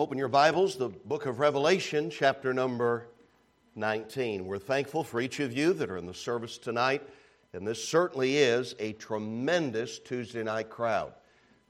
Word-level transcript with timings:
Open 0.00 0.16
your 0.16 0.28
Bibles, 0.28 0.76
the 0.76 0.88
book 0.88 1.26
of 1.26 1.40
Revelation, 1.40 2.08
chapter 2.08 2.54
number 2.54 3.08
19. 3.74 4.46
We're 4.46 4.56
thankful 4.56 5.04
for 5.04 5.20
each 5.20 5.40
of 5.40 5.52
you 5.52 5.74
that 5.74 5.90
are 5.90 5.98
in 5.98 6.06
the 6.06 6.14
service 6.14 6.56
tonight, 6.56 7.02
and 7.52 7.68
this 7.68 7.86
certainly 7.86 8.38
is 8.38 8.74
a 8.78 8.94
tremendous 8.94 9.98
Tuesday 9.98 10.42
night 10.42 10.70
crowd. 10.70 11.12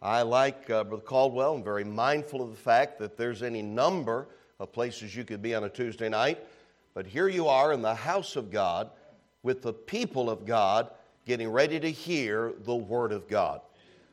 I, 0.01 0.22
like 0.22 0.71
uh, 0.71 0.85
Brother 0.85 1.03
Caldwell, 1.03 1.56
am 1.56 1.64
very 1.64 1.82
mindful 1.82 2.40
of 2.40 2.51
the 2.51 2.56
fact 2.56 3.01
that 3.01 3.17
there's 3.17 3.43
any 3.43 3.63
number 3.63 4.29
of 4.60 4.72
places 4.72 5.17
you 5.17 5.24
could 5.24 5.42
be 5.42 5.56
on 5.56 5.65
a 5.65 5.69
Tuesday 5.69 6.08
night, 6.08 6.38
but 6.94 7.08
here 7.08 7.26
you 7.26 7.49
are 7.49 7.72
in 7.72 7.83
the 7.83 7.97
house 7.97 8.37
of 8.37 8.53
God 8.53 8.90
with 9.42 9.60
the 9.60 9.72
people 9.72 10.31
of 10.31 10.47
God 10.47 10.88
getting 11.26 11.49
ready 11.49 11.81
to 11.81 11.90
hear 11.90 12.53
the 12.60 12.76
Word 12.76 13.10
of 13.10 13.26
God. 13.26 13.60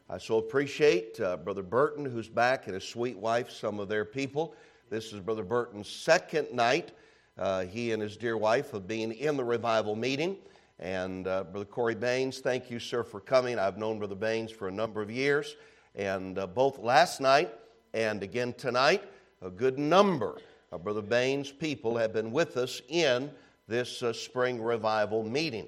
I 0.10 0.18
so 0.18 0.38
appreciate 0.38 1.20
uh, 1.20 1.36
Brother 1.36 1.64
Burton, 1.64 2.06
who's 2.06 2.30
back, 2.30 2.68
and 2.68 2.76
his 2.76 2.86
sweet 2.86 3.18
wife, 3.18 3.52
some 3.52 3.78
of 3.78 3.90
their 3.90 4.06
people. 4.06 4.56
This 4.90 5.12
is 5.12 5.20
Brother 5.20 5.44
Burton's 5.44 5.90
second 5.90 6.48
night. 6.54 6.94
Uh, 7.38 7.66
he 7.66 7.92
and 7.92 8.02
his 8.02 8.16
dear 8.16 8.38
wife 8.38 8.72
have 8.72 8.88
been 8.88 9.12
in 9.12 9.36
the 9.36 9.44
revival 9.44 9.98
meeting. 9.98 10.38
And 10.80 11.28
uh, 11.28 11.44
Brother 11.44 11.66
Corey 11.66 11.94
Baines, 11.94 12.40
thank 12.40 12.72
you, 12.72 12.80
sir, 12.80 13.04
for 13.04 13.20
coming. 13.20 13.60
I've 13.60 13.78
known 13.78 13.98
Brother 13.98 14.16
Baines 14.16 14.50
for 14.50 14.70
a 14.70 14.72
number 14.72 15.02
of 15.02 15.12
years. 15.12 15.58
And 15.94 16.40
uh, 16.40 16.48
both 16.48 16.80
last 16.80 17.20
night 17.20 17.54
and 17.94 18.24
again 18.24 18.54
tonight, 18.54 19.04
a 19.42 19.50
good 19.50 19.78
number 19.78 20.38
of 20.72 20.86
Brother 20.86 21.02
Baines' 21.02 21.52
people 21.52 21.98
have 21.98 22.14
been 22.14 22.32
with 22.32 22.56
us 22.56 22.82
in 22.88 23.30
this 23.68 24.02
uh, 24.02 24.14
spring 24.14 24.64
revival 24.64 25.26
meeting. 25.26 25.68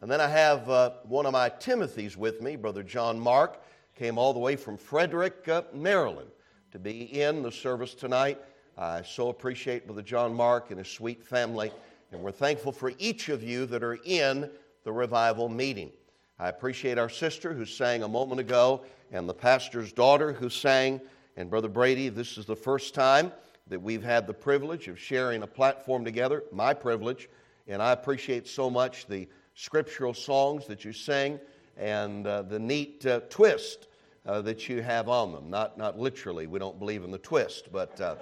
And 0.00 0.08
then 0.08 0.20
I 0.20 0.28
have 0.28 0.70
uh, 0.70 0.90
one 1.02 1.26
of 1.26 1.32
my 1.32 1.50
Timothys 1.50 2.16
with 2.16 2.40
me, 2.40 2.54
Brother 2.54 2.84
John 2.84 3.18
Mark 3.18 3.60
came 4.00 4.16
all 4.16 4.32
the 4.32 4.38
way 4.38 4.56
from 4.56 4.78
Frederick, 4.78 5.46
uh, 5.46 5.60
Maryland, 5.74 6.30
to 6.72 6.78
be 6.78 7.20
in 7.20 7.42
the 7.42 7.52
service 7.52 7.92
tonight. 7.92 8.40
I 8.78 9.02
so 9.02 9.28
appreciate 9.28 9.84
Brother 9.84 10.00
John 10.00 10.32
Mark 10.32 10.70
and 10.70 10.78
his 10.78 10.88
sweet 10.88 11.22
family, 11.22 11.70
and 12.10 12.22
we're 12.22 12.30
thankful 12.30 12.72
for 12.72 12.94
each 12.98 13.28
of 13.28 13.42
you 13.42 13.66
that 13.66 13.82
are 13.82 13.98
in 14.06 14.48
the 14.84 14.90
revival 14.90 15.50
meeting. 15.50 15.92
I 16.38 16.48
appreciate 16.48 16.96
our 16.96 17.10
sister 17.10 17.52
who 17.52 17.66
sang 17.66 18.02
a 18.02 18.08
moment 18.08 18.40
ago, 18.40 18.86
and 19.12 19.28
the 19.28 19.34
pastor's 19.34 19.92
daughter 19.92 20.32
who 20.32 20.48
sang. 20.48 21.02
And 21.36 21.50
Brother 21.50 21.68
Brady, 21.68 22.08
this 22.08 22.38
is 22.38 22.46
the 22.46 22.56
first 22.56 22.94
time 22.94 23.30
that 23.66 23.82
we've 23.82 24.02
had 24.02 24.26
the 24.26 24.32
privilege 24.32 24.88
of 24.88 24.98
sharing 24.98 25.42
a 25.42 25.46
platform 25.46 26.06
together, 26.06 26.44
my 26.52 26.72
privilege, 26.72 27.28
and 27.68 27.82
I 27.82 27.92
appreciate 27.92 28.48
so 28.48 28.70
much 28.70 29.06
the 29.08 29.28
scriptural 29.54 30.14
songs 30.14 30.66
that 30.68 30.86
you 30.86 30.94
sing 30.94 31.38
and 31.76 32.26
uh, 32.26 32.40
the 32.40 32.58
neat 32.58 33.04
uh, 33.04 33.20
twist 33.28 33.88
uh, 34.26 34.40
that 34.42 34.68
you 34.68 34.82
have 34.82 35.08
on 35.08 35.32
them. 35.32 35.50
Not, 35.50 35.78
not 35.78 35.98
literally, 35.98 36.46
we 36.46 36.58
don't 36.58 36.78
believe 36.78 37.04
in 37.04 37.10
the 37.10 37.18
twist, 37.18 37.72
but. 37.72 38.00
Uh, 38.00 38.16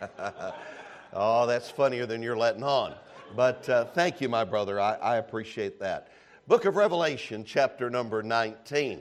oh, 1.12 1.46
that's 1.46 1.70
funnier 1.70 2.06
than 2.06 2.22
you're 2.22 2.36
letting 2.36 2.62
on. 2.62 2.94
But 3.36 3.68
uh, 3.68 3.84
thank 3.86 4.20
you, 4.20 4.28
my 4.28 4.44
brother. 4.44 4.80
I, 4.80 4.94
I, 4.94 5.16
appreciate 5.16 5.78
that. 5.80 6.08
Book 6.48 6.64
of 6.64 6.76
Revelation, 6.76 7.44
chapter 7.44 7.88
number 7.88 8.22
19. 8.22 9.00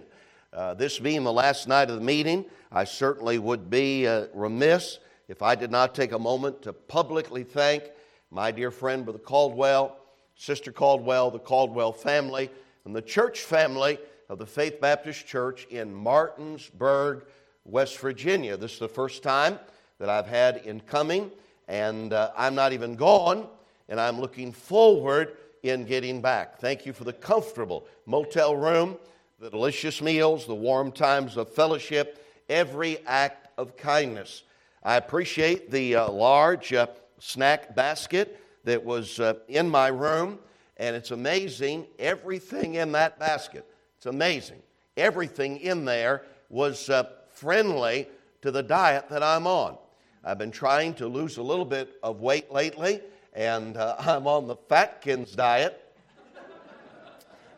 Uh, 0.54 0.74
this 0.76 1.00
being 1.00 1.24
the 1.24 1.34
last 1.34 1.68
night 1.68 1.90
of 1.90 1.96
the 1.96 2.06
meeting, 2.06 2.46
I 2.72 2.84
certainly 2.84 3.40
would 3.40 3.70
be 3.70 4.08
uh, 4.08 4.28
remiss 4.34 5.00
if 5.28 5.42
I 5.42 5.56
did 5.56 5.72
not 5.72 5.96
take 5.96 6.12
a 6.12 6.20
moment 6.20 6.62
to 6.64 6.74
publicly 6.74 7.44
thank 7.44 7.84
my 8.32 8.50
dear 8.50 8.72
friend, 8.72 9.04
Brother 9.04 9.20
Caldwell, 9.20 9.98
Sister 10.36 10.72
Caldwell, 10.72 11.32
the 11.32 11.40
Caldwell 11.40 11.92
family, 11.92 12.50
and 12.86 12.96
the 12.96 13.02
church 13.02 13.42
family 13.42 14.00
of 14.32 14.38
the 14.38 14.46
Faith 14.46 14.80
Baptist 14.80 15.28
Church 15.28 15.68
in 15.70 15.94
Martinsburg, 15.94 17.26
West 17.66 17.98
Virginia. 17.98 18.56
This 18.56 18.72
is 18.72 18.80
the 18.80 18.88
first 18.88 19.24
time 19.24 19.60
that 20.00 20.08
I've 20.08 20.26
had 20.26 20.62
in 20.64 20.80
coming, 20.80 21.30
and 21.68 22.14
uh, 22.14 22.32
I'm 22.38 22.56
not 22.56 22.72
even 22.72 22.96
gone, 22.96 23.46
and 23.90 24.00
I'm 24.00 24.22
looking 24.22 24.54
forward 24.54 25.36
in 25.64 25.84
getting 25.84 26.22
back. 26.22 26.60
Thank 26.60 26.86
you 26.86 26.94
for 26.94 27.04
the 27.04 27.12
comfortable 27.12 27.86
motel 28.06 28.56
room, 28.56 28.96
the 29.38 29.50
delicious 29.50 30.02
meals, 30.02 30.48
the 30.48 30.56
warm 30.56 30.94
times 30.94 31.36
of 31.36 31.54
fellowship, 31.54 32.26
every 32.48 33.06
act 33.06 33.50
of 33.58 33.76
kindness. 33.76 34.44
I 34.82 34.96
appreciate 34.96 35.72
the 35.72 35.98
uh, 35.98 36.10
large 36.10 36.72
uh, 36.72 36.88
snack 37.20 37.76
basket 37.76 38.42
that 38.64 38.86
was 38.86 39.20
uh, 39.20 39.34
in 39.50 39.68
my 39.68 39.90
room, 39.90 40.40
and 40.78 40.96
it's 40.96 41.12
amazing 41.12 41.86
everything 42.00 42.76
in 42.76 42.94
that 42.94 43.20
basket 43.20 43.68
it's 44.02 44.08
amazing. 44.08 44.58
Everything 44.98 45.58
in 45.58 45.86
there 45.86 46.24
was 46.50 46.90
uh, 46.90 47.04
friendly 47.30 48.08
to 48.42 48.50
the 48.50 48.64
diet 48.64 49.08
that 49.10 49.22
I'm 49.22 49.46
on. 49.46 49.78
I've 50.24 50.40
been 50.40 50.50
trying 50.50 50.96
to 50.96 51.08
lose 51.08 51.38
a 51.38 51.44
little 51.44 51.66
bit 51.66 52.00
of 52.02 52.20
weight 52.20 52.52
lately, 52.52 53.02
and 53.36 53.78
uh, 53.78 53.98
I'm 54.00 54.26
on 54.26 54.48
the 54.48 54.56
Fatkins 54.56 55.36
diet. 55.36 55.94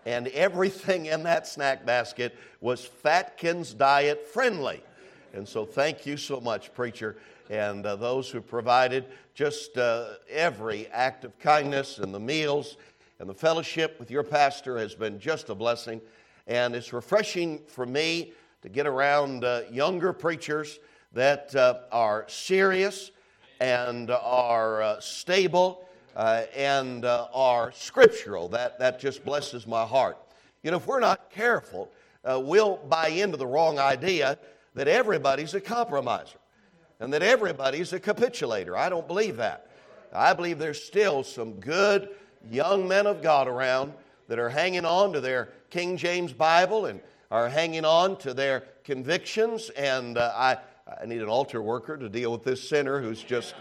and 0.06 0.28
everything 0.28 1.06
in 1.06 1.24
that 1.24 1.48
snack 1.48 1.86
basket 1.86 2.36
was 2.60 2.84
Fatkins 2.84 3.74
diet 3.74 4.28
friendly. 4.28 4.84
And 5.34 5.48
so, 5.48 5.64
thank 5.64 6.06
you 6.06 6.18
so 6.18 6.42
much, 6.42 6.74
preacher, 6.74 7.16
and 7.50 7.86
uh, 7.86 7.96
those 7.96 8.30
who 8.30 8.42
provided 8.42 9.06
just 9.34 9.78
uh, 9.78 10.16
every 10.30 10.88
act 10.88 11.24
of 11.24 11.40
kindness 11.40 12.00
and 12.00 12.14
the 12.14 12.20
meals 12.20 12.76
and 13.20 13.30
the 13.30 13.34
fellowship 13.34 13.98
with 13.98 14.12
your 14.12 14.24
pastor 14.24 14.78
has 14.78 14.94
been 14.94 15.22
just 15.22 15.48
a 15.48 15.56
blessing. 15.56 16.02
And 16.48 16.76
it's 16.76 16.94
refreshing 16.94 17.62
for 17.68 17.86
me 17.86 18.34
to 18.62 18.70
get 18.70 18.88
around 18.88 19.44
uh, 19.44 19.62
younger 19.72 20.14
preachers 20.14 20.80
that 21.14 21.56
uh, 21.56 21.80
are 21.92 22.26
serious 22.28 23.12
and 23.60 24.10
are 24.12 24.82
uh, 24.82 25.00
stable 25.00 25.88
uh, 26.16 26.44
and 26.56 27.06
uh, 27.06 27.28
are 27.34 27.72
scriptural. 27.72 28.50
That, 28.50 28.80
that 28.80 29.00
just 29.00 29.24
blesses 29.24 29.66
my 29.66 29.86
heart. 29.86 30.18
You 30.64 30.72
know, 30.72 30.78
if 30.78 30.88
we're 30.88 31.00
not 31.00 31.30
careful, 31.30 31.90
uh, 32.24 32.40
we'll 32.40 32.78
buy 32.78 33.10
into 33.10 33.38
the 33.38 33.48
wrong 33.48 33.80
idea 33.80 34.38
that 34.76 34.88
everybody's 34.88 35.54
a 35.54 35.62
compromiser 35.62 36.38
and 37.00 37.12
that 37.14 37.22
everybody's 37.22 37.94
a 37.94 38.00
capitulator. 38.00 38.78
I 38.78 38.90
don't 38.90 39.08
believe 39.08 39.38
that. 39.38 39.68
I 40.14 40.34
believe 40.34 40.60
there's 40.60 40.82
still 40.82 41.24
some 41.24 41.54
good 41.54 42.10
young 42.50 42.88
men 42.88 43.08
of 43.08 43.22
God 43.22 43.48
around 43.48 43.94
that 44.28 44.40
are 44.40 44.50
hanging 44.50 44.86
on 44.86 45.14
to 45.14 45.22
their 45.22 45.50
King 45.70 45.98
James 45.98 46.34
Bible 46.34 46.86
and 46.86 47.02
are 47.32 47.50
hanging 47.50 47.86
on 47.86 48.18
to 48.20 48.34
their 48.34 48.62
convictions. 48.84 49.70
And 49.72 50.18
uh, 50.18 50.32
I, 50.36 50.58
I 51.02 51.06
need 51.06 51.22
an 51.22 51.30
altar 51.30 51.62
worker 51.62 51.98
to 51.98 52.10
deal 52.10 52.32
with 52.32 52.44
this 52.44 52.68
sinner 52.68 53.02
who's 53.02 53.24
just 53.24 53.56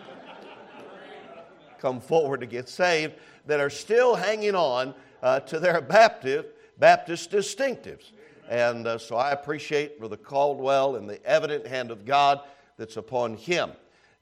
come 1.79 2.01
forward 2.01 2.41
to 2.41 2.47
get 2.47 2.69
saved 2.69 3.15
that 3.47 3.59
are 3.59 3.71
still 3.71 4.15
hanging 4.15 4.55
on 4.55 4.95
uh, 5.23 5.41
to 5.41 5.59
their 5.59 5.81
Baptist, 5.81 6.49
Baptist 6.79 7.31
distinctives. 7.31 8.13
And 8.49 8.87
uh, 8.87 8.99
so 8.99 9.17
I 9.17 9.33
appreciate 9.33 9.99
Brother 9.99 10.17
Caldwell 10.17 10.97
and 10.97 11.09
the 11.09 11.25
evident 11.27 11.67
hand 11.67 11.91
of 11.91 12.05
God 12.05 12.41
that's 12.77 12.97
upon 12.97 13.35
him. 13.35 13.71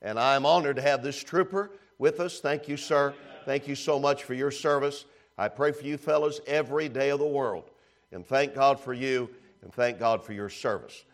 And 0.03 0.19
I'm 0.19 0.47
honored 0.47 0.77
to 0.77 0.83
have 0.83 1.03
this 1.03 1.23
trooper 1.23 1.71
with 1.99 2.21
us. 2.21 2.41
Thank 2.41 2.69
you, 2.69 2.77
sir. 2.77 3.15
Thank 3.45 3.69
you 3.69 3.75
so 3.75 3.99
much 3.99 4.25
for 4.25 4.35
your 4.35 4.51
service. 4.51 5.05
I 5.41 5.49
pray 5.49 5.73
for 5.73 5.87
you 5.87 5.97
fellows 5.97 6.43
every 6.47 6.91
day 6.91 7.09
of 7.09 7.19
the 7.19 7.25
world. 7.25 7.71
And 8.13 8.27
thank 8.27 8.55
God 8.55 8.79
for 8.79 8.93
you 8.93 9.31
and 9.63 9.73
thank 9.73 9.99
God 9.99 10.23
for 10.23 10.35
your 10.35 10.51
service. 10.51 11.07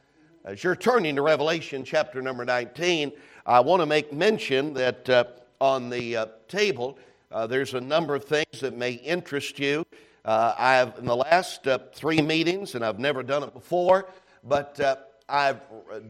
As 0.45 0.65
you're 0.65 0.75
turning 0.75 1.15
to 1.15 1.23
Revelation 1.23 1.85
chapter 1.85 2.21
number 2.21 2.45
19, 2.45 3.13
I 3.47 3.61
want 3.61 3.83
to 3.83 3.87
make 3.87 4.13
mention 4.13 4.75
that 4.75 5.09
uh, 5.09 5.25
on 5.61 5.91
the 5.91 6.17
uh, 6.17 6.27
table 6.49 6.99
uh, 7.31 7.47
there's 7.47 7.75
a 7.75 7.81
number 7.81 8.17
of 8.17 8.25
things 8.25 8.59
that 8.63 8.77
may 8.77 8.95
interest 8.95 9.61
you. 9.61 9.87
Uh, 10.25 10.57
I've, 10.59 10.99
in 10.99 11.05
the 11.05 11.15
last 11.15 11.69
uh, 11.69 11.79
three 11.95 12.21
meetings, 12.21 12.75
and 12.75 12.85
I've 12.85 12.99
never 12.99 13.23
done 13.23 13.45
it 13.45 13.55
before, 13.55 14.09
but 14.43 14.81
uh, 14.81 14.97
I've 15.29 15.61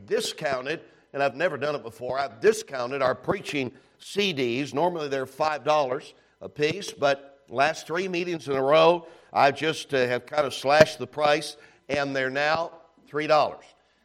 discounted, 0.07 0.81
and 1.13 1.23
I've 1.23 1.37
never 1.37 1.59
done 1.59 1.75
it 1.75 1.83
before, 1.83 2.19
I've 2.19 2.41
discounted 2.41 3.03
our 3.03 3.15
preaching 3.15 3.73
CDs. 4.01 4.73
Normally 4.73 5.09
they're 5.09 5.27
$5 5.27 6.13
a 6.41 6.49
piece, 6.49 6.93
but 6.93 7.36
last 7.49 7.87
three 7.87 8.09
meetings 8.09 8.49
in 8.49 8.55
a 8.55 8.63
row, 8.63 9.07
I 9.33 9.51
just 9.51 9.93
uh, 9.95 10.07
have 10.07 10.27
kind 10.27 10.47
of 10.47 10.55
slashed 10.55 10.99
the 10.99 11.07
price, 11.07 11.57
and 11.89 12.15
they're 12.15 12.31
now 12.31 12.73
$3. 13.11 13.57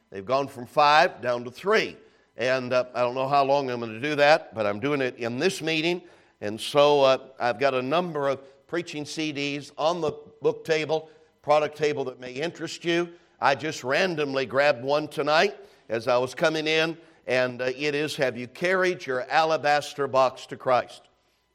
They've 0.10 0.26
gone 0.26 0.48
from 0.48 0.66
five 0.66 1.22
down 1.22 1.44
to 1.46 1.52
three. 1.52 1.98
And 2.38 2.74
uh, 2.74 2.86
I 2.94 3.02
don't 3.02 3.16
know 3.16 3.28
how 3.28 3.44
long 3.44 3.70
I'm 3.70 3.80
going 3.80 3.94
to 3.94 4.00
do 4.00 4.16
that, 4.16 4.54
but 4.54 4.66
I'm 4.66 4.80
doing 4.80 5.02
it 5.02 5.18
in 5.18 5.40
this 5.40 5.62
meeting. 5.62 6.02
And 6.42 6.60
so 6.60 7.02
uh, 7.02 7.18
I've 7.40 7.60
got 7.60 7.74
a 7.74 7.82
number 7.82 8.28
of 8.28 8.40
preaching 8.68 9.04
CDs 9.04 9.72
on 9.78 10.02
the 10.02 10.12
book 10.42 10.66
table, 10.66 11.10
product 11.42 11.78
table 11.78 12.04
that 12.06 12.20
may 12.20 12.34
interest 12.34 12.84
you. 12.84 13.10
I 13.40 13.56
just 13.56 13.84
randomly 13.84 14.46
grabbed 14.46 14.84
one 14.84 15.08
tonight 15.08 15.56
as 15.90 16.08
I 16.08 16.18
was 16.18 16.34
coming 16.34 16.68
in, 16.68 16.98
and 17.28 17.62
uh, 17.62 17.66
it 17.66 17.96
is 17.96 18.16
Have 18.16 18.38
You 18.38 18.48
Carried 18.48 19.06
Your 19.06 19.30
Alabaster 19.30 20.08
Box 20.08 20.46
to 20.48 20.58
Christ? 20.58 21.04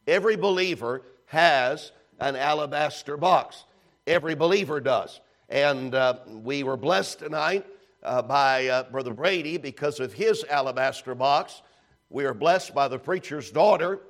Every 0.06 0.36
believer 0.36 1.02
has 1.26 1.92
an 2.18 2.36
alabaster 2.36 3.16
box. 3.16 3.64
Every 4.06 4.34
believer 4.34 4.80
does. 4.80 5.20
And 5.48 5.94
uh, 5.94 6.18
we 6.26 6.62
were 6.62 6.76
blessed 6.76 7.20
tonight 7.20 7.66
uh, 8.02 8.22
by 8.22 8.68
uh, 8.68 8.84
Brother 8.90 9.12
Brady 9.12 9.58
because 9.58 10.00
of 10.00 10.12
his 10.12 10.44
alabaster 10.44 11.14
box. 11.14 11.62
We 12.10 12.24
are 12.24 12.34
blessed 12.34 12.74
by 12.74 12.88
the 12.88 12.98
preacher's 12.98 13.50
daughter 13.50 14.00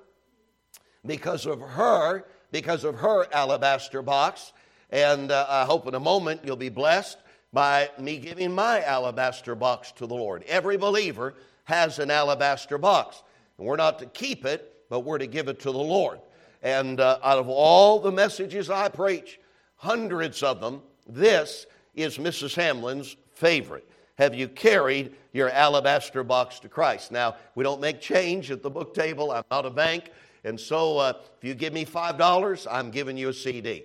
because 1.04 1.46
of 1.46 1.60
her, 1.60 2.24
because 2.52 2.84
of 2.84 2.96
her 2.96 3.26
alabaster 3.32 4.02
box. 4.02 4.52
And 4.90 5.30
uh, 5.30 5.46
I 5.48 5.64
hope 5.64 5.86
in 5.86 5.94
a 5.94 6.00
moment 6.00 6.42
you'll 6.44 6.56
be 6.56 6.68
blessed 6.68 7.18
by 7.52 7.90
me 7.98 8.18
giving 8.18 8.54
my 8.54 8.82
alabaster 8.82 9.54
box 9.54 9.92
to 9.92 10.06
the 10.06 10.14
Lord. 10.14 10.44
Every 10.46 10.76
believer 10.76 11.34
has 11.64 11.98
an 11.98 12.10
alabaster 12.10 12.78
box. 12.78 13.22
And 13.58 13.66
we're 13.66 13.76
not 13.76 13.98
to 14.00 14.06
keep 14.06 14.44
it, 14.44 14.84
but 14.90 15.00
we're 15.00 15.18
to 15.18 15.26
give 15.26 15.48
it 15.48 15.60
to 15.60 15.72
the 15.72 15.78
Lord. 15.78 16.20
And 16.62 17.00
uh, 17.00 17.18
out 17.22 17.38
of 17.38 17.48
all 17.48 18.00
the 18.00 18.12
messages 18.12 18.70
I 18.70 18.88
preach, 18.88 19.40
hundreds 19.76 20.42
of 20.42 20.60
them, 20.60 20.82
this 21.08 21.66
is 21.94 22.18
Mrs. 22.18 22.54
Hamlin's 22.54 23.16
favorite. 23.34 23.88
Have 24.18 24.34
you 24.34 24.48
carried 24.48 25.14
your 25.32 25.50
alabaster 25.50 26.24
box 26.24 26.58
to 26.60 26.68
Christ? 26.68 27.12
Now, 27.12 27.36
we 27.54 27.62
don't 27.62 27.80
make 27.80 28.00
change 28.00 28.50
at 28.50 28.62
the 28.62 28.70
book 28.70 28.94
table. 28.94 29.30
I'm 29.30 29.44
not 29.50 29.66
a 29.66 29.70
bank. 29.70 30.10
And 30.44 30.58
so 30.58 30.98
uh, 30.98 31.12
if 31.36 31.44
you 31.44 31.54
give 31.54 31.72
me 31.72 31.84
$5, 31.84 32.66
I'm 32.70 32.90
giving 32.90 33.16
you 33.16 33.28
a 33.28 33.34
CD. 33.34 33.84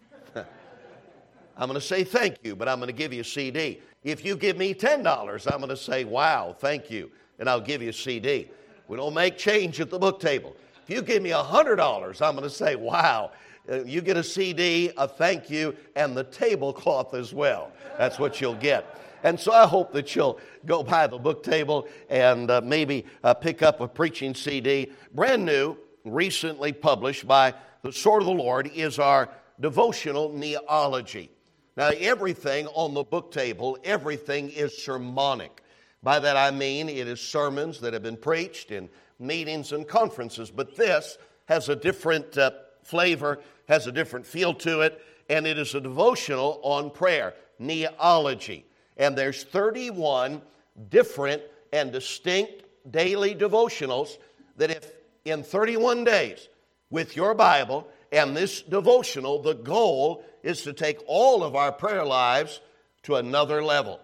I'm 0.34 1.68
going 1.68 1.74
to 1.74 1.80
say 1.80 2.04
thank 2.04 2.38
you, 2.42 2.56
but 2.56 2.68
I'm 2.68 2.78
going 2.78 2.88
to 2.88 2.94
give 2.94 3.12
you 3.12 3.20
a 3.20 3.24
CD. 3.24 3.80
If 4.02 4.24
you 4.24 4.34
give 4.34 4.56
me 4.56 4.74
$10, 4.74 5.52
I'm 5.52 5.58
going 5.58 5.68
to 5.68 5.76
say, 5.76 6.04
wow, 6.04 6.56
thank 6.58 6.90
you, 6.90 7.10
and 7.38 7.48
I'll 7.48 7.60
give 7.60 7.82
you 7.82 7.90
a 7.90 7.92
CD. 7.92 8.50
We 8.88 8.96
don't 8.96 9.14
make 9.14 9.36
change 9.36 9.78
at 9.80 9.90
the 9.90 9.98
book 9.98 10.20
table. 10.20 10.56
You 10.90 11.02
give 11.02 11.22
me 11.22 11.30
$100, 11.30 12.20
I'm 12.20 12.34
going 12.34 12.42
to 12.42 12.50
say, 12.50 12.74
wow, 12.74 13.30
uh, 13.70 13.84
you 13.84 14.00
get 14.00 14.16
a 14.16 14.24
CD, 14.24 14.90
a 14.96 15.06
thank 15.06 15.48
you, 15.48 15.76
and 15.94 16.16
the 16.16 16.24
tablecloth 16.24 17.14
as 17.14 17.32
well. 17.32 17.70
That's 17.96 18.18
what 18.18 18.40
you'll 18.40 18.56
get. 18.56 18.98
And 19.22 19.38
so 19.38 19.52
I 19.52 19.68
hope 19.68 19.92
that 19.92 20.16
you'll 20.16 20.40
go 20.66 20.82
by 20.82 21.06
the 21.06 21.16
book 21.16 21.44
table 21.44 21.86
and 22.08 22.50
uh, 22.50 22.60
maybe 22.64 23.06
uh, 23.22 23.34
pick 23.34 23.62
up 23.62 23.80
a 23.80 23.86
preaching 23.86 24.34
CD. 24.34 24.90
Brand 25.14 25.44
new, 25.44 25.76
recently 26.04 26.72
published 26.72 27.24
by 27.24 27.54
the 27.82 27.92
Sword 27.92 28.22
of 28.22 28.26
the 28.26 28.34
Lord, 28.34 28.68
is 28.74 28.98
our 28.98 29.28
devotional 29.60 30.30
Kneeology. 30.30 31.28
Now, 31.76 31.90
everything 31.96 32.66
on 32.66 32.94
the 32.94 33.04
book 33.04 33.30
table, 33.30 33.78
everything 33.84 34.50
is 34.50 34.76
sermonic. 34.76 35.62
By 36.02 36.18
that 36.18 36.36
I 36.36 36.50
mean 36.50 36.88
it 36.88 37.06
is 37.06 37.20
sermons 37.20 37.80
that 37.80 37.92
have 37.92 38.02
been 38.02 38.16
preached 38.16 38.70
in 38.70 38.88
meetings 39.18 39.72
and 39.72 39.86
conferences, 39.86 40.50
but 40.50 40.76
this 40.76 41.18
has 41.46 41.68
a 41.68 41.76
different 41.76 42.36
uh, 42.38 42.52
flavor, 42.82 43.40
has 43.68 43.86
a 43.86 43.92
different 43.92 44.26
feel 44.26 44.54
to 44.54 44.80
it, 44.80 45.00
and 45.28 45.46
it 45.46 45.58
is 45.58 45.74
a 45.74 45.80
devotional 45.80 46.60
on 46.62 46.90
prayer, 46.90 47.34
Kneeology. 47.60 48.64
And 48.96 49.16
there's 49.16 49.44
31 49.44 50.42
different 50.88 51.42
and 51.72 51.92
distinct 51.92 52.64
daily 52.90 53.34
devotionals 53.34 54.16
that 54.56 54.70
if 54.70 54.90
in 55.24 55.42
31 55.42 56.04
days 56.04 56.48
with 56.90 57.14
your 57.14 57.34
Bible 57.34 57.86
and 58.10 58.36
this 58.36 58.62
devotional, 58.62 59.40
the 59.40 59.54
goal 59.54 60.24
is 60.42 60.62
to 60.62 60.72
take 60.72 60.98
all 61.06 61.44
of 61.44 61.54
our 61.54 61.72
prayer 61.72 62.04
lives 62.04 62.60
to 63.02 63.16
another 63.16 63.62
level. 63.62 64.00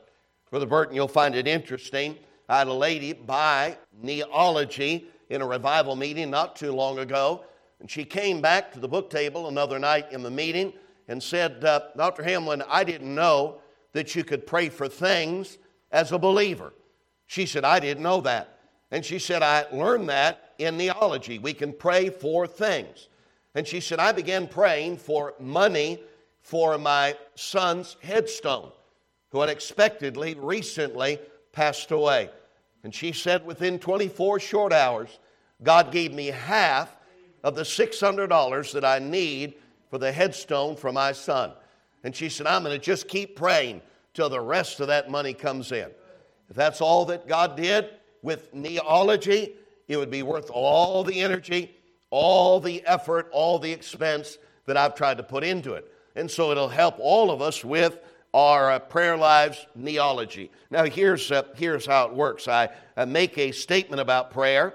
Brother 0.50 0.66
Burton, 0.66 0.94
you'll 0.94 1.08
find 1.08 1.34
it 1.34 1.48
interesting. 1.48 2.16
I 2.48 2.58
had 2.58 2.68
a 2.68 2.72
lady 2.72 3.12
by 3.12 3.76
Kneeology 4.04 5.06
in 5.28 5.42
a 5.42 5.46
revival 5.46 5.96
meeting 5.96 6.30
not 6.30 6.56
too 6.56 6.72
long 6.72 6.98
ago, 6.98 7.44
and 7.80 7.90
she 7.90 8.04
came 8.04 8.40
back 8.40 8.72
to 8.72 8.80
the 8.80 8.88
book 8.88 9.10
table 9.10 9.48
another 9.48 9.78
night 9.78 10.12
in 10.12 10.22
the 10.22 10.30
meeting 10.30 10.72
and 11.08 11.22
said, 11.22 11.64
uh, 11.64 11.80
Dr. 11.96 12.22
Hamlin, 12.22 12.62
I 12.68 12.84
didn't 12.84 13.14
know 13.14 13.60
that 13.92 14.14
you 14.14 14.24
could 14.24 14.46
pray 14.46 14.68
for 14.68 14.88
things 14.88 15.58
as 15.90 16.12
a 16.12 16.18
believer. 16.18 16.72
She 17.26 17.46
said, 17.46 17.64
I 17.64 17.80
didn't 17.80 18.02
know 18.02 18.20
that. 18.22 18.58
And 18.90 19.04
she 19.04 19.18
said, 19.18 19.42
I 19.42 19.66
learned 19.72 20.08
that 20.08 20.54
in 20.58 20.78
Kneeology. 20.78 21.40
We 21.40 21.52
can 21.52 21.72
pray 21.72 22.08
for 22.10 22.46
things. 22.46 23.08
And 23.54 23.66
she 23.66 23.80
said, 23.80 23.98
I 23.98 24.12
began 24.12 24.46
praying 24.46 24.98
for 24.98 25.34
money 25.40 26.00
for 26.40 26.78
my 26.78 27.16
son's 27.34 27.96
headstone, 28.02 28.70
who 29.30 29.40
unexpectedly 29.40 30.34
recently 30.34 31.18
passed 31.52 31.90
away. 31.90 32.30
And 32.84 32.94
she 32.94 33.12
said, 33.12 33.44
within 33.44 33.78
24 33.78 34.40
short 34.40 34.72
hours, 34.72 35.18
God 35.62 35.90
gave 35.90 36.12
me 36.12 36.26
half 36.26 36.96
of 37.42 37.54
the 37.54 37.62
$600 37.62 38.72
that 38.72 38.84
I 38.84 38.98
need 38.98 39.54
for 39.90 39.98
the 39.98 40.12
headstone 40.12 40.76
for 40.76 40.92
my 40.92 41.12
son. 41.12 41.52
And 42.04 42.14
she 42.14 42.28
said, 42.28 42.46
I'm 42.46 42.62
going 42.62 42.78
to 42.78 42.84
just 42.84 43.08
keep 43.08 43.36
praying 43.36 43.82
till 44.14 44.28
the 44.28 44.40
rest 44.40 44.80
of 44.80 44.88
that 44.88 45.10
money 45.10 45.34
comes 45.34 45.72
in. 45.72 45.90
If 46.48 46.56
that's 46.56 46.80
all 46.80 47.04
that 47.06 47.26
God 47.26 47.56
did 47.56 47.90
with 48.22 48.54
Kneeology, 48.54 49.52
it 49.88 49.96
would 49.96 50.10
be 50.10 50.22
worth 50.22 50.50
all 50.50 51.02
the 51.02 51.20
energy 51.20 51.76
all 52.10 52.60
the 52.60 52.84
effort, 52.86 53.28
all 53.32 53.58
the 53.58 53.72
expense 53.72 54.38
that 54.66 54.76
I've 54.76 54.94
tried 54.94 55.18
to 55.18 55.22
put 55.22 55.44
into 55.44 55.74
it. 55.74 55.90
And 56.14 56.30
so 56.30 56.50
it'll 56.50 56.68
help 56.68 56.96
all 56.98 57.30
of 57.30 57.42
us 57.42 57.64
with 57.64 57.98
our 58.36 58.70
uh, 58.70 58.78
prayer 58.78 59.16
lives 59.16 59.66
Kneeology. 59.78 60.50
Now, 60.70 60.84
here's, 60.84 61.32
uh, 61.32 61.44
here's 61.56 61.86
how 61.86 62.08
it 62.08 62.12
works 62.12 62.46
I, 62.46 62.68
I, 62.94 63.06
make 63.06 63.38
a 63.38 63.50
statement 63.50 63.98
about 63.98 64.30
prayer. 64.30 64.74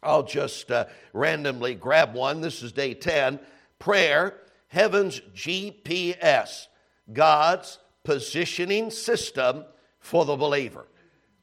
I'll 0.00 0.22
just 0.22 0.70
uh, 0.70 0.84
randomly 1.12 1.74
grab 1.74 2.14
one. 2.14 2.40
This 2.40 2.62
is 2.62 2.70
day 2.70 2.94
10. 2.94 3.40
Prayer, 3.80 4.38
heaven's 4.68 5.20
GPS, 5.34 6.68
God's 7.12 7.80
positioning 8.04 8.92
system 8.92 9.64
for 9.98 10.24
the 10.24 10.36
believer. 10.36 10.86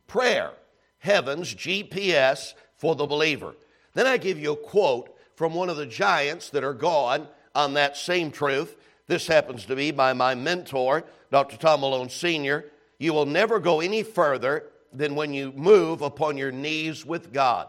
Prayer, 0.08 0.52
heaven's 1.00 1.54
GPS 1.54 2.54
for 2.78 2.96
the 2.96 3.08
believer. 3.08 3.56
Then 3.94 4.08
I 4.08 4.16
give 4.16 4.40
you 4.40 4.54
a 4.54 4.58
quote 4.58 5.14
from 5.36 5.54
one 5.54 5.70
of 5.70 5.76
the 5.76 5.86
giants 5.86 6.50
that 6.52 6.64
are 6.64 6.74
gone 6.74 7.28
on 7.54 7.74
that 7.74 7.98
same 7.98 8.32
truth. 8.32 8.78
This 9.08 9.28
happens 9.28 9.66
to 9.66 9.76
be 9.76 9.92
by 9.92 10.14
my 10.14 10.36
mentor, 10.36 11.04
Dr. 11.32 11.58
Tom 11.58 11.82
Malone 11.82 12.10
Sr. 12.10 12.66
You 12.98 13.14
will 13.14 13.26
never 13.26 13.60
go 13.60 13.82
any 13.82 14.04
further 14.04 14.68
than 14.92 15.16
when 15.16 15.34
you 15.34 15.52
move 15.52 16.02
upon 16.02 16.38
your 16.38 16.52
knees 16.52 17.06
with 17.06 17.32
God. 17.32 17.68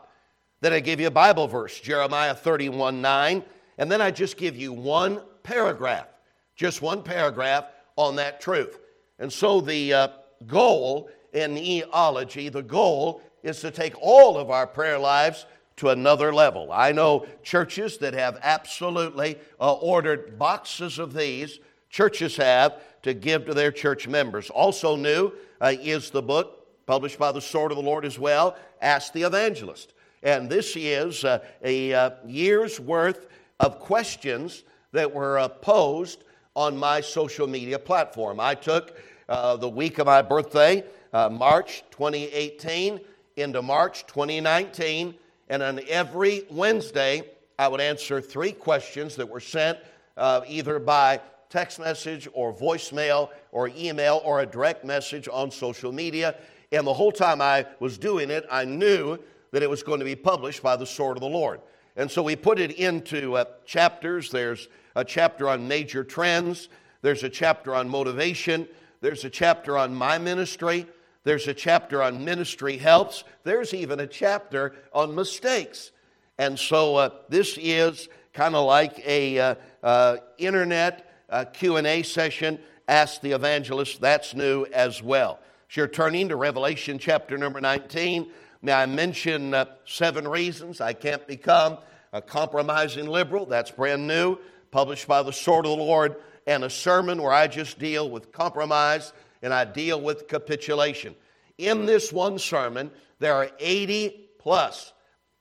Then 0.60 0.72
I 0.72 0.80
give 0.80 1.00
you 1.00 1.08
a 1.08 1.10
Bible 1.12 1.48
verse, 1.48 1.78
Jeremiah 1.78 2.34
31 2.34 3.02
9, 3.02 3.42
and 3.78 3.92
then 3.92 4.00
I 4.00 4.10
just 4.10 4.36
give 4.36 4.56
you 4.56 4.72
one 4.72 5.20
paragraph, 5.42 6.06
just 6.54 6.80
one 6.80 7.02
paragraph 7.02 7.66
on 7.96 8.16
that 8.16 8.40
truth. 8.40 8.78
And 9.18 9.30
so 9.30 9.60
the 9.60 9.92
uh, 9.92 10.08
goal 10.46 11.10
in 11.32 11.56
eology, 11.56 12.50
the 12.50 12.62
goal 12.62 13.20
is 13.42 13.60
to 13.60 13.70
take 13.70 13.94
all 14.00 14.38
of 14.38 14.50
our 14.50 14.66
prayer 14.66 14.99
lives 14.99 15.46
to 15.76 15.90
another 15.90 16.33
level. 16.33 16.71
I 16.73 16.92
know 16.92 17.26
churches 17.42 17.99
that 17.99 18.14
have 18.14 18.38
absolutely 18.42 19.38
uh, 19.61 19.75
ordered 19.75 20.38
boxes 20.38 20.99
of 20.99 21.12
these. 21.12 21.59
Churches 21.90 22.37
have 22.37 22.80
to 23.02 23.14
give 23.14 23.47
to 23.47 23.54
their 23.54 23.71
church 23.71 24.09
members. 24.09 24.50
Also, 24.50 24.97
new 24.97 25.33
uh, 25.61 25.75
is 25.80 26.11
the 26.11 26.23
book 26.23 26.87
published 26.87 27.18
by 27.18 27.33
the 27.33 27.40
Sword 27.40 27.73
of 27.73 27.76
the 27.76 27.83
Lord 27.83 28.04
as 28.04 28.18
well, 28.18 28.56
Ask 28.80 29.12
the 29.12 29.23
Evangelist. 29.23 29.92
And 30.23 30.49
this 30.49 30.76
is 30.76 31.25
uh, 31.25 31.40
a 31.62 31.92
uh, 31.92 32.11
year's 32.26 32.80
worth 32.80 33.28
of 33.61 33.78
questions 33.78 34.64
that 34.92 35.12
were 35.12 35.38
uh, 35.38 35.49
posed 35.49 36.25
on 36.54 36.76
my 36.76 37.00
social 37.00 37.47
media 37.47 37.78
platform. 37.78 38.40
I 38.40 38.54
took 38.54 38.97
uh, 39.28 39.56
the 39.56 39.68
week 39.68 39.99
of 39.99 40.06
my 40.06 40.23
birthday, 40.23 40.85
March 41.12 41.85
2018, 41.90 43.00
into 43.37 43.62
March 43.62 44.06
2019 44.06 45.14
and 45.48 45.62
on 45.62 45.80
every 45.88 46.44
Wednesday, 46.50 47.22
I 47.58 47.68
would 47.68 47.80
answer 47.80 48.20
three 48.20 48.52
questions 48.52 49.16
that 49.16 49.28
were 49.28 49.40
sent 49.40 49.78
uh, 50.16 50.42
either 50.46 50.78
by 50.78 51.20
text 51.48 51.78
message 51.78 52.28
or 52.32 52.52
voicemail 52.52 53.30
or 53.52 53.70
email 53.76 54.20
or 54.24 54.40
a 54.40 54.46
direct 54.46 54.84
message 54.84 55.28
on 55.32 55.50
social 55.50 55.92
media. 55.92 56.36
And 56.72 56.86
the 56.86 56.92
whole 56.92 57.12
time 57.12 57.40
I 57.40 57.66
was 57.80 57.96
doing 57.96 58.30
it, 58.30 58.44
I 58.50 58.64
knew 58.64 59.18
that 59.52 59.62
it 59.62 59.70
was 59.70 59.82
going 59.82 60.00
to 60.00 60.04
be 60.04 60.16
published 60.16 60.62
by 60.62 60.76
the 60.76 60.86
sword 60.86 61.16
of 61.16 61.20
the 61.20 61.28
Lord. 61.28 61.60
And 61.96 62.10
so 62.10 62.22
we 62.22 62.36
put 62.36 62.58
it 62.58 62.72
into 62.72 63.36
uh, 63.36 63.44
chapters. 63.64 64.30
There's 64.30 64.68
a 64.96 65.04
chapter 65.04 65.48
on 65.48 65.68
major 65.68 66.02
trends, 66.02 66.68
there's 67.02 67.22
a 67.22 67.28
chapter 67.28 67.74
on 67.74 67.88
motivation, 67.88 68.66
there's 69.02 69.24
a 69.24 69.30
chapter 69.30 69.78
on 69.78 69.94
my 69.94 70.18
ministry, 70.18 70.86
there's 71.26 71.49
a 71.49 71.54
chapter 71.54 72.04
on 72.04 72.25
ministry 72.25 72.76
helps. 72.76 73.25
There's 73.42 73.75
even 73.75 73.99
a 73.99 74.06
chapter 74.06 74.76
on 74.92 75.16
mistakes. 75.16 75.90
And 76.38 76.56
so 76.56 76.95
uh, 76.95 77.11
this 77.28 77.59
is 77.61 78.09
kind 78.33 78.54
of 78.54 78.64
like 78.64 79.02
a 79.04 79.37
uh, 79.40 79.54
uh, 79.83 80.16
internet 80.38 81.12
uh, 81.28 81.47
Q&A 81.47 82.04
session. 82.04 82.61
Ask 82.87 83.23
the 83.23 83.33
evangelist. 83.33 84.00
That's 84.00 84.37
new 84.37 84.66
as 84.66 85.02
well. 85.02 85.40
So 85.68 85.80
you're 85.80 85.88
turning 85.88 86.28
to 86.28 86.37
Revelation 86.37 86.97
chapter 86.97 87.37
number 87.37 87.61
19. 87.61 88.30
may 88.62 88.73
I 88.73 88.87
mention 88.87 89.52
uh, 89.52 89.64
seven 89.85 90.28
reasons 90.28 90.80
I 90.80 90.92
can't 90.92 91.26
become 91.26 91.78
a 92.12 92.23
compromising 92.23 93.09
liberal. 93.09 93.47
That's 93.47 93.73
brand 93.73 94.06
new, 94.06 94.38
published 94.71 95.09
by 95.09 95.25
the 95.25 95.33
Sword 95.33 95.66
of 95.66 95.76
the 95.76 95.83
Lord, 95.83 96.14
and 96.47 96.62
a 96.62 96.71
sermon 96.71 97.21
where 97.21 97.33
I 97.33 97.49
just 97.49 97.80
deal 97.80 98.09
with 98.09 98.30
compromise 98.30 99.12
and 99.43 99.52
I 99.52 99.64
deal 99.64 100.00
with 100.00 100.28
capitulation. 100.28 101.14
In 101.59 101.87
this 101.87 102.12
one 102.12 102.38
sermon, 102.38 102.90
there 103.19 103.35
are 103.35 103.50
80 103.59 104.28
plus, 104.38 104.93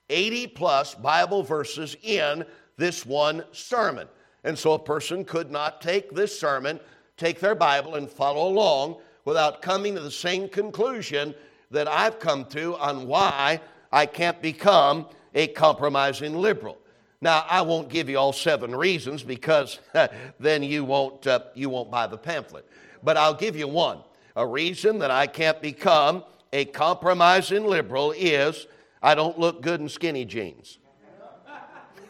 80 0.08 0.46
plus 0.48 0.94
Bible 0.94 1.42
verses 1.42 1.96
in 2.02 2.44
this 2.76 3.04
one 3.04 3.44
sermon. 3.52 4.08
And 4.44 4.58
so 4.58 4.72
a 4.72 4.78
person 4.78 5.24
could 5.24 5.50
not 5.50 5.80
take 5.80 6.14
this 6.14 6.38
sermon, 6.38 6.80
take 7.16 7.40
their 7.40 7.54
Bible, 7.54 7.96
and 7.96 8.08
follow 8.08 8.48
along 8.48 9.00
without 9.24 9.60
coming 9.60 9.94
to 9.94 10.00
the 10.00 10.10
same 10.10 10.48
conclusion 10.48 11.34
that 11.70 11.88
I've 11.88 12.18
come 12.20 12.44
to 12.46 12.76
on 12.76 13.08
why 13.08 13.60
I 13.92 14.06
can't 14.06 14.40
become 14.40 15.06
a 15.34 15.48
compromising 15.48 16.36
liberal. 16.36 16.78
Now, 17.20 17.44
I 17.48 17.62
won't 17.62 17.88
give 17.88 18.08
you 18.08 18.18
all 18.18 18.32
seven 18.32 18.74
reasons 18.74 19.22
because 19.22 19.80
then 20.40 20.62
you 20.62 20.84
won't, 20.84 21.26
uh, 21.26 21.40
you 21.54 21.68
won't 21.70 21.90
buy 21.90 22.06
the 22.06 22.18
pamphlet. 22.18 22.68
But 23.02 23.16
I'll 23.16 23.34
give 23.34 23.56
you 23.56 23.68
one. 23.68 23.98
A 24.34 24.46
reason 24.46 24.98
that 24.98 25.10
I 25.10 25.26
can't 25.26 25.60
become 25.62 26.24
a 26.52 26.64
compromising 26.64 27.64
liberal 27.64 28.12
is 28.12 28.66
I 29.02 29.14
don't 29.14 29.38
look 29.38 29.62
good 29.62 29.80
in 29.80 29.88
skinny 29.88 30.24
jeans. 30.24 30.78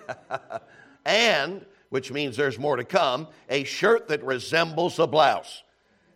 and, 1.04 1.64
which 1.90 2.12
means 2.12 2.36
there's 2.36 2.58
more 2.58 2.76
to 2.76 2.84
come, 2.84 3.28
a 3.48 3.64
shirt 3.64 4.08
that 4.08 4.22
resembles 4.24 4.98
a 4.98 5.06
blouse. 5.06 5.62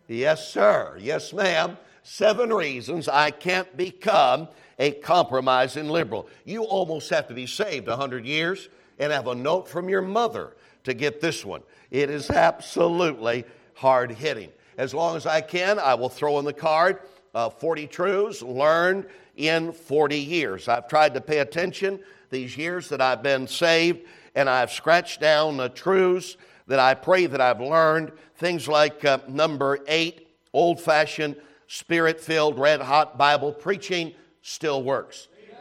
Yes, 0.07 0.51
sir. 0.51 0.97
Yes, 0.99 1.33
ma'am. 1.33 1.77
Seven 2.03 2.51
reasons 2.51 3.07
I 3.07 3.31
can't 3.31 3.77
become 3.77 4.47
a 4.79 4.91
compromising 4.91 5.87
liberal. 5.87 6.27
You 6.43 6.63
almost 6.63 7.09
have 7.11 7.27
to 7.27 7.33
be 7.33 7.45
saved 7.45 7.87
100 7.87 8.25
years 8.25 8.69
and 8.99 9.11
have 9.11 9.27
a 9.27 9.35
note 9.35 9.67
from 9.67 9.87
your 9.87 10.01
mother 10.01 10.55
to 10.83 10.93
get 10.93 11.21
this 11.21 11.45
one. 11.45 11.61
It 11.91 12.09
is 12.09 12.29
absolutely 12.29 13.45
hard 13.75 14.11
hitting. 14.11 14.49
As 14.81 14.95
long 14.95 15.15
as 15.15 15.27
I 15.27 15.41
can, 15.41 15.77
I 15.77 15.93
will 15.93 16.09
throw 16.09 16.39
in 16.39 16.45
the 16.45 16.53
card 16.53 17.01
uh, 17.35 17.51
40 17.51 17.85
truths 17.85 18.41
learned 18.41 19.05
in 19.35 19.73
40 19.73 20.17
years. 20.17 20.67
I've 20.67 20.87
tried 20.87 21.13
to 21.13 21.21
pay 21.21 21.37
attention 21.37 21.99
these 22.31 22.57
years 22.57 22.89
that 22.89 22.99
I've 22.99 23.21
been 23.21 23.45
saved, 23.45 23.99
and 24.33 24.49
I've 24.49 24.71
scratched 24.71 25.21
down 25.21 25.57
the 25.57 25.69
truths 25.69 26.35
that 26.65 26.79
I 26.79 26.95
pray 26.95 27.27
that 27.27 27.39
I've 27.39 27.61
learned. 27.61 28.11
Things 28.37 28.67
like 28.67 29.05
uh, 29.05 29.19
number 29.27 29.77
eight, 29.87 30.27
old 30.51 30.81
fashioned, 30.81 31.35
spirit 31.67 32.19
filled, 32.19 32.57
red 32.57 32.81
hot 32.81 33.19
Bible 33.19 33.53
preaching 33.53 34.15
still 34.41 34.81
works. 34.81 35.27
Amen. 35.47 35.59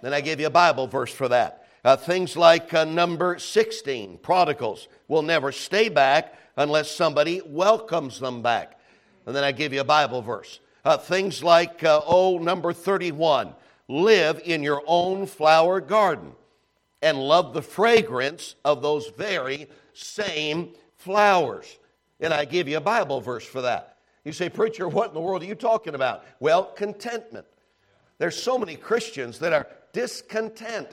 Then 0.00 0.14
I 0.14 0.20
give 0.20 0.38
you 0.38 0.46
a 0.46 0.50
Bible 0.50 0.86
verse 0.86 1.12
for 1.12 1.26
that. 1.26 1.66
Uh, 1.84 1.96
things 1.96 2.36
like 2.36 2.72
uh, 2.72 2.84
number 2.84 3.36
16, 3.36 4.18
prodigals 4.18 4.86
will 5.08 5.22
never 5.22 5.50
stay 5.50 5.88
back 5.88 6.36
unless 6.60 6.90
somebody 6.90 7.40
welcomes 7.46 8.20
them 8.20 8.42
back. 8.42 8.78
And 9.24 9.34
then 9.34 9.44
I 9.44 9.50
give 9.50 9.72
you 9.72 9.80
a 9.80 9.84
Bible 9.84 10.20
verse. 10.20 10.60
Uh, 10.84 10.98
things 10.98 11.42
like, 11.42 11.82
uh, 11.82 12.02
oh, 12.06 12.36
number 12.36 12.74
31, 12.74 13.54
live 13.88 14.42
in 14.44 14.62
your 14.62 14.82
own 14.86 15.26
flower 15.26 15.80
garden 15.80 16.32
and 17.00 17.18
love 17.18 17.54
the 17.54 17.62
fragrance 17.62 18.56
of 18.62 18.82
those 18.82 19.08
very 19.16 19.68
same 19.94 20.74
flowers. 20.96 21.78
And 22.20 22.34
I 22.34 22.44
give 22.44 22.68
you 22.68 22.76
a 22.76 22.82
Bible 22.82 23.22
verse 23.22 23.44
for 23.44 23.62
that. 23.62 23.96
You 24.24 24.32
say, 24.32 24.50
Preacher, 24.50 24.86
what 24.86 25.08
in 25.08 25.14
the 25.14 25.20
world 25.20 25.42
are 25.42 25.46
you 25.46 25.54
talking 25.54 25.94
about? 25.94 26.26
Well, 26.40 26.64
contentment. 26.64 27.46
There's 28.18 28.40
so 28.40 28.58
many 28.58 28.76
Christians 28.76 29.38
that 29.38 29.54
are 29.54 29.66
discontent. 29.94 30.88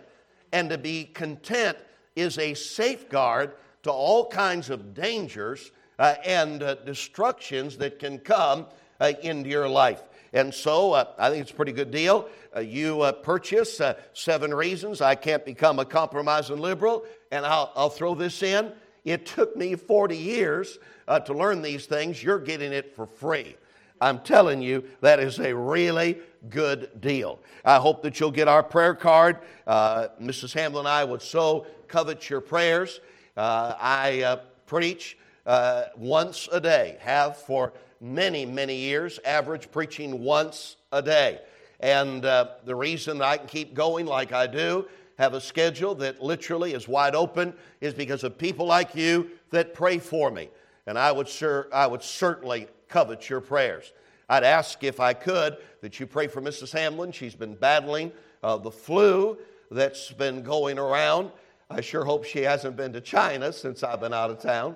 And 0.53 0.69
to 0.69 0.77
be 0.77 1.03
content 1.03 1.77
is 2.15 2.37
a 2.37 2.53
safeguard 2.53 3.51
to 3.87 3.91
all 3.93 4.27
kinds 4.27 4.69
of 4.69 4.93
dangers 4.93 5.71
uh, 5.99 6.15
and 6.25 6.61
uh, 6.61 6.75
destructions 6.75 7.77
that 7.77 7.99
can 7.99 8.19
come 8.19 8.65
uh, 8.99 9.13
into 9.23 9.49
your 9.49 9.67
life. 9.67 10.01
And 10.33 10.53
so 10.53 10.93
uh, 10.93 11.05
I 11.17 11.29
think 11.29 11.41
it's 11.41 11.51
a 11.51 11.55
pretty 11.55 11.71
good 11.71 11.91
deal. 11.91 12.29
Uh, 12.55 12.59
you 12.59 13.01
uh, 13.01 13.11
purchase 13.11 13.81
Seven 14.13 14.53
Reasons 14.53 15.01
I 15.01 15.15
Can't 15.15 15.45
Become 15.45 15.79
a 15.79 15.85
Compromising 15.85 16.59
Liberal, 16.59 17.05
and 17.31 17.45
I'll, 17.45 17.71
I'll 17.75 17.89
throw 17.89 18.13
this 18.13 18.43
in. 18.43 18.71
It 19.05 19.25
took 19.25 19.55
me 19.55 19.75
40 19.75 20.17
years 20.17 20.79
to 21.25 21.33
learn 21.33 21.61
these 21.61 21.85
things. 21.85 22.21
You're 22.21 22.39
getting 22.39 22.73
it 22.73 22.93
for 22.93 23.05
free. 23.05 23.55
I'm 23.99 24.19
telling 24.19 24.61
you, 24.61 24.83
that 25.01 25.19
is 25.19 25.39
a 25.39 25.55
really 25.55 26.19
good 26.49 27.01
deal. 27.01 27.39
I 27.65 27.77
hope 27.77 28.03
that 28.03 28.19
you'll 28.19 28.31
get 28.31 28.47
our 28.47 28.61
prayer 28.61 28.93
card. 28.93 29.39
Uh, 29.65 30.09
Mrs. 30.21 30.53
Hamlin 30.53 30.81
and 30.81 30.87
I 30.87 31.03
would 31.03 31.21
so 31.21 31.65
covet 31.87 32.29
your 32.29 32.41
prayers. 32.41 32.99
Uh, 33.37 33.75
I 33.79 34.23
uh, 34.23 34.35
preach 34.65 35.15
uh, 35.45 35.85
once 35.95 36.49
a 36.51 36.59
day, 36.59 36.97
have 37.01 37.37
for 37.37 37.71
many, 38.01 38.47
many 38.47 38.75
years, 38.75 39.19
average 39.23 39.69
preaching 39.69 40.23
once 40.23 40.77
a 40.91 41.03
day. 41.03 41.39
And 41.79 42.25
uh, 42.25 42.47
the 42.65 42.75
reason 42.75 43.19
that 43.19 43.25
I 43.25 43.37
can 43.37 43.47
keep 43.47 43.75
going 43.75 44.07
like 44.07 44.33
I 44.33 44.47
do, 44.47 44.87
have 45.19 45.35
a 45.35 45.41
schedule 45.41 45.93
that 45.95 46.21
literally 46.21 46.73
is 46.73 46.87
wide 46.87 47.13
open, 47.13 47.53
is 47.79 47.93
because 47.93 48.23
of 48.23 48.39
people 48.39 48.65
like 48.65 48.95
you 48.95 49.29
that 49.51 49.75
pray 49.75 49.99
for 49.99 50.31
me. 50.31 50.49
And 50.87 50.97
I 50.97 51.11
would, 51.11 51.27
sure, 51.27 51.67
I 51.71 51.85
would 51.85 52.01
certainly 52.01 52.67
covet 52.87 53.29
your 53.29 53.41
prayers. 53.41 53.93
I'd 54.29 54.43
ask 54.43 54.83
if 54.83 54.99
I 54.99 55.13
could 55.13 55.57
that 55.81 55.99
you 55.99 56.07
pray 56.07 56.27
for 56.27 56.41
Mrs. 56.41 56.71
Hamlin. 56.71 57.11
She's 57.11 57.35
been 57.35 57.53
battling 57.53 58.11
uh, 58.41 58.57
the 58.57 58.71
flu 58.71 59.37
that's 59.69 60.11
been 60.11 60.41
going 60.41 60.79
around. 60.79 61.31
I 61.69 61.81
sure 61.81 62.05
hope 62.05 62.23
she 62.23 62.43
hasn't 62.43 62.77
been 62.77 62.93
to 62.93 63.01
China 63.01 63.51
since 63.51 63.83
I've 63.83 63.99
been 63.99 64.13
out 64.13 64.29
of 64.29 64.41
town. 64.41 64.75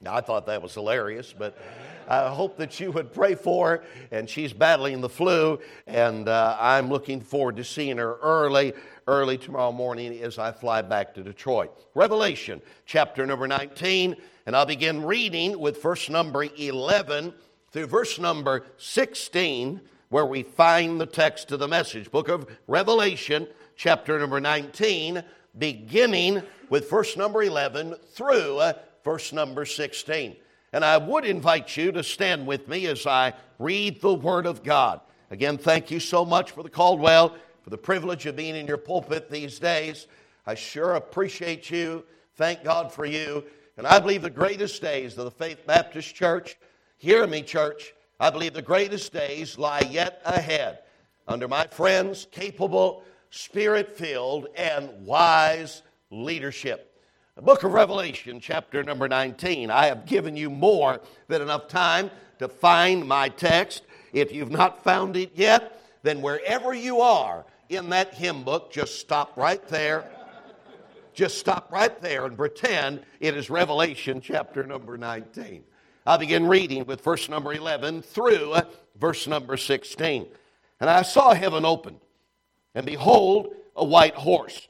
Now, 0.00 0.14
I 0.14 0.20
thought 0.20 0.46
that 0.46 0.62
was 0.62 0.72
hilarious, 0.72 1.34
but 1.36 1.58
I 2.08 2.28
hope 2.28 2.56
that 2.58 2.78
you 2.78 2.92
would 2.92 3.12
pray 3.12 3.34
for 3.34 3.68
her. 3.68 3.84
And 4.12 4.30
she's 4.30 4.52
battling 4.52 5.00
the 5.00 5.08
flu, 5.08 5.58
and 5.86 6.28
uh, 6.28 6.56
I'm 6.58 6.88
looking 6.88 7.20
forward 7.20 7.56
to 7.56 7.64
seeing 7.64 7.98
her 7.98 8.16
early, 8.22 8.72
early 9.08 9.36
tomorrow 9.36 9.72
morning 9.72 10.16
as 10.20 10.38
I 10.38 10.52
fly 10.52 10.80
back 10.80 11.14
to 11.14 11.24
Detroit. 11.24 11.76
Revelation 11.94 12.62
chapter 12.86 13.26
number 13.26 13.48
19, 13.48 14.16
and 14.46 14.56
I'll 14.56 14.64
begin 14.64 15.04
reading 15.04 15.58
with 15.58 15.82
verse 15.82 16.08
number 16.08 16.44
11 16.44 17.34
through 17.72 17.86
verse 17.86 18.18
number 18.18 18.64
16, 18.78 19.80
where 20.08 20.26
we 20.26 20.44
find 20.44 21.00
the 21.00 21.06
text 21.06 21.50
of 21.52 21.58
the 21.58 21.68
message. 21.68 22.10
Book 22.10 22.28
of 22.28 22.46
Revelation, 22.68 23.48
chapter 23.80 24.18
number 24.18 24.38
19, 24.38 25.24
beginning 25.56 26.42
with 26.68 26.90
verse 26.90 27.16
number 27.16 27.42
11 27.42 27.94
through 28.12 28.58
uh, 28.58 28.74
verse 29.02 29.32
number 29.32 29.64
16. 29.64 30.36
And 30.74 30.84
I 30.84 30.98
would 30.98 31.24
invite 31.24 31.78
you 31.78 31.90
to 31.92 32.02
stand 32.02 32.46
with 32.46 32.68
me 32.68 32.84
as 32.88 33.06
I 33.06 33.32
read 33.58 34.02
the 34.02 34.12
Word 34.12 34.44
of 34.44 34.62
God. 34.62 35.00
Again, 35.30 35.56
thank 35.56 35.90
you 35.90 35.98
so 35.98 36.26
much 36.26 36.50
for 36.50 36.62
the 36.62 36.68
Caldwell, 36.68 37.34
for 37.62 37.70
the 37.70 37.78
privilege 37.78 38.26
of 38.26 38.36
being 38.36 38.54
in 38.54 38.66
your 38.66 38.76
pulpit 38.76 39.30
these 39.30 39.58
days. 39.58 40.08
I 40.46 40.56
sure 40.56 40.96
appreciate 40.96 41.70
you. 41.70 42.04
Thank 42.36 42.62
God 42.62 42.92
for 42.92 43.06
you. 43.06 43.44
And 43.78 43.86
I 43.86 43.98
believe 43.98 44.20
the 44.20 44.28
greatest 44.28 44.82
days 44.82 45.16
of 45.16 45.24
the 45.24 45.30
Faith 45.30 45.66
Baptist 45.66 46.14
Church 46.14 46.58
Hear 46.98 47.26
me, 47.26 47.40
church. 47.40 47.94
I 48.20 48.28
believe 48.28 48.52
the 48.52 48.60
greatest 48.60 49.10
days 49.10 49.56
lie 49.56 49.88
yet 49.90 50.20
ahead 50.26 50.80
under 51.26 51.48
my 51.48 51.66
friends' 51.68 52.26
capable, 52.30 53.04
spirit 53.30 53.96
filled, 53.96 54.48
and 54.56 54.90
wise 55.06 55.82
leadership. 56.10 57.00
The 57.36 57.42
book 57.42 57.62
of 57.62 57.72
Revelation, 57.72 58.40
chapter 58.40 58.82
number 58.82 59.08
19. 59.08 59.70
I 59.70 59.86
have 59.86 60.04
given 60.04 60.36
you 60.36 60.50
more 60.50 61.00
than 61.28 61.40
enough 61.40 61.68
time 61.68 62.10
to 62.38 62.48
find 62.48 63.06
my 63.06 63.28
text. 63.28 63.84
If 64.12 64.32
you've 64.32 64.50
not 64.50 64.82
found 64.82 65.16
it 65.16 65.30
yet, 65.34 65.80
then 66.02 66.20
wherever 66.20 66.74
you 66.74 67.00
are 67.00 67.46
in 67.68 67.88
that 67.90 68.14
hymn 68.14 68.42
book, 68.42 68.72
just 68.72 68.98
stop 68.98 69.36
right 69.36 69.66
there. 69.68 70.10
Just 71.14 71.38
stop 71.38 71.70
right 71.72 72.00
there 72.00 72.24
and 72.24 72.36
pretend 72.36 73.02
it 73.20 73.36
is 73.36 73.50
Revelation 73.50 74.20
chapter 74.20 74.64
number 74.64 74.96
19. 74.96 75.64
I'll 76.06 76.18
begin 76.18 76.46
reading 76.46 76.84
with 76.86 77.02
verse 77.02 77.28
number 77.28 77.52
11 77.52 78.02
through 78.02 78.56
verse 78.98 79.26
number 79.26 79.56
16. 79.56 80.26
And 80.80 80.90
I 80.90 81.02
saw 81.02 81.34
heaven 81.34 81.64
open, 81.64 81.96
and 82.74 82.86
behold, 82.86 83.54
a 83.76 83.84
white 83.84 84.14
horse. 84.14 84.68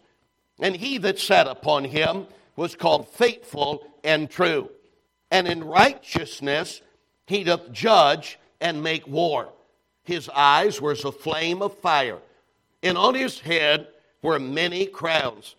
And 0.61 0.77
he 0.77 0.99
that 0.99 1.19
sat 1.19 1.47
upon 1.47 1.85
him 1.85 2.27
was 2.57 2.77
called 2.77 3.09
faithful 3.09 3.83
and 4.05 4.29
true. 4.29 4.71
And 5.31 5.47
in 5.47 5.65
righteousness 5.65 6.83
he 7.27 7.45
doth 7.45 7.73
judge 7.73 8.39
and 8.61 8.83
make 8.83 9.07
war. 9.07 9.49
His 10.05 10.29
eyes 10.31 10.81
were 10.81 10.93
as 10.93 11.05
a 11.05 11.13
flame 11.13 11.63
of 11.63 11.79
fire, 11.79 12.19
and 12.83 12.99
on 12.99 13.15
his 13.15 13.39
head 13.39 13.87
were 14.23 14.39
many 14.39 14.87
crowns. 14.87 15.55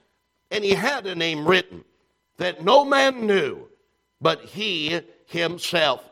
And 0.50 0.64
he 0.64 0.74
had 0.74 1.06
a 1.08 1.16
name 1.16 1.48
written 1.48 1.86
that 2.38 2.64
no 2.64 2.84
man 2.84 3.26
knew 3.26 3.68
but 4.22 4.42
he 4.46 5.02
himself. 5.26 6.08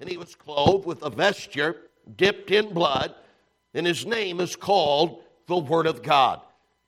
And 0.00 0.08
he 0.08 0.16
was 0.16 0.34
clothed 0.34 0.86
with 0.86 1.02
a 1.02 1.10
vesture 1.10 1.76
dipped 2.16 2.50
in 2.50 2.72
blood, 2.72 3.14
and 3.74 3.86
his 3.86 4.06
name 4.06 4.40
is 4.40 4.56
called 4.56 5.22
the 5.50 5.56
Word 5.56 5.86
of 5.86 6.02
God. 6.02 6.40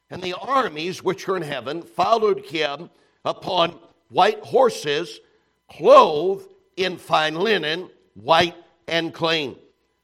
And 0.09 0.23
the 0.23 0.35
armies 0.35 1.02
which 1.02 1.28
are 1.28 1.37
in 1.37 1.42
heaven 1.42 1.83
followed 1.83 2.47
him 2.47 2.88
upon 3.25 3.78
white 4.09 4.40
horses, 4.40 5.21
clothed 5.69 6.49
in 6.76 6.97
fine 6.97 7.35
linen, 7.35 7.90
white 8.14 8.54
and 8.87 9.12
clean. 9.12 9.57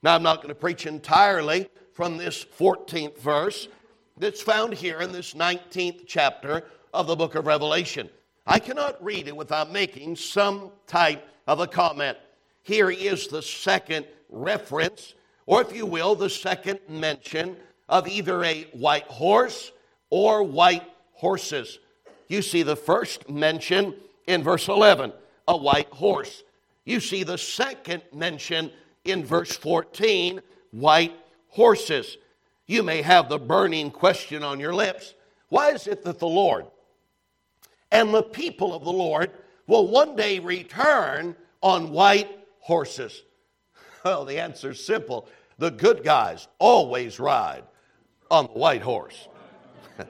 Now, 0.03 0.17
I'm 0.17 0.23
not 0.23 0.38
going 0.38 0.49
to 0.49 0.55
preach 0.55 0.87
entirely 0.87 1.69
from 1.93 2.17
this 2.17 2.45
14th 2.45 3.19
verse 3.19 3.69
that's 4.17 4.43
found 4.43 4.75
here 4.75 5.00
in 5.00 5.12
this 5.12 5.35
19th 5.35 6.03
chapter 6.07 6.65
of 6.93 7.07
the 7.07 7.17
book 7.17 7.37
of 7.37 7.47
Revelation. 7.47 8.11
I 8.45 8.59
cannot 8.59 9.03
read 9.05 9.29
it 9.29 9.37
without 9.37 9.71
making 9.71 10.17
some 10.17 10.73
type 10.87 11.25
of 11.47 11.61
a 11.61 11.67
comment. 11.67 12.19
Here 12.62 12.91
is 12.91 13.29
the 13.29 13.43
second 13.43 14.07
reference, 14.29 15.15
or 15.47 15.61
if 15.61 15.75
you 15.75 15.87
will, 15.87 16.15
the 16.15 16.31
second 16.31 16.81
mention 16.88 17.57
of 17.88 18.07
either 18.07 18.45
a 18.45 18.64
white 18.73 19.07
horse 19.07 19.73
or 20.11 20.42
white 20.42 20.85
horses. 21.12 21.78
You 22.28 22.42
see 22.42 22.62
the 22.62 22.76
first 22.76 23.28
mention 23.28 23.95
in 24.26 24.42
verse 24.42 24.68
11, 24.68 25.12
a 25.47 25.57
white 25.57 25.90
horse. 25.90 26.42
You 26.85 27.00
see 27.00 27.23
the 27.23 27.38
second 27.38 28.02
mention 28.14 28.71
in 29.04 29.25
verse 29.25 29.57
14, 29.57 30.40
white 30.71 31.14
horses. 31.49 32.18
You 32.66 32.83
may 32.83 33.02
have 33.02 33.28
the 33.28 33.38
burning 33.38 33.90
question 33.90 34.42
on 34.42 34.61
your 34.61 34.75
lips 34.75 35.14
why 35.49 35.71
is 35.71 35.87
it 35.87 36.04
that 36.04 36.18
the 36.18 36.28
Lord 36.28 36.66
and 37.90 38.12
the 38.12 38.23
people 38.23 38.75
of 38.75 38.85
the 38.85 38.92
Lord 38.92 39.30
will 39.66 39.88
one 39.88 40.14
day 40.14 40.38
return 40.38 41.35
on 41.62 41.90
white 41.90 42.30
horses? 42.61 43.23
Well, 44.04 44.25
the 44.25 44.38
answer 44.38 44.71
is 44.71 44.83
simple. 44.83 45.28
The 45.59 45.73
good 45.73 46.04
guys 46.04 46.47
always 46.61 47.18
ride 47.18 47.64
on 48.31 48.47
the 48.47 48.53
white 48.53 48.83
horse. 48.83 49.29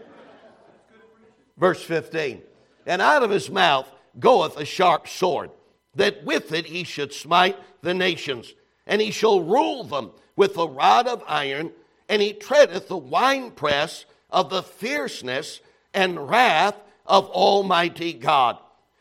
Verse 1.56 1.82
15 1.82 2.42
And 2.86 3.02
out 3.02 3.22
of 3.22 3.30
his 3.30 3.50
mouth 3.50 3.90
goeth 4.18 4.56
a 4.56 4.64
sharp 4.64 5.08
sword, 5.08 5.50
that 5.94 6.24
with 6.24 6.52
it 6.52 6.66
he 6.66 6.84
should 6.84 7.12
smite 7.12 7.56
the 7.82 7.94
nations, 7.94 8.52
and 8.86 9.00
he 9.00 9.10
shall 9.10 9.40
rule 9.40 9.84
them 9.84 10.10
with 10.36 10.56
a 10.56 10.66
rod 10.66 11.06
of 11.06 11.22
iron, 11.26 11.72
and 12.08 12.22
he 12.22 12.32
treadeth 12.32 12.88
the 12.88 12.96
winepress 12.96 14.04
of 14.30 14.50
the 14.50 14.62
fierceness 14.62 15.60
and 15.94 16.28
wrath 16.28 16.76
of 17.06 17.28
Almighty 17.30 18.12
God. 18.12 18.58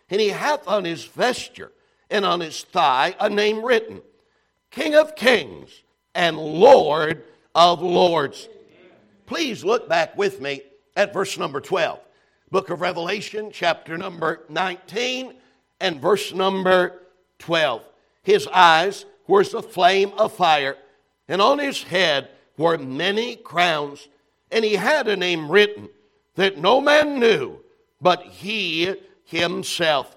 And 0.09 0.21
he 0.21 0.29
hath 0.29 0.67
on 0.67 0.85
his 0.85 1.03
vesture 1.05 1.71
and 2.09 2.25
on 2.25 2.39
his 2.39 2.63
thigh 2.63 3.15
a 3.19 3.29
name 3.29 3.63
written 3.63 4.01
King 4.71 4.95
of 4.95 5.15
Kings 5.15 5.83
and 6.15 6.37
Lord 6.37 7.23
of 7.53 7.81
Lords. 7.81 8.47
Please 9.27 9.63
look 9.63 9.87
back 9.87 10.17
with 10.17 10.41
me 10.41 10.63
at 10.95 11.13
verse 11.13 11.37
number 11.37 11.61
12. 11.61 11.99
Book 12.49 12.71
of 12.71 12.81
Revelation, 12.81 13.51
chapter 13.53 13.97
number 13.97 14.41
19 14.49 15.35
and 15.79 16.01
verse 16.01 16.33
number 16.33 17.01
12. 17.39 17.83
His 18.23 18.47
eyes 18.47 19.05
were 19.27 19.41
as 19.41 19.53
a 19.53 19.61
flame 19.61 20.11
of 20.17 20.33
fire, 20.33 20.77
and 21.27 21.41
on 21.41 21.59
his 21.59 21.83
head 21.83 22.29
were 22.57 22.79
many 22.79 23.35
crowns, 23.35 24.07
and 24.51 24.65
he 24.65 24.73
had 24.73 25.07
a 25.07 25.15
name 25.15 25.51
written 25.51 25.89
that 26.35 26.57
no 26.57 26.81
man 26.81 27.19
knew 27.19 27.59
but 28.01 28.23
he 28.23 28.95
himself. 29.25 30.15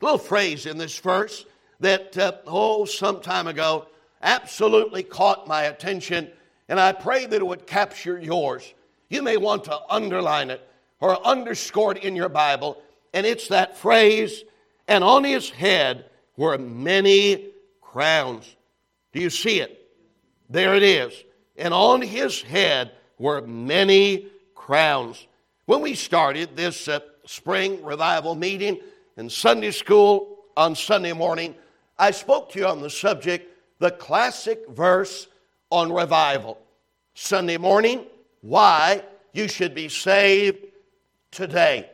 A 0.00 0.04
little 0.04 0.18
phrase 0.18 0.66
in 0.66 0.78
this 0.78 0.98
verse 0.98 1.44
that, 1.80 2.16
uh, 2.16 2.32
oh, 2.46 2.84
some 2.84 3.20
time 3.20 3.46
ago 3.46 3.86
absolutely 4.22 5.02
caught 5.02 5.46
my 5.46 5.64
attention, 5.64 6.30
and 6.68 6.80
I 6.80 6.92
pray 6.92 7.26
that 7.26 7.36
it 7.36 7.46
would 7.46 7.66
capture 7.66 8.18
yours. 8.18 8.74
You 9.08 9.22
may 9.22 9.36
want 9.36 9.64
to 9.64 9.78
underline 9.88 10.50
it 10.50 10.66
or 11.00 11.24
underscored 11.26 11.98
in 11.98 12.16
your 12.16 12.28
Bible, 12.28 12.82
and 13.12 13.26
it's 13.26 13.48
that 13.48 13.76
phrase, 13.76 14.44
and 14.88 15.04
on 15.04 15.24
his 15.24 15.50
head 15.50 16.06
were 16.36 16.58
many 16.58 17.50
crowns. 17.80 18.56
Do 19.12 19.20
you 19.20 19.30
see 19.30 19.60
it? 19.60 19.88
There 20.50 20.74
it 20.74 20.82
is. 20.82 21.24
And 21.56 21.72
on 21.72 22.02
his 22.02 22.42
head 22.42 22.92
were 23.18 23.40
many 23.40 24.26
crowns. 24.54 25.26
When 25.64 25.80
we 25.80 25.94
started 25.94 26.56
this 26.56 26.88
uh, 26.88 27.00
spring 27.24 27.82
revival 27.84 28.34
meeting 28.34 28.80
in 29.16 29.30
Sunday 29.30 29.70
school 29.70 30.44
on 30.56 30.74
Sunday 30.74 31.12
morning, 31.12 31.54
I 31.98 32.10
spoke 32.10 32.52
to 32.52 32.58
you 32.58 32.66
on 32.66 32.82
the 32.82 32.90
subject, 32.90 33.50
the 33.78 33.90
classic 33.90 34.68
verse 34.68 35.28
on 35.70 35.92
revival. 35.92 36.58
Sunday 37.14 37.56
morning, 37.56 38.04
why 38.40 39.02
you 39.32 39.48
should 39.48 39.74
be 39.74 39.88
saved 39.88 40.58
today. 41.30 41.90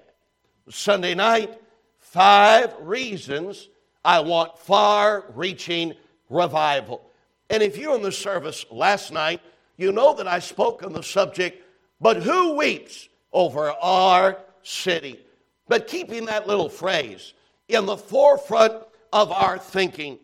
Sunday 0.69 1.15
night, 1.15 1.61
five 1.99 2.75
reasons 2.81 3.69
I 4.05 4.21
want 4.21 4.59
far 4.59 5.25
reaching 5.35 5.95
revival. 6.29 7.03
And 7.51 7.63
if 7.63 7.77
you're 7.77 7.95
in 7.95 8.03
the 8.03 8.13
service 8.13 8.65
last 8.71 9.13
night, 9.13 9.41
you 9.77 9.93
know 9.93 10.15
that 10.15 10.29
I 10.29 10.39
spoke 10.39 10.83
on 10.83 10.93
the 10.93 11.03
subject, 11.03 11.63
but 12.01 12.23
who 12.23 12.57
weeps 12.57 13.09
over 13.33 13.71
our 13.71 14.39
city? 14.63 15.21
But 15.69 15.87
keeping 15.87 16.27
that 16.27 16.47
little 16.47 16.69
phrase 16.69 17.35
in 17.69 17.87
the 17.87 17.97
forefront 17.97 18.75
of 19.13 19.31
our 19.31 19.59
thinking, 19.59 20.19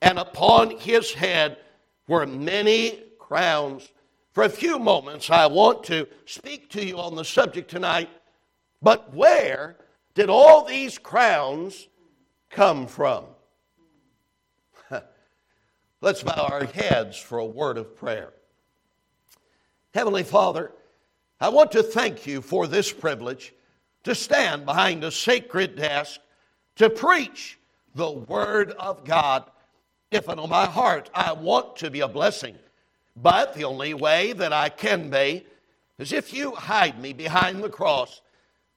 and 0.00 0.18
upon 0.18 0.70
his 0.78 1.12
head 1.12 1.58
were 2.12 2.26
many 2.26 3.00
crowns. 3.18 3.90
For 4.32 4.44
a 4.44 4.48
few 4.48 4.78
moments, 4.78 5.30
I 5.30 5.46
want 5.46 5.84
to 5.84 6.06
speak 6.26 6.70
to 6.70 6.84
you 6.84 6.98
on 6.98 7.16
the 7.16 7.24
subject 7.24 7.70
tonight 7.70 8.08
but 8.82 9.14
where 9.14 9.76
did 10.14 10.28
all 10.28 10.64
these 10.64 10.98
crowns 10.98 11.88
come 12.50 12.88
from? 12.88 13.24
Let's 16.00 16.24
bow 16.24 16.48
our 16.50 16.64
heads 16.64 17.16
for 17.16 17.38
a 17.38 17.46
word 17.46 17.78
of 17.78 17.96
prayer. 17.96 18.32
Heavenly 19.94 20.24
Father, 20.24 20.72
I 21.40 21.50
want 21.50 21.70
to 21.72 21.82
thank 21.82 22.26
you 22.26 22.40
for 22.40 22.66
this 22.66 22.92
privilege 22.92 23.54
to 24.02 24.16
stand 24.16 24.66
behind 24.66 25.04
a 25.04 25.12
sacred 25.12 25.76
desk 25.76 26.20
to 26.76 26.90
preach 26.90 27.58
the 27.94 28.10
Word 28.10 28.72
of 28.72 29.04
God. 29.04 29.44
If 30.12 30.28
in 30.28 30.38
my 30.48 30.66
heart 30.66 31.08
I 31.14 31.32
want 31.32 31.76
to 31.76 31.90
be 31.90 32.00
a 32.00 32.08
blessing, 32.08 32.56
but 33.16 33.54
the 33.54 33.64
only 33.64 33.94
way 33.94 34.34
that 34.34 34.52
I 34.52 34.68
can 34.68 35.08
be 35.08 35.46
is 35.98 36.12
if 36.12 36.34
you 36.34 36.52
hide 36.52 37.00
me 37.00 37.14
behind 37.14 37.62
the 37.62 37.70
cross 37.70 38.20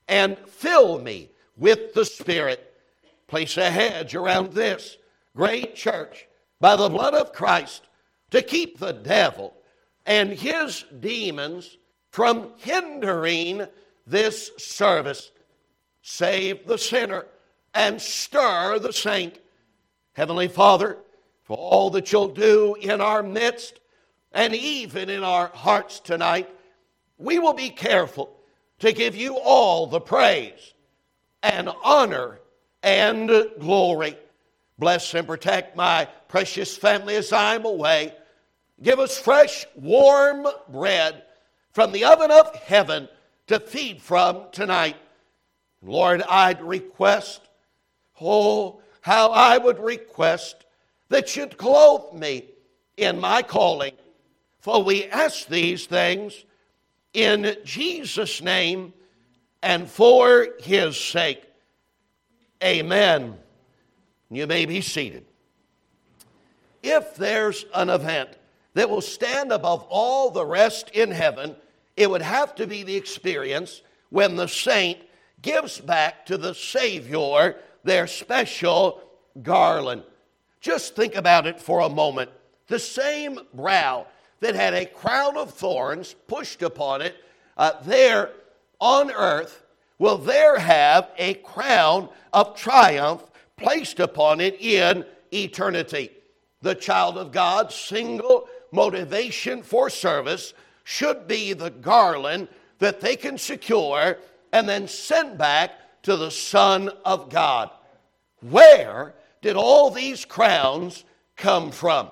and 0.08 0.38
fill 0.48 0.98
me 0.98 1.28
with 1.56 1.92
the 1.92 2.04
Spirit. 2.04 2.72
Place 3.26 3.56
a 3.58 3.70
hedge 3.70 4.14
around 4.14 4.52
this 4.52 4.96
great 5.34 5.74
church 5.74 6.26
by 6.60 6.74
the 6.76 6.88
blood 6.88 7.12
of 7.12 7.32
Christ 7.32 7.82
to 8.30 8.40
keep 8.40 8.78
the 8.78 8.92
devil 8.92 9.52
and 10.06 10.30
his 10.30 10.84
demons 11.00 11.76
from 12.10 12.52
hindering 12.58 13.66
this 14.06 14.52
service. 14.56 15.32
Save 16.00 16.66
the 16.66 16.78
sinner 16.78 17.26
and 17.74 18.00
stir 18.00 18.78
the 18.78 18.92
saint. 18.92 19.38
Heavenly 20.14 20.48
Father, 20.48 20.96
for 21.46 21.56
all 21.56 21.90
that 21.90 22.12
you'll 22.12 22.28
do 22.28 22.76
in 22.80 23.00
our 23.00 23.22
midst 23.22 23.78
and 24.32 24.54
even 24.54 25.08
in 25.08 25.22
our 25.22 25.48
hearts 25.48 26.00
tonight, 26.00 26.50
we 27.18 27.38
will 27.38 27.54
be 27.54 27.70
careful 27.70 28.36
to 28.80 28.92
give 28.92 29.14
you 29.14 29.36
all 29.36 29.86
the 29.86 30.00
praise 30.00 30.74
and 31.42 31.70
honor 31.82 32.40
and 32.82 33.30
glory. 33.60 34.18
Bless 34.78 35.14
and 35.14 35.26
protect 35.26 35.76
my 35.76 36.06
precious 36.28 36.76
family 36.76 37.14
as 37.16 37.32
I'm 37.32 37.64
away. 37.64 38.12
Give 38.82 38.98
us 38.98 39.18
fresh, 39.18 39.64
warm 39.74 40.46
bread 40.68 41.22
from 41.72 41.92
the 41.92 42.04
oven 42.04 42.30
of 42.30 42.54
heaven 42.56 43.08
to 43.46 43.60
feed 43.60 44.02
from 44.02 44.42
tonight. 44.52 44.96
Lord, 45.80 46.22
I'd 46.28 46.60
request, 46.60 47.40
oh, 48.20 48.80
how 49.00 49.30
I 49.30 49.56
would 49.56 49.78
request 49.78 50.65
that 51.08 51.36
you'd 51.36 51.56
clothe 51.56 52.18
me 52.18 52.44
in 52.96 53.20
my 53.20 53.42
calling. 53.42 53.92
For 54.60 54.82
we 54.82 55.04
ask 55.04 55.46
these 55.46 55.86
things 55.86 56.44
in 57.12 57.56
Jesus' 57.64 58.42
name 58.42 58.92
and 59.62 59.88
for 59.88 60.48
his 60.60 60.98
sake. 60.98 61.42
Amen. 62.62 63.36
You 64.30 64.46
may 64.46 64.66
be 64.66 64.80
seated. 64.80 65.24
If 66.82 67.16
there's 67.16 67.64
an 67.74 67.90
event 67.90 68.30
that 68.74 68.90
will 68.90 69.00
stand 69.00 69.52
above 69.52 69.86
all 69.88 70.30
the 70.30 70.44
rest 70.44 70.90
in 70.90 71.10
heaven, 71.10 71.56
it 71.96 72.10
would 72.10 72.22
have 72.22 72.54
to 72.56 72.66
be 72.66 72.82
the 72.82 72.96
experience 72.96 73.82
when 74.10 74.36
the 74.36 74.46
saint 74.46 74.98
gives 75.42 75.80
back 75.80 76.26
to 76.26 76.36
the 76.36 76.54
Savior 76.54 77.56
their 77.84 78.06
special 78.06 79.02
garland. 79.42 80.02
Just 80.66 80.96
think 80.96 81.14
about 81.14 81.46
it 81.46 81.60
for 81.60 81.78
a 81.78 81.88
moment. 81.88 82.28
The 82.66 82.80
same 82.80 83.38
brow 83.54 84.08
that 84.40 84.56
had 84.56 84.74
a 84.74 84.84
crown 84.84 85.36
of 85.36 85.54
thorns 85.54 86.16
pushed 86.26 86.60
upon 86.60 87.02
it, 87.02 87.14
uh, 87.56 87.80
there 87.84 88.32
on 88.80 89.12
earth 89.12 89.62
will 90.00 90.18
there 90.18 90.58
have 90.58 91.08
a 91.18 91.34
crown 91.34 92.08
of 92.32 92.56
triumph 92.56 93.22
placed 93.56 94.00
upon 94.00 94.40
it 94.40 94.60
in 94.60 95.04
eternity. 95.32 96.10
the 96.62 96.74
child 96.74 97.16
of 97.16 97.30
God's 97.30 97.76
single 97.76 98.48
motivation 98.72 99.62
for 99.62 99.88
service 99.88 100.52
should 100.82 101.28
be 101.28 101.52
the 101.52 101.70
garland 101.70 102.48
that 102.80 103.00
they 103.00 103.14
can 103.14 103.38
secure 103.38 104.18
and 104.52 104.68
then 104.68 104.88
send 104.88 105.38
back 105.38 106.02
to 106.02 106.16
the 106.16 106.32
Son 106.32 106.90
of 107.04 107.30
God. 107.30 107.70
Where 108.40 109.14
did 109.46 109.54
all 109.54 109.92
these 109.92 110.24
crowns 110.24 111.04
come 111.36 111.70
from? 111.70 112.10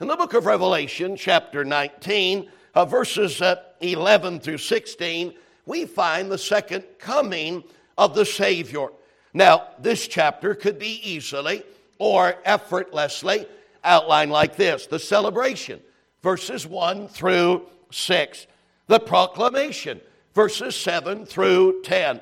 In 0.00 0.08
the 0.08 0.16
book 0.16 0.34
of 0.34 0.46
Revelation, 0.46 1.14
chapter 1.14 1.64
19, 1.64 2.50
uh, 2.74 2.84
verses 2.84 3.40
uh, 3.40 3.54
11 3.80 4.40
through 4.40 4.58
16, 4.58 5.32
we 5.64 5.86
find 5.86 6.28
the 6.28 6.36
second 6.36 6.82
coming 6.98 7.62
of 7.96 8.16
the 8.16 8.24
Savior. 8.24 8.88
Now, 9.32 9.68
this 9.78 10.08
chapter 10.08 10.56
could 10.56 10.80
be 10.80 11.00
easily 11.08 11.62
or 11.98 12.34
effortlessly 12.44 13.46
outlined 13.84 14.32
like 14.32 14.56
this 14.56 14.88
the 14.88 14.98
celebration, 14.98 15.80
verses 16.20 16.66
1 16.66 17.06
through 17.06 17.62
6, 17.92 18.46
the 18.88 18.98
proclamation, 18.98 20.00
verses 20.34 20.74
7 20.74 21.26
through 21.26 21.82
10, 21.82 22.20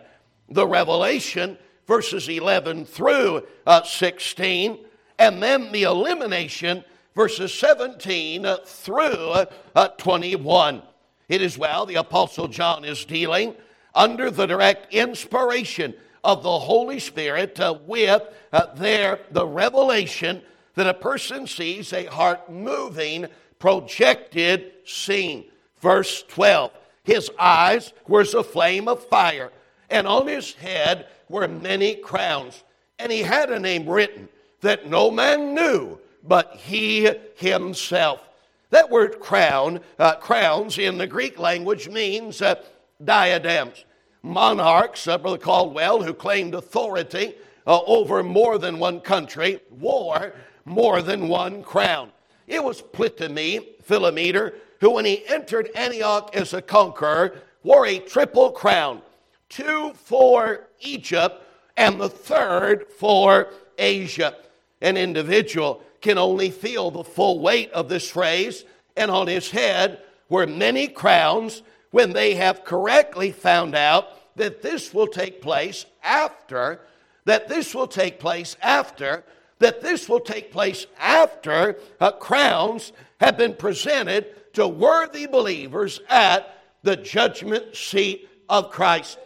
the 0.51 0.67
revelation, 0.67 1.57
verses 1.91 2.29
11 2.29 2.85
through 2.85 3.43
uh, 3.67 3.83
16, 3.83 4.79
and 5.19 5.43
then 5.43 5.73
the 5.73 5.83
elimination, 5.83 6.85
verses 7.17 7.53
17 7.53 8.47
through 8.65 9.35
uh, 9.75 9.89
21. 9.99 10.83
It 11.29 11.43
is 11.43 11.59
well, 11.59 11.87
the 11.87 11.97
Apostle 11.97 12.47
John 12.47 12.85
is 12.85 13.05
dealing 13.05 13.57
under 13.93 14.31
the 14.31 14.47
direct 14.47 14.95
inspiration 14.95 15.93
of 16.23 16.45
the 16.45 16.61
Holy 16.61 17.01
Spirit 17.01 17.59
uh, 17.59 17.77
with 17.85 18.23
uh, 18.53 18.67
there 18.77 19.19
the 19.33 19.45
revelation 19.49 20.43
that 20.77 20.87
a 20.87 20.95
person 20.95 21.45
sees 21.45 21.93
a 21.93 22.05
heart 22.05 22.49
moving, 22.49 23.27
projected 23.59 24.75
scene. 24.85 25.47
Verse 25.81 26.23
12 26.29 26.71
His 27.03 27.33
eyes 27.37 27.93
were 28.07 28.21
as 28.21 28.35
a 28.35 28.45
flame 28.45 28.87
of 28.87 29.05
fire, 29.09 29.51
and 29.91 30.07
on 30.07 30.27
his 30.27 30.53
head 30.53 31.07
were 31.29 31.49
many 31.49 31.95
crowns. 31.97 32.63
And 32.99 33.11
he 33.11 33.23
had 33.23 33.51
a 33.51 33.59
name 33.59 33.89
written 33.89 34.29
that 34.61 34.89
no 34.89 35.11
man 35.11 35.55
knew 35.55 35.99
but 36.23 36.57
he 36.57 37.11
himself. 37.37 38.29
That 38.71 38.91
word 38.91 39.21
crown, 39.21 39.81
uh, 39.99 40.17
crowns 40.17 40.79
in 40.79 40.99
the 40.99 41.07
Greek 41.07 41.39
language 41.39 41.89
means 41.89 42.41
uh, 42.41 42.57
diadems. 43.05 43.85
Monarchs, 44.23 45.09
uh, 45.09 45.19
Brother 45.19 45.39
Caldwell, 45.39 46.03
who 46.03 46.15
claimed 46.15 46.55
authority 46.55 47.35
uh, 47.67 47.81
over 47.83 48.23
more 48.23 48.59
than 48.59 48.79
one 48.79 49.01
country, 49.01 49.61
wore 49.71 50.35
more 50.65 51.03
than 51.03 51.29
one 51.29 51.63
crown. 51.63 52.13
It 52.47 52.63
was 52.63 52.83
Ptolemy, 52.83 53.77
Philometor, 53.83 54.55
who, 54.81 54.91
when 54.91 55.05
he 55.05 55.27
entered 55.27 55.71
Antioch 55.75 56.35
as 56.35 56.53
a 56.53 56.63
conqueror, 56.63 57.39
wore 57.63 57.87
a 57.87 57.99
triple 57.99 58.51
crown 58.51 59.03
two 59.51 59.93
for 60.05 60.69
Egypt, 60.81 61.43
and 61.77 62.01
the 62.01 62.09
third 62.09 62.87
for 62.99 63.49
Asia. 63.77 64.35
An 64.81 64.97
individual 64.97 65.83
can 66.01 66.17
only 66.17 66.51
feel 66.51 66.91
the 66.91 67.05
full 67.05 67.41
weight 67.41 67.71
of 67.73 67.89
this 67.89 68.09
phrase, 68.09 68.65
and 68.97 69.11
on 69.11 69.27
his 69.27 69.51
head 69.51 70.01
were 70.29 70.47
many 70.47 70.89
crowns 70.89 71.63
when 71.91 72.13
they 72.13 72.35
have 72.35 72.65
correctly 72.65 73.33
found 73.33 73.75
out 73.75 74.37
that 74.37 74.63
this 74.63 74.95
will 74.95 75.07
take 75.07 75.43
place 75.43 75.85
after, 76.03 76.81
that 77.25 77.49
this 77.49 77.75
will 77.75 77.87
take 77.87 78.19
place 78.19 78.57
after, 78.63 79.25
that 79.59 79.83
this 79.83 80.09
will 80.09 80.21
take 80.21 80.51
place 80.51 80.87
after 80.99 81.77
uh, 82.01 82.11
crowns 82.13 82.93
have 83.21 83.37
been 83.37 83.55
presented 83.55 84.55
to 84.55 84.67
worthy 84.67 85.27
believers 85.27 86.01
at 86.09 86.57
the 86.83 86.97
judgment 86.97 87.77
seat 87.77 88.29
of 88.49 88.71
Christ. 88.71 89.19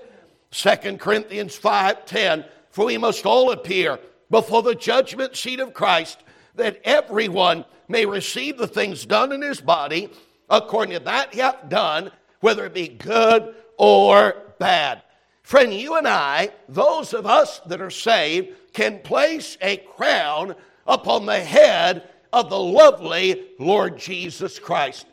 2 0.54 0.98
Corinthians 0.98 1.58
5:10 1.58 2.44
For 2.70 2.86
we 2.86 2.96
must 2.96 3.26
all 3.26 3.50
appear 3.50 3.98
before 4.30 4.62
the 4.62 4.76
judgment 4.76 5.36
seat 5.36 5.58
of 5.58 5.74
Christ 5.74 6.22
that 6.54 6.80
everyone 6.84 7.64
may 7.88 8.06
receive 8.06 8.56
the 8.56 8.68
things 8.68 9.04
done 9.04 9.32
in 9.32 9.42
his 9.42 9.60
body 9.60 10.10
according 10.48 10.96
to 10.96 11.04
that 11.04 11.34
he 11.34 11.40
hath 11.40 11.68
done 11.68 12.12
whether 12.38 12.64
it 12.66 12.74
be 12.74 12.86
good 12.86 13.54
or 13.78 14.36
bad. 14.60 15.02
Friend, 15.42 15.74
you 15.74 15.96
and 15.96 16.06
I, 16.06 16.50
those 16.68 17.12
of 17.12 17.26
us 17.26 17.58
that 17.66 17.80
are 17.80 17.90
saved, 17.90 18.54
can 18.72 19.00
place 19.00 19.58
a 19.60 19.78
crown 19.78 20.54
upon 20.86 21.26
the 21.26 21.40
head 21.40 22.08
of 22.32 22.48
the 22.48 22.58
lovely 22.58 23.48
Lord 23.58 23.98
Jesus 23.98 24.58
Christ. 24.58 25.06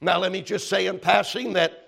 Now, 0.00 0.18
let 0.18 0.32
me 0.32 0.42
just 0.42 0.68
say 0.68 0.86
in 0.86 0.98
passing 0.98 1.52
that 1.54 1.87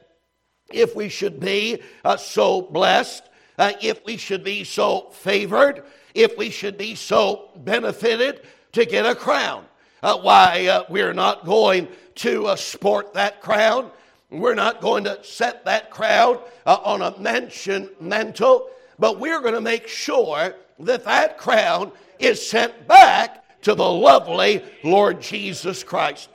if 0.72 0.94
we 0.94 1.08
should 1.08 1.40
be 1.40 1.82
uh, 2.04 2.16
so 2.16 2.62
blessed, 2.62 3.28
uh, 3.58 3.72
if 3.80 4.04
we 4.04 4.16
should 4.16 4.42
be 4.42 4.64
so 4.64 5.10
favored, 5.10 5.82
if 6.14 6.36
we 6.36 6.50
should 6.50 6.78
be 6.78 6.94
so 6.94 7.50
benefited 7.56 8.42
to 8.72 8.84
get 8.84 9.06
a 9.06 9.14
crown, 9.14 9.64
uh, 10.02 10.16
why 10.18 10.66
uh, 10.66 10.84
we're 10.88 11.12
not 11.12 11.44
going 11.44 11.88
to 12.16 12.46
uh, 12.46 12.56
sport 12.56 13.14
that 13.14 13.40
crown. 13.40 13.90
We're 14.30 14.54
not 14.54 14.80
going 14.80 15.04
to 15.04 15.22
set 15.24 15.64
that 15.64 15.90
crown 15.90 16.38
uh, 16.64 16.78
on 16.84 17.02
a 17.02 17.18
mansion 17.18 17.90
mantle, 18.00 18.70
but 18.98 19.18
we're 19.18 19.40
going 19.40 19.54
to 19.54 19.60
make 19.60 19.88
sure 19.88 20.54
that 20.78 21.04
that 21.04 21.38
crown 21.38 21.92
is 22.18 22.46
sent 22.46 22.86
back 22.86 23.62
to 23.62 23.74
the 23.74 23.88
lovely 23.88 24.64
Lord 24.84 25.20
Jesus 25.20 25.82
Christ. 25.82 26.30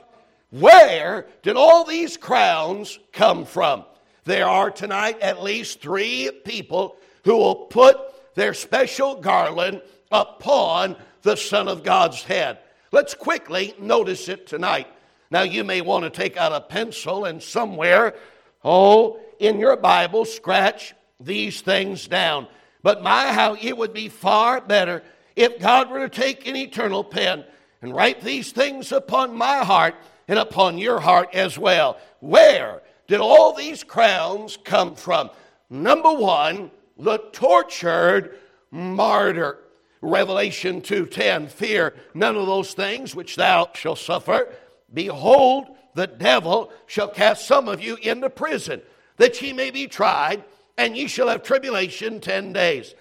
Where 0.50 1.26
did 1.42 1.56
all 1.56 1.84
these 1.84 2.16
crowns 2.16 2.98
come 3.12 3.44
from? 3.44 3.84
There 4.26 4.48
are 4.48 4.72
tonight 4.72 5.20
at 5.20 5.40
least 5.40 5.80
three 5.80 6.28
people 6.44 6.96
who 7.24 7.36
will 7.36 7.54
put 7.54 7.96
their 8.34 8.54
special 8.54 9.14
garland 9.20 9.82
upon 10.10 10.96
the 11.22 11.36
Son 11.36 11.68
of 11.68 11.84
God's 11.84 12.24
head. 12.24 12.58
Let's 12.90 13.14
quickly 13.14 13.72
notice 13.78 14.28
it 14.28 14.48
tonight. 14.48 14.88
Now, 15.30 15.42
you 15.42 15.62
may 15.62 15.80
want 15.80 16.02
to 16.04 16.10
take 16.10 16.36
out 16.36 16.50
a 16.50 16.60
pencil 16.60 17.24
and 17.24 17.40
somewhere, 17.40 18.16
oh, 18.64 19.20
in 19.38 19.60
your 19.60 19.76
Bible, 19.76 20.24
scratch 20.24 20.92
these 21.20 21.60
things 21.60 22.08
down. 22.08 22.48
But 22.82 23.04
my, 23.04 23.32
how 23.32 23.54
it 23.54 23.76
would 23.76 23.92
be 23.92 24.08
far 24.08 24.60
better 24.60 25.04
if 25.36 25.60
God 25.60 25.88
were 25.88 26.00
to 26.00 26.08
take 26.08 26.48
an 26.48 26.56
eternal 26.56 27.04
pen 27.04 27.44
and 27.80 27.94
write 27.94 28.22
these 28.22 28.50
things 28.50 28.90
upon 28.90 29.36
my 29.36 29.58
heart 29.58 29.94
and 30.26 30.36
upon 30.36 30.78
your 30.78 30.98
heart 30.98 31.28
as 31.32 31.56
well. 31.56 31.98
Where 32.18 32.82
did 33.06 33.20
all 33.20 33.52
these 33.52 33.84
crowns 33.84 34.56
come 34.64 34.94
from? 34.94 35.30
Number 35.70 36.12
one, 36.12 36.70
the 36.98 37.18
tortured 37.32 38.38
martyr. 38.70 39.58
Revelation 40.02 40.82
2:10 40.82 41.48
Fear 41.48 41.94
none 42.14 42.36
of 42.36 42.46
those 42.46 42.74
things 42.74 43.14
which 43.14 43.36
thou 43.36 43.70
shalt 43.74 43.98
suffer 43.98 44.48
behold 44.92 45.66
the 45.94 46.06
devil 46.06 46.70
shall 46.86 47.08
cast 47.08 47.46
some 47.46 47.66
of 47.68 47.82
you 47.82 47.96
into 48.02 48.30
prison 48.30 48.82
that 49.16 49.40
ye 49.40 49.52
may 49.52 49.70
be 49.70 49.88
tried 49.88 50.44
and 50.76 50.96
ye 50.96 51.08
shall 51.08 51.28
have 51.28 51.42
tribulation 51.42 52.20
10 52.20 52.52
days 52.52 52.94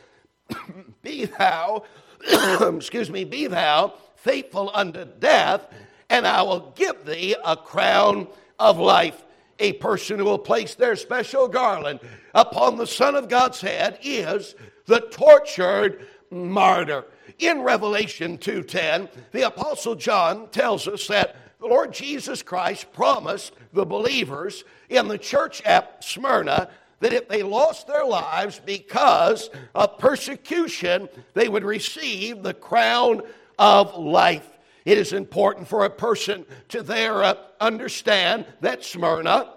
be 1.04 1.26
thou 1.26 1.84
excuse 2.76 3.12
me 3.12 3.24
be 3.24 3.46
thou 3.48 3.94
faithful 4.16 4.72
unto 4.74 5.06
death 5.06 5.68
and 6.10 6.26
I 6.26 6.42
will 6.42 6.72
give 6.76 7.06
thee 7.06 7.36
a 7.46 7.58
crown 7.58 8.28
of 8.58 8.80
life 8.80 9.25
a 9.60 9.74
person 9.74 10.20
who 10.20 10.26
will 10.26 10.40
place 10.40 10.76
their 10.76 10.96
special 10.96 11.48
garland 11.48 12.00
upon 12.34 12.78
the 12.78 12.88
Son 12.88 13.16
of 13.16 13.30
God's 13.30 13.62
head 13.62 14.00
is 14.02 14.56
the 14.86 15.00
tortured 15.00 16.06
martyr. 16.30 17.06
In 17.40 17.62
Revelation 17.62 18.38
2:10, 18.38 19.10
the 19.32 19.44
apostle 19.44 19.96
John 19.96 20.48
tells 20.50 20.88
us 20.88 21.08
that 21.08 21.36
the 21.60 21.68
Lord 21.68 21.94
Jesus 21.94 22.42
Christ 22.42 22.92
promised 22.94 23.54
the 23.74 23.86
believers 23.86 24.64
in 24.90 25.08
the 25.08 25.18
church 25.18 25.62
at 25.64 26.04
Smyrna 26.04 26.70
that 27.00 27.14
if 27.14 27.28
they 27.28 27.44
lost 27.44 27.88
their 27.88 28.06
lives 28.06 28.62
because 28.66 29.50
of 29.74 29.98
persecution, 29.98 31.10
they 31.34 31.50
would 31.50 31.64
receive 31.64 32.42
the 32.42 32.54
crown 32.54 33.22
of 33.60 33.98
life. 33.98 34.50
It 34.86 35.00
is 35.00 35.14
important 35.14 35.68
for 35.68 35.84
a 35.84 35.90
person 35.90 36.46
to 36.70 36.84
there 36.84 37.24
uh, 37.24 37.36
understand 37.60 38.46
that 38.62 38.84
Smyrna, 38.84 39.54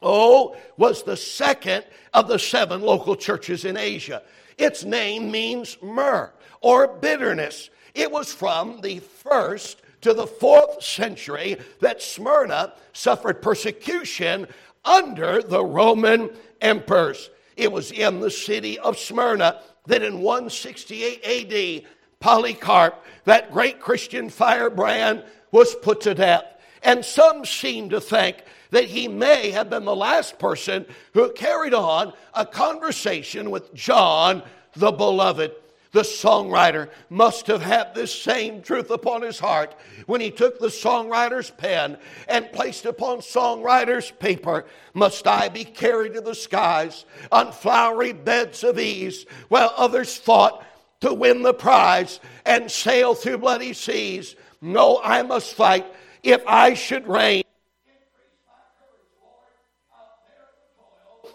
oh, 0.00 0.56
was 0.76 1.02
the 1.02 1.16
second 1.16 1.84
of 2.12 2.28
the 2.28 2.38
seven 2.38 2.80
local 2.80 3.16
churches 3.16 3.64
in 3.64 3.76
Asia. 3.76 4.22
Its 4.56 4.84
name 4.84 5.30
means 5.30 5.76
myrrh 5.82 6.32
or 6.60 6.86
bitterness. 6.86 7.70
It 7.94 8.10
was 8.10 8.32
from 8.32 8.80
the 8.80 9.00
first 9.00 9.82
to 10.02 10.14
the 10.14 10.26
fourth 10.26 10.82
century 10.82 11.56
that 11.80 12.02
Smyrna 12.02 12.74
suffered 12.92 13.42
persecution 13.42 14.46
under 14.84 15.42
the 15.42 15.64
Roman 15.64 16.30
emperors. 16.60 17.30
It 17.56 17.72
was 17.72 17.90
in 17.90 18.20
the 18.20 18.30
city 18.30 18.78
of 18.78 18.98
Smyrna 18.98 19.60
that 19.86 20.02
in 20.02 20.20
168 20.20 21.24
AD, 21.24 21.90
Polycarp, 22.24 23.04
that 23.24 23.52
great 23.52 23.80
Christian 23.80 24.30
firebrand, 24.30 25.22
was 25.52 25.74
put 25.74 26.00
to 26.00 26.14
death. 26.14 26.46
And 26.82 27.04
some 27.04 27.44
seem 27.44 27.90
to 27.90 28.00
think 28.00 28.38
that 28.70 28.84
he 28.84 29.08
may 29.08 29.50
have 29.50 29.68
been 29.68 29.84
the 29.84 29.94
last 29.94 30.38
person 30.38 30.86
who 31.12 31.30
carried 31.32 31.74
on 31.74 32.14
a 32.32 32.46
conversation 32.46 33.50
with 33.50 33.74
John 33.74 34.42
the 34.74 34.90
Beloved. 34.90 35.52
The 35.92 36.00
songwriter 36.00 36.88
must 37.10 37.46
have 37.48 37.60
had 37.60 37.94
this 37.94 38.12
same 38.12 38.62
truth 38.62 38.90
upon 38.90 39.20
his 39.20 39.38
heart 39.38 39.74
when 40.06 40.22
he 40.22 40.30
took 40.30 40.58
the 40.58 40.68
songwriter's 40.68 41.50
pen 41.50 41.98
and 42.26 42.50
placed 42.52 42.86
upon 42.86 43.18
songwriter's 43.18 44.10
paper, 44.12 44.64
Must 44.94 45.26
I 45.26 45.50
be 45.50 45.64
carried 45.64 46.14
to 46.14 46.22
the 46.22 46.34
skies 46.34 47.04
on 47.30 47.52
flowery 47.52 48.14
beds 48.14 48.64
of 48.64 48.78
ease, 48.78 49.26
while 49.48 49.74
others 49.76 50.16
fought 50.16 50.64
to 51.04 51.12
win 51.12 51.42
the 51.42 51.52
prize 51.52 52.18
and 52.46 52.70
sail 52.70 53.14
through 53.14 53.38
bloody 53.38 53.74
seas? 53.74 54.36
No, 54.60 55.00
I 55.04 55.22
must 55.22 55.54
fight 55.54 55.86
if 56.22 56.42
I 56.46 56.72
should 56.74 57.06
reign. 57.06 57.44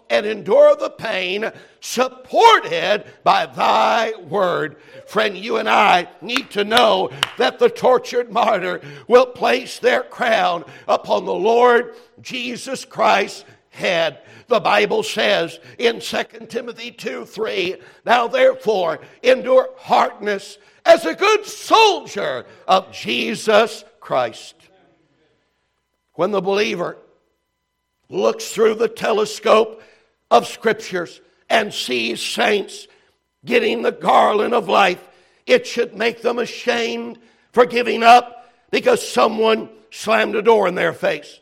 and 0.10 0.26
endure 0.26 0.76
the 0.76 0.90
pain 0.90 1.52
supported 1.82 3.04
by 3.24 3.46
thy 3.46 4.12
word. 4.28 4.78
Friend, 5.06 5.38
you 5.38 5.58
and 5.58 5.70
I 5.70 6.08
need 6.20 6.50
to 6.52 6.64
know 6.64 7.12
that 7.38 7.60
the 7.60 7.70
tortured 7.70 8.32
martyr 8.32 8.82
will 9.08 9.28
place 9.28 9.78
their 9.78 10.02
crown 10.02 10.66
upon 10.88 11.26
the 11.26 11.34
Lord 11.34 11.96
Jesus 12.22 12.86
Christ's 12.86 13.46
head. 13.80 14.20
The 14.48 14.60
Bible 14.60 15.04
says 15.04 15.60
in 15.78 16.00
2 16.00 16.24
Timothy 16.48 16.92
2 16.92 17.26
3, 17.26 17.76
Now 18.06 18.28
therefore 18.28 19.00
endure 19.24 19.70
hardness 19.78 20.58
as 20.86 21.06
a 21.06 21.16
good 21.16 21.46
soldier 21.46 22.46
of 22.68 22.92
Jesus 22.92 23.84
Christ. 24.00 24.56
When 26.14 26.32
the 26.32 26.42
believer 26.42 26.98
looks 28.10 28.50
through 28.50 28.76
the 28.76 28.88
telescope 28.88 29.82
of 30.30 30.48
scriptures 30.48 31.22
and 31.50 31.74
sees 31.74 32.22
saints 32.22 32.88
getting 33.46 33.82
the 33.82 33.92
garland 33.92 34.54
of 34.54 34.68
life, 34.68 35.04
it 35.46 35.66
should 35.66 35.96
make 35.96 36.22
them 36.22 36.38
ashamed 36.40 37.20
for 37.52 37.66
giving 37.66 38.04
up 38.04 38.52
because 38.72 39.08
someone 39.08 39.70
slammed 39.92 40.36
a 40.36 40.42
door 40.42 40.68
in 40.68 40.76
their 40.76 40.94
face, 40.94 41.40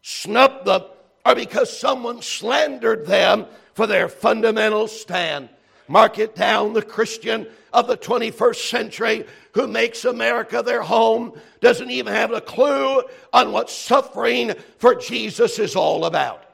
snubbed 0.00 0.66
them, 0.66 0.82
or 1.24 1.34
because 1.34 1.76
someone 1.76 2.22
slandered 2.22 3.06
them 3.06 3.46
for 3.74 3.86
their 3.86 4.08
fundamental 4.08 4.88
stand. 4.88 5.48
Mark 5.88 6.18
it 6.18 6.34
down, 6.34 6.72
the 6.72 6.82
Christian 6.82 7.46
of 7.72 7.86
the 7.86 7.96
21st 7.96 8.68
century 8.68 9.26
who 9.52 9.66
makes 9.66 10.04
America 10.04 10.62
their 10.62 10.82
home 10.82 11.38
doesn't 11.60 11.90
even 11.90 12.12
have 12.12 12.32
a 12.32 12.40
clue 12.40 13.02
on 13.32 13.52
what 13.52 13.70
suffering 13.70 14.52
for 14.78 14.94
Jesus 14.94 15.58
is 15.58 15.76
all 15.76 16.04
about. 16.04 16.44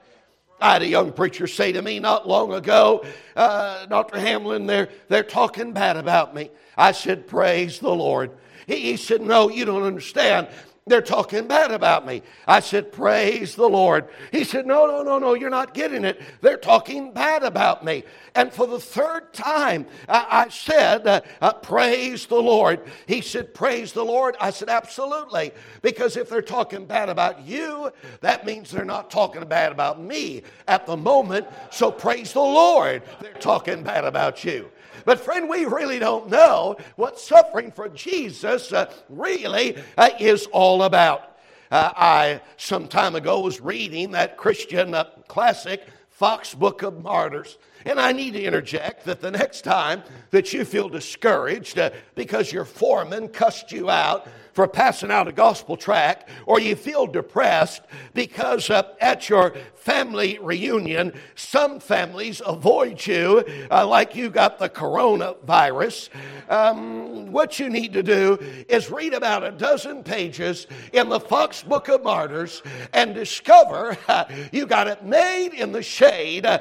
I 0.60 0.72
had 0.72 0.82
a 0.82 0.88
young 0.88 1.12
preacher 1.12 1.46
say 1.46 1.72
to 1.72 1.82
me 1.82 2.00
not 2.00 2.26
long 2.26 2.52
ago, 2.52 3.04
uh, 3.36 3.86
Dr. 3.86 4.18
Hamlin, 4.18 4.66
they're, 4.66 4.88
they're 5.08 5.22
talking 5.22 5.72
bad 5.72 5.96
about 5.96 6.34
me. 6.34 6.50
I 6.76 6.92
said, 6.92 7.28
Praise 7.28 7.78
the 7.78 7.94
Lord. 7.94 8.32
He, 8.66 8.76
he 8.76 8.96
said, 8.96 9.22
No, 9.22 9.48
you 9.48 9.64
don't 9.64 9.84
understand. 9.84 10.48
They're 10.88 11.02
talking 11.02 11.46
bad 11.46 11.70
about 11.70 12.06
me. 12.06 12.22
I 12.46 12.60
said, 12.60 12.92
Praise 12.92 13.54
the 13.54 13.68
Lord. 13.68 14.08
He 14.32 14.44
said, 14.44 14.66
No, 14.66 14.86
no, 14.86 15.02
no, 15.02 15.18
no, 15.18 15.34
you're 15.34 15.50
not 15.50 15.74
getting 15.74 16.04
it. 16.04 16.20
They're 16.40 16.56
talking 16.56 17.12
bad 17.12 17.42
about 17.42 17.84
me. 17.84 18.04
And 18.34 18.52
for 18.52 18.66
the 18.66 18.80
third 18.80 19.32
time, 19.32 19.86
I, 20.08 20.26
I 20.30 20.48
said, 20.48 21.06
uh, 21.06 21.20
uh, 21.40 21.52
Praise 21.54 22.26
the 22.26 22.40
Lord. 22.40 22.80
He 23.06 23.20
said, 23.20 23.54
Praise 23.54 23.92
the 23.92 24.04
Lord. 24.04 24.36
I 24.40 24.50
said, 24.50 24.68
Absolutely. 24.68 25.52
Because 25.82 26.16
if 26.16 26.28
they're 26.28 26.42
talking 26.42 26.86
bad 26.86 27.08
about 27.08 27.46
you, 27.46 27.92
that 28.20 28.46
means 28.46 28.70
they're 28.70 28.84
not 28.84 29.10
talking 29.10 29.44
bad 29.46 29.72
about 29.72 30.00
me 30.00 30.42
at 30.66 30.86
the 30.86 30.96
moment. 30.96 31.46
So 31.70 31.90
praise 31.90 32.32
the 32.32 32.40
Lord. 32.40 33.02
They're 33.20 33.32
talking 33.34 33.82
bad 33.82 34.04
about 34.04 34.44
you. 34.44 34.70
But, 35.08 35.20
friend, 35.20 35.48
we 35.48 35.64
really 35.64 35.98
don't 35.98 36.28
know 36.28 36.76
what 36.96 37.18
suffering 37.18 37.72
for 37.72 37.88
Jesus 37.88 38.74
uh, 38.74 38.92
really 39.08 39.78
uh, 39.96 40.10
is 40.20 40.44
all 40.52 40.82
about. 40.82 41.38
Uh, 41.70 41.90
I, 41.96 42.40
some 42.58 42.88
time 42.88 43.14
ago, 43.16 43.40
was 43.40 43.58
reading 43.58 44.10
that 44.10 44.36
Christian 44.36 44.92
uh, 44.92 45.04
classic, 45.26 45.82
Fox 46.10 46.52
Book 46.52 46.82
of 46.82 47.02
Martyrs. 47.02 47.56
And 47.84 48.00
I 48.00 48.12
need 48.12 48.32
to 48.32 48.42
interject 48.42 49.04
that 49.04 49.20
the 49.20 49.30
next 49.30 49.62
time 49.62 50.02
that 50.30 50.52
you 50.52 50.64
feel 50.64 50.88
discouraged 50.88 51.78
uh, 51.78 51.90
because 52.14 52.52
your 52.52 52.64
foreman 52.64 53.28
cussed 53.28 53.72
you 53.72 53.88
out 53.90 54.28
for 54.58 54.66
passing 54.66 55.12
out 55.12 55.28
a 55.28 55.32
gospel 55.32 55.76
tract, 55.76 56.28
or 56.44 56.58
you 56.58 56.74
feel 56.74 57.06
depressed 57.06 57.80
because 58.12 58.70
uh, 58.70 58.82
at 59.00 59.28
your 59.28 59.54
family 59.76 60.36
reunion, 60.42 61.12
some 61.36 61.78
families 61.78 62.42
avoid 62.44 63.06
you 63.06 63.44
uh, 63.70 63.86
like 63.86 64.16
you 64.16 64.28
got 64.28 64.58
the 64.58 64.68
coronavirus, 64.68 66.08
um, 66.48 67.30
what 67.30 67.60
you 67.60 67.70
need 67.70 67.92
to 67.92 68.02
do 68.02 68.36
is 68.68 68.90
read 68.90 69.14
about 69.14 69.44
a 69.44 69.52
dozen 69.52 70.02
pages 70.02 70.66
in 70.92 71.08
the 71.08 71.20
Fox 71.20 71.62
Book 71.62 71.86
of 71.86 72.02
Martyrs 72.02 72.60
and 72.92 73.14
discover 73.14 73.96
you 74.52 74.66
got 74.66 74.88
it 74.88 75.04
made 75.04 75.54
in 75.54 75.70
the 75.70 75.82
shade, 75.82 76.44
uh, 76.44 76.58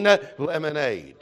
drinking 0.00 0.28
lemonade. 0.38 1.16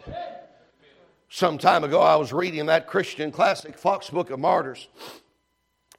Some 1.28 1.58
time 1.58 1.84
ago, 1.84 2.00
I 2.00 2.16
was 2.16 2.32
reading 2.32 2.66
that 2.66 2.86
Christian 2.86 3.30
classic, 3.30 3.78
Fox 3.78 4.10
Book 4.10 4.30
of 4.30 4.40
Martyrs. 4.40 4.88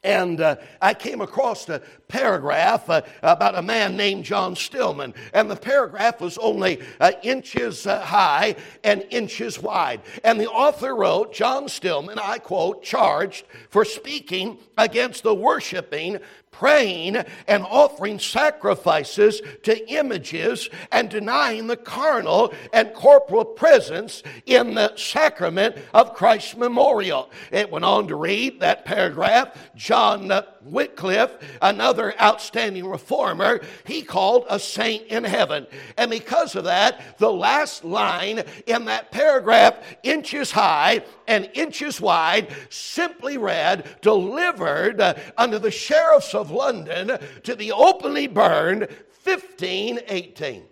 And 0.03 0.41
uh, 0.41 0.55
I 0.81 0.95
came 0.95 1.21
across 1.21 1.69
a 1.69 1.79
paragraph 2.07 2.89
uh, 2.89 3.03
about 3.21 3.55
a 3.55 3.61
man 3.61 3.95
named 3.95 4.25
John 4.25 4.55
Stillman. 4.55 5.13
And 5.31 5.49
the 5.49 5.55
paragraph 5.55 6.19
was 6.19 6.39
only 6.39 6.81
uh, 6.99 7.11
inches 7.21 7.85
uh, 7.85 8.01
high 8.01 8.55
and 8.83 9.05
inches 9.11 9.61
wide. 9.61 10.01
And 10.23 10.39
the 10.39 10.49
author 10.49 10.95
wrote, 10.95 11.33
John 11.33 11.69
Stillman, 11.69 12.17
I 12.17 12.39
quote, 12.39 12.83
charged 12.83 13.45
for 13.69 13.85
speaking 13.85 14.57
against 14.75 15.21
the 15.21 15.35
worshiping 15.35 16.17
praying 16.51 17.17
and 17.47 17.63
offering 17.63 18.19
sacrifices 18.19 19.41
to 19.63 19.89
images 19.89 20.69
and 20.91 21.09
denying 21.09 21.67
the 21.67 21.77
carnal 21.77 22.53
and 22.73 22.93
corporal 22.93 23.45
presence 23.45 24.21
in 24.45 24.75
the 24.75 24.95
sacrament 24.95 25.75
of 25.93 26.13
Christ's 26.13 26.55
memorial. 26.55 27.31
It 27.51 27.71
went 27.71 27.85
on 27.85 28.07
to 28.09 28.15
read 28.15 28.59
that 28.59 28.85
paragraph. 28.85 29.57
John 29.75 30.31
Wycliffe, 30.63 31.37
another 31.61 32.13
outstanding 32.21 32.85
reformer, 32.85 33.61
he 33.85 34.03
called 34.03 34.45
a 34.49 34.59
saint 34.59 35.07
in 35.07 35.23
heaven. 35.23 35.65
And 35.97 36.11
because 36.11 36.55
of 36.55 36.65
that, 36.65 37.17
the 37.17 37.31
last 37.31 37.83
line 37.83 38.43
in 38.67 38.85
that 38.85 39.11
paragraph, 39.11 39.79
inches 40.03 40.51
high 40.51 41.03
and 41.27 41.49
inches 41.53 41.99
wide, 41.99 42.53
simply 42.69 43.37
read, 43.37 43.85
delivered 44.01 45.01
under 45.37 45.57
the 45.57 45.71
sheriffs 45.71 46.33
of 46.41 46.51
London 46.51 47.17
to 47.43 47.55
be 47.55 47.71
openly 47.71 48.27
burned 48.27 48.81
1518. 49.23 50.63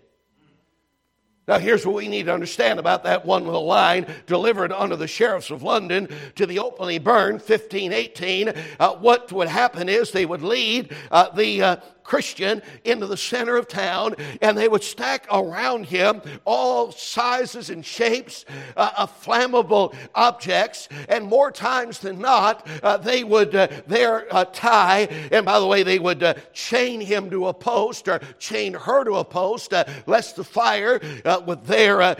Now, 1.50 1.58
here's 1.58 1.84
what 1.84 1.96
we 1.96 2.06
need 2.06 2.26
to 2.26 2.32
understand 2.32 2.78
about 2.78 3.02
that 3.04 3.26
one 3.26 3.44
little 3.44 3.66
line 3.66 4.06
delivered 4.26 4.70
under 4.70 4.94
the 4.94 5.08
sheriffs 5.08 5.50
of 5.50 5.64
London 5.64 6.08
to 6.36 6.46
the 6.46 6.60
openly 6.60 7.00
burned, 7.00 7.40
1518. 7.40 8.52
Uh, 8.78 8.94
what 8.96 9.32
would 9.32 9.48
happen 9.48 9.88
is 9.88 10.12
they 10.12 10.26
would 10.26 10.42
lead 10.42 10.94
uh, 11.10 11.30
the 11.30 11.62
uh, 11.62 11.76
Christian 12.10 12.60
into 12.84 13.06
the 13.06 13.16
center 13.16 13.56
of 13.56 13.68
town, 13.68 14.16
and 14.42 14.58
they 14.58 14.66
would 14.66 14.82
stack 14.82 15.28
around 15.30 15.86
him 15.86 16.20
all 16.44 16.90
sizes 16.90 17.70
and 17.70 17.86
shapes 17.86 18.44
uh, 18.76 18.90
of 18.98 19.24
flammable 19.24 19.94
objects. 20.16 20.88
And 21.08 21.24
more 21.24 21.52
times 21.52 22.00
than 22.00 22.18
not, 22.18 22.66
uh, 22.82 22.96
they 22.96 23.22
would 23.22 23.54
uh, 23.54 23.68
there 23.86 24.26
uh, 24.34 24.44
tie, 24.46 25.02
and 25.30 25.46
by 25.46 25.60
the 25.60 25.68
way, 25.68 25.84
they 25.84 26.00
would 26.00 26.24
uh, 26.24 26.34
chain 26.52 27.00
him 27.00 27.30
to 27.30 27.46
a 27.46 27.54
post 27.54 28.08
or 28.08 28.18
chain 28.40 28.74
her 28.74 29.04
to 29.04 29.14
a 29.14 29.24
post, 29.24 29.72
uh, 29.72 29.84
lest 30.06 30.34
the 30.34 30.42
fire 30.42 31.00
with 31.46 31.64
their 31.66 32.16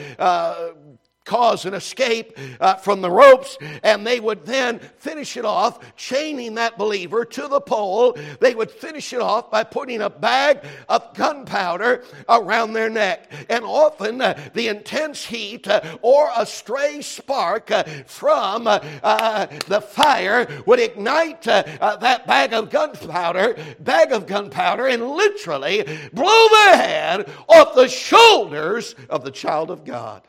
cause 1.30 1.64
an 1.64 1.74
escape 1.74 2.36
uh, 2.58 2.74
from 2.74 3.00
the 3.00 3.10
ropes, 3.10 3.56
and 3.84 4.04
they 4.04 4.18
would 4.18 4.44
then 4.44 4.80
finish 4.98 5.36
it 5.36 5.44
off, 5.44 5.78
chaining 5.94 6.56
that 6.56 6.76
believer 6.76 7.24
to 7.24 7.46
the 7.46 7.60
pole. 7.60 8.18
They 8.40 8.56
would 8.56 8.68
finish 8.68 9.12
it 9.12 9.20
off 9.20 9.48
by 9.48 9.62
putting 9.62 10.00
a 10.02 10.10
bag 10.10 10.64
of 10.88 11.14
gunpowder 11.14 12.02
around 12.28 12.72
their 12.72 12.90
neck. 12.90 13.30
And 13.48 13.64
often 13.64 14.20
uh, 14.20 14.50
the 14.54 14.66
intense 14.66 15.24
heat 15.24 15.68
uh, 15.68 15.98
or 16.02 16.30
a 16.36 16.44
stray 16.44 17.00
spark 17.00 17.70
uh, 17.70 17.84
from 18.06 18.66
uh, 18.66 18.80
uh, 19.04 19.46
the 19.68 19.80
fire 19.80 20.48
would 20.66 20.80
ignite 20.80 21.42
that 21.42 22.26
bag 22.26 22.52
of 22.52 22.70
gunpowder, 22.70 23.56
bag 23.78 24.10
of 24.10 24.26
gunpowder, 24.26 24.88
and 24.88 25.08
literally 25.08 25.84
blow 26.12 26.48
the 26.48 26.76
head 26.76 27.30
off 27.48 27.76
the 27.76 27.86
shoulders 27.86 28.96
of 29.08 29.24
the 29.24 29.30
child 29.30 29.70
of 29.70 29.84
God. 29.84 30.22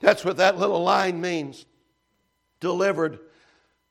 That's 0.00 0.24
what 0.24 0.38
that 0.38 0.58
little 0.58 0.82
line 0.82 1.20
means. 1.20 1.66
delivered 2.60 3.18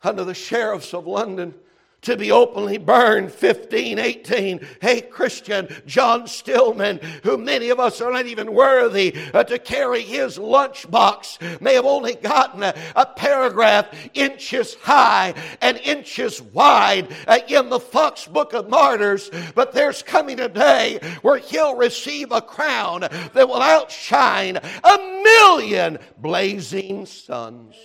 unto 0.04 0.24
the 0.24 0.34
sheriffs 0.34 0.94
of 0.94 1.08
London 1.08 1.54
to 2.02 2.16
be 2.16 2.32
openly 2.32 2.78
burned 2.78 3.32
15 3.32 4.00
18 4.00 4.66
hey 4.82 5.02
christian 5.02 5.68
john 5.86 6.28
stillman 6.28 7.00
who 7.24 7.38
many 7.38 7.70
of 7.70 7.80
us 7.80 8.02
are 8.02 8.12
not 8.12 8.26
even 8.26 8.54
worthy 8.54 9.16
uh, 9.34 9.44
to 9.44 9.60
carry 9.60 10.02
his 10.02 10.38
lunchbox 10.38 11.62
may 11.62 11.74
have 11.74 11.86
only 11.86 12.16
gotten 12.16 12.64
a, 12.64 12.74
a 12.96 13.06
paragraph 13.06 13.88
inches 14.14 14.76
high 14.76 15.34
and 15.62 15.78
inches 15.78 16.42
wide 16.42 17.08
uh, 17.28 17.40
in 17.48 17.70
the 17.70 17.80
fox 17.80 18.28
book 18.28 18.54
of 18.54 18.70
martyrs. 18.70 19.30
But 19.56 19.74
there's 19.74 20.02
coming 20.02 20.40
a 20.40 20.50
day 20.50 21.00
where 21.22 21.38
he'll 21.38 21.76
receive 21.76 22.32
a 22.32 22.42
crown 22.42 23.02
that 23.02 23.48
will 23.48 23.62
outshine 23.62 24.58
a 24.58 25.22
million 25.24 26.00
blazing 26.18 27.06
suns 27.06 27.76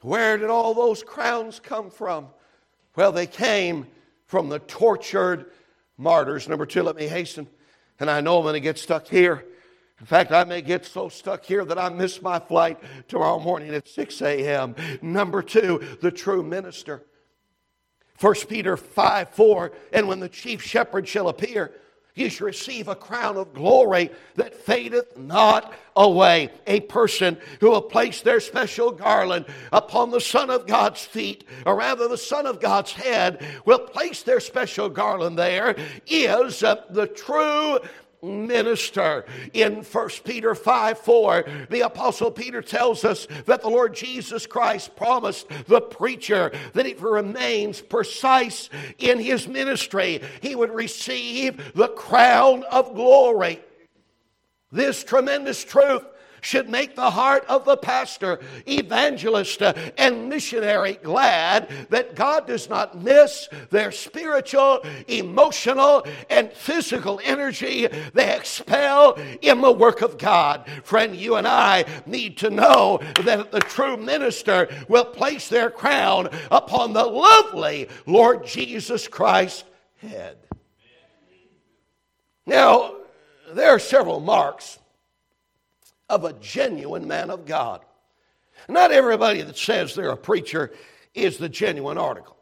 where 0.00 0.36
did 0.38 0.50
all 0.50 0.74
those 0.74 1.02
crowns 1.02 1.60
come 1.60 1.90
from? 1.90 2.28
Well, 2.94 3.12
they 3.12 3.26
came 3.26 3.86
from 4.26 4.48
the 4.48 4.58
tortured 4.60 5.46
martyrs. 5.96 6.48
Number 6.48 6.66
two, 6.66 6.82
let 6.82 6.96
me 6.96 7.06
hasten. 7.06 7.46
And 7.98 8.10
I 8.10 8.20
know 8.20 8.38
I'm 8.38 8.44
going 8.44 8.54
to 8.54 8.60
get 8.60 8.78
stuck 8.78 9.06
here. 9.06 9.44
In 9.98 10.06
fact, 10.06 10.30
I 10.30 10.44
may 10.44 10.60
get 10.60 10.84
so 10.84 11.08
stuck 11.08 11.44
here 11.44 11.64
that 11.64 11.78
I 11.78 11.88
miss 11.88 12.20
my 12.20 12.38
flight 12.38 12.78
tomorrow 13.08 13.38
morning 13.38 13.74
at 13.74 13.88
6 13.88 14.20
a.m. 14.20 14.74
Number 15.00 15.42
two, 15.42 15.96
the 16.02 16.10
true 16.10 16.42
minister. 16.42 17.02
1 18.20 18.34
Peter 18.48 18.76
5 18.76 19.30
4, 19.30 19.72
and 19.92 20.08
when 20.08 20.20
the 20.20 20.28
chief 20.28 20.62
shepherd 20.62 21.06
shall 21.06 21.28
appear, 21.28 21.72
you 22.16 22.30
shall 22.30 22.46
receive 22.46 22.88
a 22.88 22.96
crown 22.96 23.36
of 23.36 23.54
glory 23.54 24.10
that 24.34 24.54
fadeth 24.54 25.16
not 25.16 25.72
away. 25.94 26.50
A 26.66 26.80
person 26.80 27.38
who 27.60 27.70
will 27.70 27.82
place 27.82 28.22
their 28.22 28.40
special 28.40 28.90
garland 28.90 29.44
upon 29.70 30.10
the 30.10 30.20
Son 30.20 30.50
of 30.50 30.66
God's 30.66 31.04
feet, 31.04 31.44
or 31.64 31.76
rather 31.76 32.08
the 32.08 32.18
Son 32.18 32.46
of 32.46 32.60
God's 32.60 32.92
head, 32.92 33.44
will 33.64 33.78
place 33.78 34.22
their 34.22 34.40
special 34.40 34.88
garland 34.88 35.38
there, 35.38 35.76
is 36.06 36.62
uh, 36.62 36.82
the 36.90 37.06
true 37.06 37.78
minister. 38.26 39.24
In 39.52 39.82
1 39.82 40.08
Peter 40.24 40.54
5 40.54 40.98
4, 40.98 41.44
the 41.70 41.80
Apostle 41.82 42.30
Peter 42.30 42.62
tells 42.62 43.04
us 43.04 43.26
that 43.46 43.62
the 43.62 43.68
Lord 43.68 43.94
Jesus 43.94 44.46
Christ 44.46 44.96
promised 44.96 45.46
the 45.66 45.80
preacher 45.80 46.50
that 46.72 46.86
if 46.86 46.98
he 46.98 47.04
remains 47.04 47.80
precise 47.80 48.68
in 48.98 49.18
his 49.18 49.48
ministry, 49.48 50.22
he 50.40 50.54
would 50.54 50.70
receive 50.70 51.72
the 51.74 51.88
crown 51.88 52.64
of 52.64 52.94
glory. 52.94 53.60
This 54.72 55.04
tremendous 55.04 55.64
truth 55.64 56.04
should 56.46 56.68
make 56.68 56.94
the 56.94 57.10
heart 57.10 57.44
of 57.48 57.64
the 57.64 57.76
pastor, 57.76 58.38
evangelist, 58.68 59.60
uh, 59.60 59.74
and 59.98 60.28
missionary 60.28 60.92
glad 61.02 61.68
that 61.90 62.14
God 62.14 62.46
does 62.46 62.68
not 62.68 63.02
miss 63.02 63.48
their 63.70 63.90
spiritual, 63.90 64.80
emotional, 65.08 66.06
and 66.30 66.52
physical 66.52 67.20
energy 67.24 67.88
they 68.14 68.36
expel 68.36 69.18
in 69.42 69.60
the 69.60 69.72
work 69.72 70.02
of 70.02 70.18
God. 70.18 70.70
Friend, 70.84 71.16
you 71.16 71.34
and 71.34 71.48
I 71.48 71.84
need 72.06 72.36
to 72.38 72.50
know 72.50 73.00
that 73.24 73.50
the 73.50 73.58
true 73.58 73.96
minister 73.96 74.68
will 74.88 75.04
place 75.04 75.48
their 75.48 75.68
crown 75.68 76.28
upon 76.52 76.92
the 76.92 77.06
lovely 77.06 77.88
Lord 78.06 78.46
Jesus 78.46 79.08
Christ's 79.08 79.64
head. 79.96 80.36
Now, 82.46 82.94
there 83.52 83.70
are 83.70 83.80
several 83.80 84.20
marks 84.20 84.78
of 86.08 86.24
a 86.24 86.32
genuine 86.34 87.06
man 87.06 87.30
of 87.30 87.46
God. 87.46 87.80
Not 88.68 88.90
everybody 88.90 89.42
that 89.42 89.56
says 89.56 89.94
they're 89.94 90.10
a 90.10 90.16
preacher 90.16 90.72
is 91.14 91.38
the 91.38 91.48
genuine 91.48 91.98
article. 91.98 92.36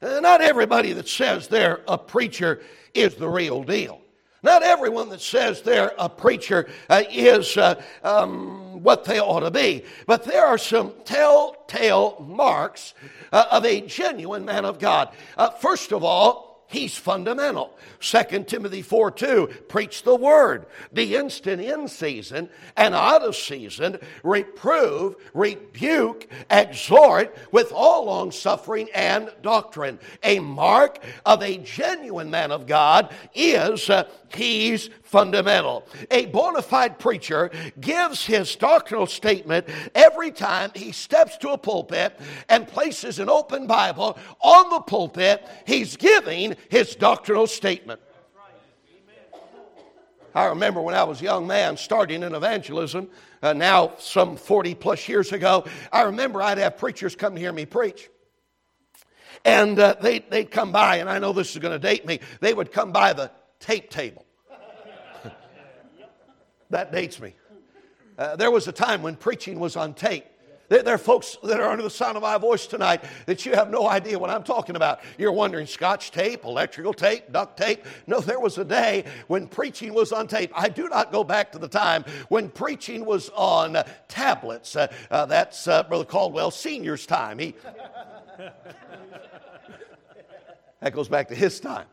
Uh, 0.00 0.20
not 0.20 0.40
everybody 0.40 0.92
that 0.92 1.08
says 1.08 1.48
they're 1.48 1.80
a 1.88 1.98
preacher 1.98 2.62
is 2.94 3.14
the 3.16 3.28
real 3.28 3.62
deal. 3.62 4.00
Not 4.42 4.62
everyone 4.62 5.08
that 5.08 5.20
says 5.20 5.62
they're 5.62 5.92
a 5.98 6.08
preacher 6.08 6.68
uh, 6.88 7.02
is 7.10 7.56
uh, 7.56 7.82
um, 8.04 8.82
what 8.82 9.04
they 9.04 9.20
ought 9.20 9.40
to 9.40 9.50
be. 9.50 9.84
But 10.06 10.24
there 10.24 10.46
are 10.46 10.58
some 10.58 10.92
telltale 11.04 12.24
marks 12.28 12.94
uh, 13.32 13.46
of 13.50 13.64
a 13.64 13.80
genuine 13.80 14.44
man 14.44 14.64
of 14.64 14.78
God. 14.78 15.10
Uh, 15.36 15.50
first 15.50 15.92
of 15.92 16.04
all, 16.04 16.47
He's 16.70 16.94
fundamental. 16.94 17.78
2 18.00 18.44
Timothy 18.44 18.82
4 18.82 19.10
2, 19.10 19.46
preach 19.68 20.02
the 20.02 20.14
word. 20.14 20.66
Be 20.92 21.16
instant 21.16 21.62
in 21.62 21.88
season 21.88 22.50
and 22.76 22.94
out 22.94 23.22
of 23.22 23.36
season, 23.36 23.98
reprove, 24.22 25.16
rebuke, 25.32 26.28
exhort 26.50 27.34
with 27.52 27.72
all 27.72 28.04
long 28.04 28.30
suffering 28.30 28.88
and 28.94 29.30
doctrine. 29.40 29.98
A 30.22 30.40
mark 30.40 31.02
of 31.24 31.42
a 31.42 31.56
genuine 31.56 32.30
man 32.30 32.52
of 32.52 32.66
God 32.66 33.14
is 33.34 33.88
uh, 33.88 34.04
he's 34.34 34.90
fundamental. 35.02 35.86
A 36.10 36.26
bona 36.26 36.60
fide 36.60 36.98
preacher 36.98 37.50
gives 37.80 38.26
his 38.26 38.54
doctrinal 38.56 39.06
statement 39.06 39.66
every 39.94 40.30
time 40.30 40.70
he 40.74 40.92
steps 40.92 41.38
to 41.38 41.50
a 41.50 41.58
pulpit 41.58 42.20
and 42.50 42.68
places 42.68 43.18
an 43.18 43.30
open 43.30 43.66
Bible 43.66 44.18
on 44.40 44.68
the 44.68 44.80
pulpit. 44.80 45.46
He's 45.66 45.96
giving 45.96 46.56
his 46.68 46.94
doctrinal 46.94 47.46
statement. 47.46 48.00
I 50.34 50.46
remember 50.46 50.80
when 50.80 50.94
I 50.94 51.04
was 51.04 51.20
a 51.20 51.24
young 51.24 51.46
man 51.46 51.76
starting 51.76 52.22
in 52.22 52.34
evangelism, 52.34 53.08
uh, 53.42 53.54
now 53.54 53.94
some 53.98 54.36
40 54.36 54.74
plus 54.74 55.08
years 55.08 55.32
ago, 55.32 55.64
I 55.92 56.02
remember 56.02 56.42
I'd 56.42 56.58
have 56.58 56.76
preachers 56.76 57.16
come 57.16 57.34
to 57.34 57.40
hear 57.40 57.52
me 57.52 57.66
preach. 57.66 58.08
And 59.44 59.78
uh, 59.78 59.96
they, 60.00 60.20
they'd 60.20 60.50
come 60.50 60.70
by, 60.72 60.96
and 60.96 61.08
I 61.08 61.18
know 61.18 61.32
this 61.32 61.52
is 61.52 61.58
going 61.58 61.72
to 61.72 61.78
date 61.78 62.06
me, 62.06 62.20
they 62.40 62.52
would 62.54 62.72
come 62.72 62.92
by 62.92 63.12
the 63.14 63.30
tape 63.58 63.90
table. 63.90 64.26
that 66.70 66.92
dates 66.92 67.20
me. 67.20 67.34
Uh, 68.18 68.36
there 68.36 68.50
was 68.50 68.68
a 68.68 68.72
time 68.72 69.02
when 69.02 69.16
preaching 69.16 69.58
was 69.58 69.76
on 69.76 69.94
tape. 69.94 70.26
There, 70.68 70.86
are 70.86 70.98
folks 70.98 71.38
that 71.44 71.60
are 71.60 71.70
under 71.70 71.82
the 71.82 71.88
sound 71.88 72.18
of 72.18 72.22
my 72.22 72.36
voice 72.36 72.66
tonight 72.66 73.02
that 73.24 73.46
you 73.46 73.54
have 73.54 73.70
no 73.70 73.88
idea 73.88 74.18
what 74.18 74.28
I'm 74.28 74.42
talking 74.42 74.76
about. 74.76 75.00
You're 75.16 75.32
wondering 75.32 75.66
scotch 75.66 76.10
tape, 76.10 76.44
electrical 76.44 76.92
tape, 76.92 77.32
duct 77.32 77.56
tape. 77.56 77.86
No, 78.06 78.20
there 78.20 78.38
was 78.38 78.58
a 78.58 78.66
day 78.66 79.06
when 79.28 79.48
preaching 79.48 79.94
was 79.94 80.12
on 80.12 80.26
tape. 80.26 80.52
I 80.54 80.68
do 80.68 80.90
not 80.90 81.10
go 81.10 81.24
back 81.24 81.52
to 81.52 81.58
the 81.58 81.68
time 81.68 82.04
when 82.28 82.50
preaching 82.50 83.06
was 83.06 83.30
on 83.30 83.78
tablets. 84.08 84.76
Uh, 84.76 84.92
uh, 85.10 85.24
that's 85.24 85.66
uh, 85.66 85.84
Brother 85.84 86.04
Caldwell 86.04 86.50
Senior's 86.50 87.06
time. 87.06 87.38
He, 87.38 87.54
that 90.80 90.92
goes 90.92 91.08
back 91.08 91.28
to 91.28 91.34
his 91.34 91.60
time. 91.60 91.86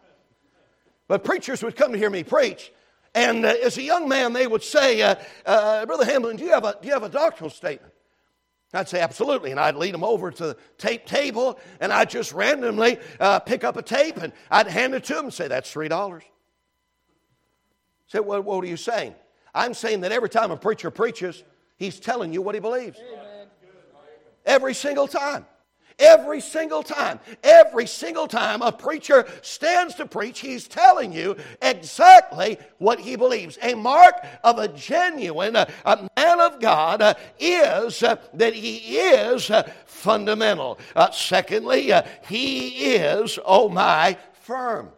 But 1.07 1.23
preachers 1.23 1.63
would 1.63 1.77
come 1.77 1.93
to 1.93 1.97
hear 1.97 2.09
me 2.09 2.25
preach. 2.25 2.73
And 3.13 3.45
uh, 3.45 3.53
as 3.63 3.77
a 3.77 3.83
young 3.83 4.09
man, 4.09 4.33
they 4.33 4.47
would 4.47 4.63
say, 4.63 5.01
uh, 5.01 5.85
Brother 5.85 6.03
Hamblin, 6.03 6.35
do 6.35 6.43
you, 6.43 6.51
have 6.51 6.65
a, 6.65 6.75
do 6.81 6.89
you 6.89 6.93
have 6.93 7.03
a 7.03 7.09
doctrinal 7.09 7.49
statement? 7.49 7.93
I'd 8.73 8.89
say, 8.89 8.99
absolutely. 8.99 9.51
And 9.51 9.59
I'd 9.59 9.75
lead 9.75 9.93
them 9.93 10.03
over 10.03 10.31
to 10.31 10.47
the 10.47 10.57
tape 10.77 11.05
table, 11.05 11.59
and 11.79 11.93
I'd 11.93 12.09
just 12.09 12.33
randomly 12.33 12.97
uh, 13.19 13.39
pick 13.39 13.63
up 13.63 13.77
a 13.77 13.81
tape, 13.81 14.17
and 14.17 14.33
I'd 14.51 14.67
hand 14.67 14.95
it 14.95 15.03
to 15.05 15.13
them 15.13 15.25
and 15.25 15.33
say, 15.33 15.47
that's 15.47 15.73
$3. 15.73 16.21
Say, 18.07 18.19
well, 18.19 18.41
what 18.41 18.63
are 18.63 18.67
you 18.67 18.77
saying? 18.77 19.15
I'm 19.53 19.73
saying 19.73 20.01
that 20.01 20.11
every 20.11 20.29
time 20.29 20.51
a 20.51 20.57
preacher 20.57 20.91
preaches, 20.91 21.43
he's 21.77 21.99
telling 21.99 22.33
you 22.33 22.41
what 22.41 22.55
he 22.55 22.61
believes. 22.61 22.99
Amen. 22.99 23.47
Every 24.45 24.73
single 24.73 25.07
time. 25.07 25.45
Every 25.97 26.41
single 26.41 26.83
time, 26.83 27.19
every 27.43 27.87
single 27.87 28.27
time 28.27 28.61
a 28.61 28.71
preacher 28.71 29.25
stands 29.41 29.95
to 29.95 30.05
preach, 30.05 30.39
he's 30.39 30.67
telling 30.67 31.13
you 31.13 31.37
exactly 31.61 32.57
what 32.79 32.99
he 32.99 33.15
believes. 33.15 33.57
A 33.61 33.75
mark 33.75 34.15
of 34.43 34.59
a 34.59 34.67
genuine 34.67 35.55
uh, 35.55 35.65
a 35.85 36.07
man 36.17 36.41
of 36.41 36.59
God 36.59 37.01
uh, 37.01 37.13
is 37.39 38.03
uh, 38.03 38.17
that 38.33 38.53
he 38.53 38.97
is 38.97 39.51
fundamental. 39.85 40.77
Secondly, 41.13 41.91
he 42.27 42.67
is, 42.95 43.39
oh 43.45 43.69
my, 43.69 44.17
firm. 44.33 44.89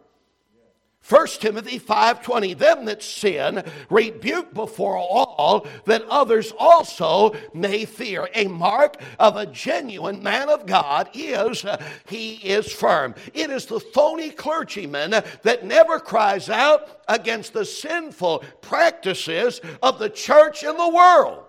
1 1.08 1.26
Timothy 1.40 1.78
5:20 1.78 2.52
them 2.52 2.84
that 2.84 3.02
sin 3.02 3.64
rebuke 3.88 4.52
before 4.52 4.98
all 4.98 5.66
that 5.86 6.04
others 6.04 6.52
also 6.58 7.34
may 7.54 7.86
fear. 7.86 8.28
A 8.34 8.46
mark 8.46 9.00
of 9.18 9.36
a 9.36 9.46
genuine 9.46 10.22
man 10.22 10.50
of 10.50 10.66
God 10.66 11.08
is 11.14 11.64
uh, 11.64 11.82
he 12.06 12.34
is 12.34 12.70
firm. 12.70 13.14
It 13.32 13.48
is 13.48 13.64
the 13.64 13.80
phony 13.80 14.28
clergyman 14.28 15.12
that 15.12 15.64
never 15.64 15.98
cries 15.98 16.50
out 16.50 17.00
against 17.08 17.54
the 17.54 17.64
sinful 17.64 18.44
practices 18.60 19.62
of 19.82 19.98
the 19.98 20.10
church 20.10 20.62
and 20.62 20.78
the 20.78 20.90
world. 20.90 21.44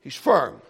He's 0.00 0.16
firm. 0.16 0.62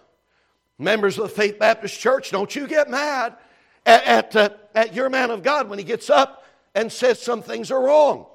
Members 0.77 1.17
of 1.17 1.29
the 1.29 1.35
Faith 1.35 1.59
Baptist 1.59 1.97
Church 1.97 2.31
don't 2.31 2.53
you 2.53 2.67
get 2.67 2.89
mad 2.89 3.37
at, 3.85 4.03
at, 4.03 4.35
uh, 4.35 4.49
at 4.75 4.93
your 4.93 5.09
man 5.09 5.31
of 5.31 5.43
God 5.43 5.69
when 5.69 5.79
he 5.79 5.85
gets 5.85 6.09
up 6.09 6.40
and 6.75 6.91
says 6.91 7.21
some 7.21 7.41
things 7.41 7.71
are 7.71 7.83
wrong. 7.83 8.25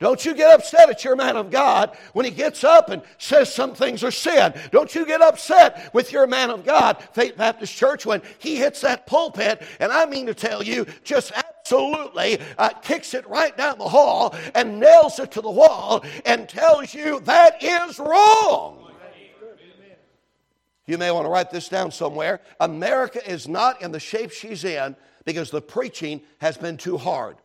Don't 0.00 0.24
you 0.24 0.34
get 0.34 0.52
upset 0.52 0.90
at 0.90 1.04
your 1.04 1.16
man 1.16 1.36
of 1.36 1.50
God 1.50 1.96
when 2.12 2.24
he 2.26 2.30
gets 2.30 2.64
up 2.64 2.90
and 2.90 3.00
says 3.16 3.52
some 3.52 3.74
things 3.74 4.02
are 4.02 4.10
sin. 4.10 4.52
Don't 4.70 4.94
you 4.94 5.06
get 5.06 5.22
upset 5.22 5.94
with 5.94 6.12
your 6.12 6.26
man 6.26 6.50
of 6.50 6.64
God, 6.64 7.00
Faith 7.12 7.36
Baptist 7.36 7.74
Church, 7.74 8.04
when 8.04 8.20
he 8.38 8.56
hits 8.56 8.80
that 8.80 9.06
pulpit, 9.06 9.62
and 9.80 9.92
I 9.92 10.04
mean 10.04 10.26
to 10.26 10.34
tell 10.34 10.62
you, 10.62 10.84
just 11.04 11.32
absolutely 11.32 12.38
uh, 12.58 12.70
kicks 12.82 13.14
it 13.14 13.26
right 13.28 13.56
down 13.56 13.78
the 13.78 13.88
hall 13.88 14.34
and 14.54 14.80
nails 14.80 15.18
it 15.20 15.30
to 15.30 15.40
the 15.40 15.50
wall 15.50 16.04
and 16.26 16.48
tells 16.48 16.92
you 16.92 17.20
that 17.20 17.62
is 17.62 17.98
wrong. 17.98 18.80
You 20.86 20.98
may 20.98 21.10
want 21.12 21.24
to 21.24 21.30
write 21.30 21.50
this 21.50 21.68
down 21.68 21.90
somewhere. 21.90 22.40
America 22.60 23.26
is 23.26 23.48
not 23.48 23.80
in 23.80 23.90
the 23.90 24.00
shape 24.00 24.32
she's 24.32 24.64
in 24.64 24.96
because 25.24 25.50
the 25.50 25.62
preaching 25.62 26.22
has 26.38 26.56
been 26.56 26.76
too 26.76 26.98
hard. 26.98 27.36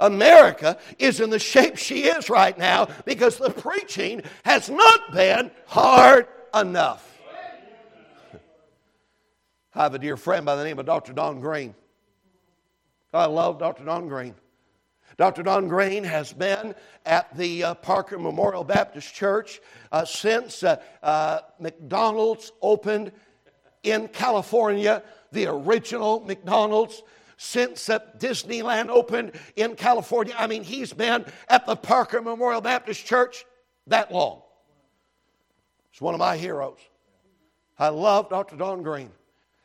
America 0.00 0.78
is 0.98 1.20
in 1.20 1.30
the 1.30 1.38
shape 1.38 1.76
she 1.76 2.04
is 2.04 2.30
right 2.30 2.56
now 2.56 2.88
because 3.04 3.36
the 3.36 3.50
preaching 3.50 4.22
has 4.44 4.70
not 4.70 5.12
been 5.12 5.50
hard 5.66 6.28
enough. 6.54 7.18
I 9.74 9.82
have 9.82 9.94
a 9.94 9.98
dear 9.98 10.16
friend 10.16 10.46
by 10.46 10.54
the 10.56 10.64
name 10.64 10.78
of 10.78 10.86
Dr. 10.86 11.12
Don 11.12 11.40
Green. 11.40 11.74
I 13.12 13.26
love 13.26 13.58
Dr. 13.58 13.84
Don 13.84 14.06
Green. 14.08 14.34
Dr. 15.16 15.42
Don 15.42 15.66
Green 15.66 16.04
has 16.04 16.32
been 16.32 16.76
at 17.04 17.36
the 17.36 17.64
uh, 17.64 17.74
Parker 17.74 18.20
Memorial 18.20 18.62
Baptist 18.62 19.12
Church 19.12 19.60
uh, 19.90 20.04
since 20.04 20.62
uh, 20.62 20.80
uh 21.02 21.40
McDonald's 21.58 22.52
opened 22.62 23.10
in 23.82 24.08
California, 24.08 25.02
the 25.32 25.46
original 25.46 26.20
McDonald's 26.20 27.02
since 27.36 27.88
uh, 27.88 28.00
Disneyland 28.18 28.88
opened 28.88 29.32
in 29.56 29.76
California. 29.76 30.34
I 30.36 30.46
mean, 30.46 30.64
he's 30.64 30.92
been 30.92 31.24
at 31.48 31.66
the 31.66 31.76
Parker 31.76 32.20
Memorial 32.20 32.60
Baptist 32.60 33.06
Church 33.06 33.44
that 33.86 34.12
long. 34.12 34.42
He's 35.90 36.00
one 36.00 36.14
of 36.14 36.18
my 36.18 36.36
heroes. 36.36 36.78
I 37.78 37.88
love 37.88 38.28
Dr. 38.28 38.56
Don 38.56 38.82
Green. 38.82 39.10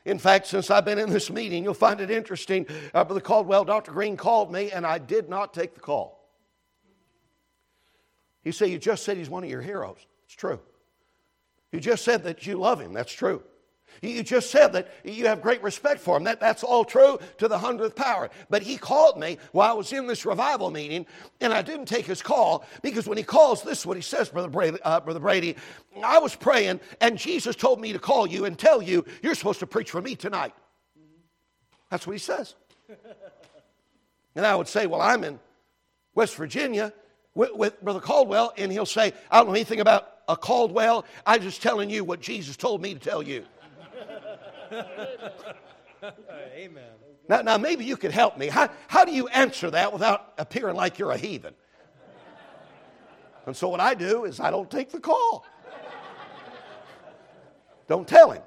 In 0.06 0.20
fact, 0.20 0.48
since 0.48 0.70
I've 0.70 0.86
been 0.86 1.00
in 1.00 1.10
this 1.10 1.32
meeting, 1.32 1.64
you'll 1.64 1.74
find 1.74 2.00
it 2.00 2.12
interesting. 2.12 2.68
Uh, 2.94 3.04
Brother 3.04 3.22
Caldwell, 3.22 3.66
Dr. 3.66 3.92
Green 3.92 4.18
called 4.18 4.52
me, 4.52 4.70
and 4.70 4.86
I 4.86 4.98
did 4.98 5.30
not 5.30 5.54
take 5.54 5.74
the 5.74 5.80
call. 5.80 6.30
He 8.44 8.52
said, 8.52 8.70
You 8.70 8.78
just 8.78 9.04
said 9.04 9.18
he's 9.18 9.30
one 9.30 9.44
of 9.44 9.50
your 9.50 9.62
heroes. 9.62 10.06
It's 10.26 10.36
true. 10.36 10.60
You 11.72 11.80
just 11.80 12.04
said 12.04 12.24
that 12.26 12.46
you 12.46 12.58
love 12.58 12.80
him. 12.80 12.94
That's 12.94 13.14
true. 13.14 13.42
You 14.02 14.24
just 14.24 14.50
said 14.50 14.74
that 14.74 14.92
you 15.04 15.28
have 15.28 15.42
great 15.42 15.62
respect 15.64 16.00
for 16.00 16.18
him. 16.18 16.24
That, 16.24 16.40
that's 16.40 16.64
all 16.64 16.86
true 16.86 17.20
to 17.38 17.48
the 17.48 17.58
hundredth 17.58 17.96
power. 17.96 18.30
But 18.50 18.64
he 18.64 18.78
called 18.78 19.20
me 19.20 19.38
while 19.52 19.72
I 19.72 19.74
was 19.74 19.94
in 19.94 20.08
this 20.08 20.26
revival 20.26 20.72
meeting, 20.72 21.06
and 21.42 21.54
I 21.54 21.62
didn't 21.62 21.86
take 21.86 22.06
his 22.06 22.22
call 22.22 22.66
because 22.82 23.08
when 23.08 23.18
he 23.18 23.24
calls, 23.24 23.64
this 23.64 23.80
is 23.80 23.86
what 23.86 23.98
he 23.98 24.04
says, 24.04 24.30
Brother 24.30 24.50
Brady. 24.50 24.78
Uh, 24.84 25.00
Brother 25.00 25.20
Brady 25.20 25.56
I 26.04 26.20
was 26.20 26.36
praying, 26.36 26.80
and 27.02 27.18
Jesus 27.18 27.56
told 27.56 27.80
me 27.80 27.94
to 27.94 28.00
call 28.00 28.26
you 28.26 28.46
and 28.46 28.58
tell 28.58 28.82
you 28.82 29.06
you're 29.22 29.36
supposed 29.36 29.60
to 29.60 29.68
preach 29.68 29.92
for 29.92 30.02
me 30.02 30.16
tonight. 30.16 30.54
That's 31.90 32.08
what 32.08 32.14
he 32.14 32.20
says. 32.20 32.56
And 34.36 34.46
I 34.46 34.56
would 34.56 34.68
say, 34.68 34.88
Well, 34.88 35.02
I'm 35.02 35.24
in 35.24 35.40
West 36.16 36.36
Virginia 36.36 36.94
with, 37.36 37.54
with 37.56 37.82
Brother 37.82 38.00
Caldwell, 38.00 38.54
and 38.58 38.72
he'll 38.72 38.86
say, 38.86 39.14
I 39.30 39.38
don't 39.38 39.48
know 39.48 39.54
anything 39.54 39.80
about 39.80 40.10
a 40.28 40.38
Caldwell. 40.38 41.06
I'm 41.26 41.42
just 41.42 41.62
telling 41.62 41.90
you 41.90 42.04
what 42.04 42.22
Jesus 42.22 42.56
told 42.56 42.82
me 42.82 42.94
to 42.94 43.00
tell 43.00 43.22
you. 43.22 43.46
Amen. 46.56 46.84
Now, 47.30 47.42
now, 47.42 47.58
maybe 47.58 47.86
you 47.86 47.96
could 47.96 48.12
help 48.12 48.38
me. 48.38 48.48
How, 48.48 48.70
how 48.88 49.06
do 49.06 49.14
you 49.14 49.28
answer 49.30 49.72
that 49.72 49.94
without 49.94 50.34
appearing 50.38 50.76
like 50.76 51.00
you're 51.00 51.12
a 51.12 51.18
heathen? 51.18 51.54
And 53.46 53.56
so, 53.56 53.70
what 53.70 53.80
I 53.80 53.94
do 53.94 54.26
is 54.26 54.40
I 54.40 54.52
don't 54.52 54.70
take 54.70 54.92
the 54.92 55.00
call. 55.00 55.46
Don't 57.88 58.08
tell 58.08 58.32
him. 58.32 58.42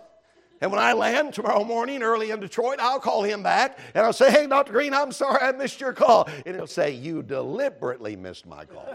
And 0.61 0.71
when 0.71 0.81
I 0.81 0.95
land 0.95 1.35
tomorrow 1.35 1.65
morning 1.65 2.03
early 2.03 2.31
in 2.31 2.41
Detroit, 2.41 2.79
I'll 2.81 3.01
call 3.01 3.23
him 3.23 3.43
back 3.43 3.79
and 3.95 4.05
I'll 4.07 4.15
say, 4.15 4.31
Hey, 4.31 4.47
Dr. 4.47 4.73
Green, 4.73 4.95
I'm 4.95 5.13
sorry 5.13 5.43
I 5.43 5.53
missed 5.53 5.81
your 5.81 5.93
call. 5.93 6.29
And 6.47 6.57
he'll 6.57 6.67
say, 6.67 6.93
You 6.93 7.23
deliberately 7.23 8.17
missed 8.17 8.47
my 8.47 8.65
call. 8.65 8.89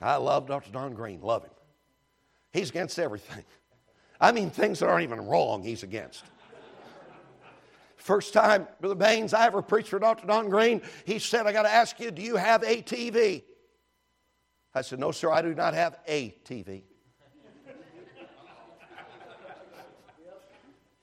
I 0.00 0.16
love 0.16 0.46
Dr. 0.46 0.70
Don 0.70 0.94
Green, 0.94 1.20
love 1.20 1.42
him. 1.42 1.50
He's 2.52 2.70
against 2.70 2.98
everything. 2.98 3.44
I 4.20 4.32
mean, 4.32 4.50
things 4.50 4.80
that 4.80 4.88
aren't 4.88 5.04
even 5.04 5.26
wrong, 5.26 5.62
he's 5.62 5.82
against. 5.82 6.24
First 7.96 8.32
time, 8.32 8.66
Brother 8.80 8.94
Baines, 8.94 9.34
I 9.34 9.46
ever 9.46 9.60
preached 9.60 9.90
for 9.90 9.98
Dr. 9.98 10.26
Don 10.26 10.48
Green, 10.48 10.80
he 11.04 11.18
said, 11.18 11.46
I 11.46 11.52
got 11.52 11.62
to 11.62 11.70
ask 11.70 12.00
you, 12.00 12.10
do 12.10 12.22
you 12.22 12.36
have 12.36 12.62
a 12.62 12.82
TV? 12.82 13.42
I 14.74 14.82
said, 14.82 14.98
No, 14.98 15.12
sir, 15.12 15.30
I 15.30 15.42
do 15.42 15.54
not 15.54 15.74
have 15.74 15.98
a 16.06 16.34
TV. 16.44 16.82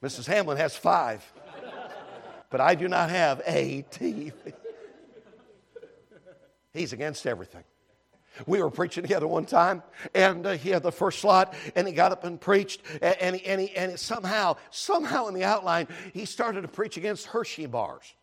Mrs. 0.02 0.28
Hamlin 0.28 0.58
has 0.58 0.76
five, 0.76 1.24
but 2.50 2.62
I 2.62 2.76
do 2.76 2.88
not 2.88 3.10
have 3.10 3.42
a 3.46 3.84
TV. 3.92 4.32
He's 6.74 6.94
against 6.94 7.26
everything. 7.26 7.64
We 8.46 8.62
were 8.62 8.70
preaching 8.70 9.04
together 9.04 9.28
one 9.28 9.46
time, 9.46 9.84
and 10.14 10.46
uh, 10.46 10.52
he 10.54 10.70
had 10.70 10.84
the 10.84 10.92
first 10.92 11.20
slot, 11.20 11.54
and 11.76 11.88
he 11.88 11.94
got 11.94 12.12
up 12.12 12.24
and 12.24 12.40
preached, 12.40 12.82
and, 13.02 13.16
and, 13.22 13.36
he, 13.36 13.46
and, 13.46 13.62
he, 13.62 13.76
and 13.76 14.00
somehow, 14.00 14.58
somehow 14.72 15.28
in 15.28 15.34
the 15.34 15.44
outline, 15.44 15.88
he 16.14 16.26
started 16.26 16.62
to 16.62 16.68
preach 16.68 16.98
against 16.98 17.28
Hershey 17.28 17.66
bars. 17.66 18.14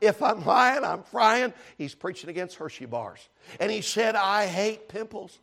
If 0.00 0.22
I'm 0.22 0.44
lying, 0.44 0.82
I'm 0.84 1.02
frying. 1.02 1.52
He's 1.76 1.94
preaching 1.94 2.30
against 2.30 2.56
Hershey 2.56 2.86
bars. 2.86 3.28
And 3.58 3.70
he 3.70 3.82
said, 3.82 4.16
I 4.16 4.46
hate 4.46 4.88
pimples. 4.88 5.38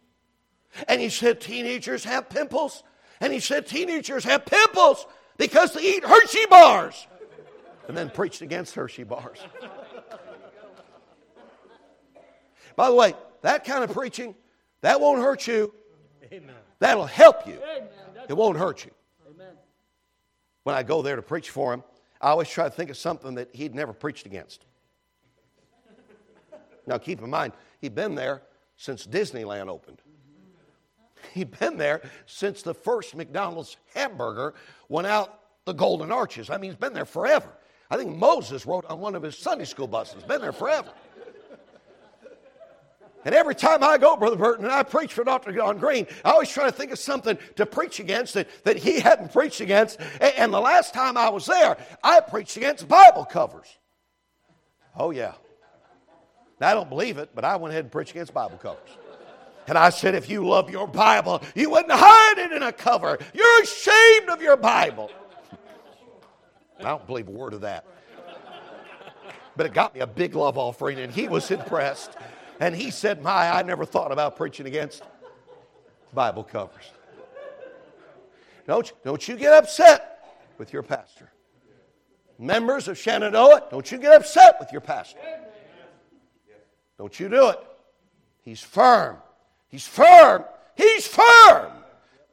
And 0.87 0.99
he 0.99 1.09
said, 1.09 1.39
teenagers 1.39 2.03
have 2.03 2.29
pimples. 2.29 2.83
And 3.19 3.31
he 3.31 3.39
said, 3.39 3.67
teenagers 3.67 4.23
have 4.23 4.45
pimples 4.45 5.05
because 5.37 5.73
they 5.73 5.81
eat 5.81 6.03
Hershey 6.03 6.45
bars. 6.49 7.07
And 7.87 7.95
then 7.95 8.09
preached 8.09 8.41
against 8.41 8.75
Hershey 8.75 9.03
bars. 9.03 9.37
By 12.77 12.89
the 12.89 12.95
way, 12.95 13.13
that 13.41 13.65
kind 13.65 13.83
of 13.83 13.91
preaching, 13.91 14.35
that 14.81 15.01
won't 15.01 15.21
hurt 15.21 15.47
you. 15.47 15.73
Amen. 16.31 16.55
That'll 16.79 17.07
help 17.07 17.45
you. 17.45 17.59
It 18.29 18.37
won't 18.37 18.57
hurt 18.57 18.85
you. 18.85 18.91
Amen. 19.29 19.55
When 20.63 20.75
I 20.75 20.83
go 20.83 21.01
there 21.01 21.15
to 21.15 21.21
preach 21.21 21.49
for 21.49 21.73
him, 21.73 21.83
I 22.21 22.29
always 22.29 22.47
try 22.47 22.65
to 22.65 22.69
think 22.69 22.89
of 22.89 22.97
something 22.97 23.35
that 23.35 23.49
he'd 23.53 23.75
never 23.75 23.93
preached 23.93 24.25
against. 24.25 24.65
now, 26.85 26.97
keep 26.97 27.21
in 27.21 27.29
mind, 27.29 27.53
he'd 27.81 27.95
been 27.95 28.15
there 28.15 28.43
since 28.77 29.07
Disneyland 29.07 29.69
opened. 29.69 30.01
He'd 31.33 31.57
been 31.59 31.77
there 31.77 32.01
since 32.27 32.61
the 32.61 32.73
first 32.73 33.15
McDonald's 33.15 33.77
hamburger 33.95 34.53
went 34.87 35.07
out 35.07 35.39
the 35.65 35.73
Golden 35.73 36.11
Arches. 36.11 36.49
I 36.49 36.57
mean, 36.57 36.71
he's 36.71 36.79
been 36.79 36.93
there 36.93 37.05
forever. 37.05 37.49
I 37.89 37.97
think 37.97 38.15
Moses 38.15 38.65
wrote 38.65 38.85
on 38.85 38.99
one 38.99 39.15
of 39.15 39.23
his 39.23 39.37
Sunday 39.37 39.65
school 39.65 39.87
buses, 39.87 40.23
been 40.23 40.41
there 40.41 40.51
forever. 40.51 40.91
And 43.25 43.35
every 43.35 43.55
time 43.55 43.83
I 43.83 43.97
go, 43.97 44.15
Brother 44.15 44.35
Burton, 44.35 44.65
and 44.65 44.73
I 44.73 44.83
preach 44.83 45.13
for 45.13 45.23
Dr. 45.23 45.51
John 45.51 45.79
Green, 45.79 46.07
I 46.23 46.31
always 46.31 46.49
try 46.49 46.65
to 46.65 46.71
think 46.71 46.91
of 46.91 46.99
something 46.99 47.37
to 47.55 47.65
preach 47.65 47.99
against 47.99 48.35
that, 48.35 48.47
that 48.63 48.77
he 48.77 48.99
hadn't 48.99 49.33
preached 49.33 49.59
against. 49.59 49.99
And, 50.21 50.33
and 50.37 50.53
the 50.53 50.61
last 50.61 50.93
time 50.93 51.17
I 51.17 51.29
was 51.29 51.45
there, 51.45 51.77
I 52.03 52.19
preached 52.21 52.55
against 52.57 52.87
Bible 52.87 53.25
covers. 53.25 53.67
Oh, 54.95 55.11
yeah. 55.11 55.33
Now, 56.59 56.69
I 56.69 56.73
don't 56.73 56.89
believe 56.89 57.17
it, 57.17 57.31
but 57.35 57.43
I 57.43 57.55
went 57.57 57.73
ahead 57.73 57.85
and 57.85 57.91
preached 57.91 58.11
against 58.11 58.33
Bible 58.33 58.57
covers. 58.57 58.89
And 59.67 59.77
I 59.77 59.89
said, 59.89 60.15
if 60.15 60.29
you 60.29 60.47
love 60.47 60.69
your 60.69 60.87
Bible, 60.87 61.41
you 61.53 61.69
wouldn't 61.69 61.91
hide 61.93 62.37
it 62.37 62.53
in 62.53 62.63
a 62.63 62.71
cover. 62.71 63.19
You're 63.33 63.61
ashamed 63.61 64.29
of 64.29 64.41
your 64.41 64.55
Bible. 64.55 65.11
I 66.79 66.83
don't 66.83 67.05
believe 67.05 67.27
a 67.27 67.31
word 67.31 67.53
of 67.53 67.61
that. 67.61 67.85
But 69.57 69.65
it 69.65 69.73
got 69.73 69.93
me 69.93 70.01
a 70.01 70.07
big 70.07 70.35
love 70.35 70.57
offering, 70.57 70.99
and 70.99 71.11
he 71.11 71.27
was 71.27 71.51
impressed. 71.51 72.15
And 72.59 72.75
he 72.75 72.91
said, 72.91 73.21
My, 73.21 73.49
I 73.51 73.61
never 73.63 73.85
thought 73.85 74.11
about 74.11 74.35
preaching 74.35 74.65
against 74.65 75.03
Bible 76.13 76.43
covers. 76.43 76.91
Don't, 78.65 78.91
don't 79.03 79.27
you 79.27 79.37
get 79.37 79.53
upset 79.53 80.41
with 80.57 80.73
your 80.73 80.83
pastor. 80.83 81.31
Members 82.39 82.87
of 82.87 82.97
Shenandoah, 82.97 83.67
don't 83.71 83.89
you 83.91 83.97
get 83.97 84.13
upset 84.13 84.57
with 84.59 84.71
your 84.71 84.81
pastor. 84.81 85.19
Don't 86.97 87.19
you 87.19 87.29
do 87.29 87.49
it. 87.49 87.59
He's 88.41 88.61
firm. 88.61 89.17
He's 89.69 89.87
firm. 89.87 90.43
He's 90.75 91.07
firm. 91.07 91.71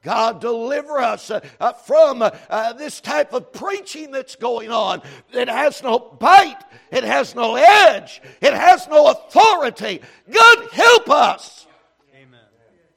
God, 0.04 0.40
deliver 0.40 0.98
us 0.98 1.30
uh, 1.30 1.40
uh, 1.58 1.72
from 1.72 2.22
uh, 2.22 2.72
this 2.74 3.00
type 3.00 3.32
of 3.32 3.52
preaching 3.52 4.10
that's 4.12 4.36
going 4.36 4.70
on. 4.70 5.02
It 5.32 5.48
has 5.48 5.82
no 5.82 5.98
bite, 5.98 6.60
it 6.92 7.02
has 7.04 7.34
no 7.34 7.56
edge, 7.56 8.20
it 8.40 8.52
has 8.52 8.86
no 8.86 9.08
authority. 9.08 10.02
God, 10.30 10.68
help 10.72 11.10
us. 11.10 11.66
Amen. 12.14 12.40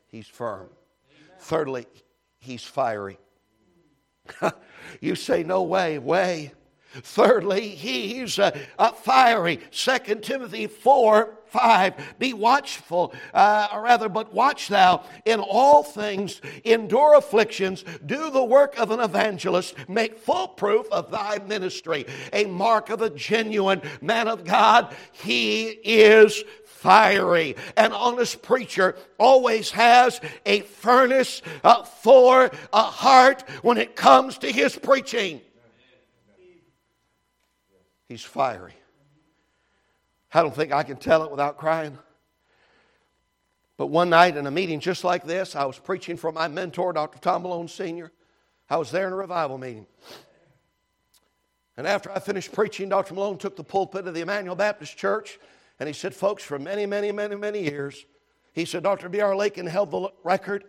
He's 0.07 0.27
firm. 0.27 0.67
Thirdly, 1.39 1.87
he's 2.39 2.63
fiery. 2.63 3.17
you 5.01 5.15
say, 5.15 5.43
No 5.43 5.63
way, 5.63 5.97
way. 5.97 6.51
Thirdly, 6.93 7.69
he's 7.69 8.39
fiery. 9.03 9.59
2 9.71 10.15
Timothy 10.21 10.67
4 10.67 11.37
5. 11.47 12.15
Be 12.19 12.33
watchful, 12.33 13.13
uh, 13.33 13.67
or 13.73 13.81
rather, 13.81 14.09
but 14.09 14.33
watch 14.33 14.67
thou 14.67 15.03
in 15.25 15.39
all 15.39 15.83
things, 15.83 16.41
endure 16.63 17.15
afflictions, 17.15 17.83
do 18.05 18.29
the 18.29 18.43
work 18.43 18.77
of 18.77 18.91
an 18.91 18.99
evangelist, 18.99 19.75
make 19.87 20.17
full 20.17 20.49
proof 20.49 20.87
of 20.91 21.11
thy 21.11 21.39
ministry. 21.47 22.05
A 22.33 22.45
mark 22.45 22.89
of 22.89 23.01
a 23.01 23.09
genuine 23.09 23.81
man 24.01 24.27
of 24.27 24.43
God. 24.43 24.95
He 25.11 25.67
is 25.67 26.43
fiery. 26.65 27.55
An 27.75 27.91
honest 27.91 28.41
preacher 28.41 28.95
always 29.17 29.71
has 29.71 30.21
a 30.45 30.61
furnace 30.61 31.41
uh, 31.63 31.83
for 31.83 32.51
a 32.71 32.83
heart 32.83 33.43
when 33.61 33.77
it 33.77 33.95
comes 33.95 34.37
to 34.39 34.51
his 34.51 34.77
preaching. 34.77 35.41
He's 38.07 38.23
fiery. 38.23 38.73
I 40.33 40.41
don't 40.41 40.55
think 40.55 40.71
I 40.71 40.83
can 40.83 40.97
tell 40.97 41.23
it 41.23 41.31
without 41.31 41.57
crying. 41.57 41.97
But 43.77 43.87
one 43.87 44.09
night 44.09 44.37
in 44.37 44.47
a 44.47 44.51
meeting 44.51 44.79
just 44.79 45.03
like 45.03 45.23
this, 45.23 45.55
I 45.55 45.65
was 45.65 45.77
preaching 45.77 46.17
for 46.17 46.31
my 46.31 46.47
mentor, 46.47 46.93
Dr. 46.93 47.19
Tom 47.19 47.43
Malone 47.43 47.67
Sr. 47.67 48.11
I 48.69 48.77
was 48.77 48.91
there 48.91 49.07
in 49.07 49.13
a 49.13 49.15
revival 49.17 49.57
meeting. 49.57 49.85
And 51.77 51.85
after 51.85 52.11
I 52.11 52.19
finished 52.19 52.51
preaching, 52.51 52.89
Dr. 52.89 53.13
Malone 53.13 53.37
took 53.37 53.55
the 53.55 53.63
pulpit 53.63 54.07
of 54.07 54.13
the 54.13 54.21
Emmanuel 54.21 54.55
Baptist 54.55 54.97
Church 54.97 55.39
and 55.79 55.87
he 55.87 55.93
said, 55.93 56.15
Folks, 56.15 56.43
for 56.43 56.57
many, 56.57 56.85
many, 56.85 57.11
many, 57.11 57.35
many 57.35 57.63
years, 57.63 58.05
he 58.53 58.65
said, 58.65 58.81
Dr. 58.81 59.09
B.R. 59.09 59.35
Lakin 59.35 59.67
held 59.67 59.91
the 59.91 60.09
record 60.23 60.63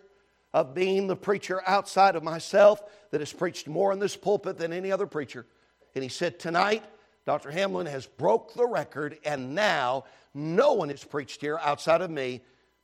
of 0.52 0.74
being 0.74 1.06
the 1.06 1.16
preacher 1.16 1.62
outside 1.66 2.14
of 2.14 2.22
myself 2.22 2.82
that 3.10 3.20
has 3.20 3.32
preached 3.32 3.68
more 3.68 3.92
in 3.92 3.98
this 3.98 4.16
pulpit 4.16 4.58
than 4.58 4.72
any 4.72 4.92
other 4.92 5.06
preacher. 5.06 5.46
And 5.94 6.02
he 6.02 6.10
said, 6.10 6.38
Tonight, 6.38 6.84
Dr. 7.28 7.50
Hamlin 7.50 7.84
has 7.84 8.06
broke 8.06 8.54
the 8.54 8.64
record, 8.64 9.18
and 9.22 9.54
now 9.54 10.04
no 10.32 10.72
one 10.72 10.88
has 10.88 11.04
preached 11.04 11.42
here 11.42 11.58
outside 11.60 12.00
of 12.00 12.10
me 12.10 12.40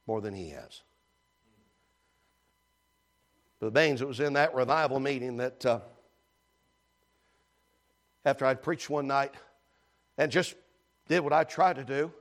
more 0.07 0.21
than 0.21 0.35
he 0.35 0.51
has. 0.51 0.83
The 3.61 3.71
Baines, 3.71 4.03
it 4.03 4.07
was 4.07 4.21
in 4.21 4.35
that 4.35 4.55
revival 4.55 5.01
meeting 5.01 5.39
that 5.39 5.65
uh, 5.65 5.81
after 8.27 8.45
I'd 8.45 8.63
preached 8.63 8.91
one 8.91 9.07
night 9.07 9.33
and 10.19 10.31
just 10.31 10.57
did 11.09 11.21
what 11.21 11.33
I 11.33 11.45
try 11.45 11.73
to 11.73 11.83
do, 11.83 12.13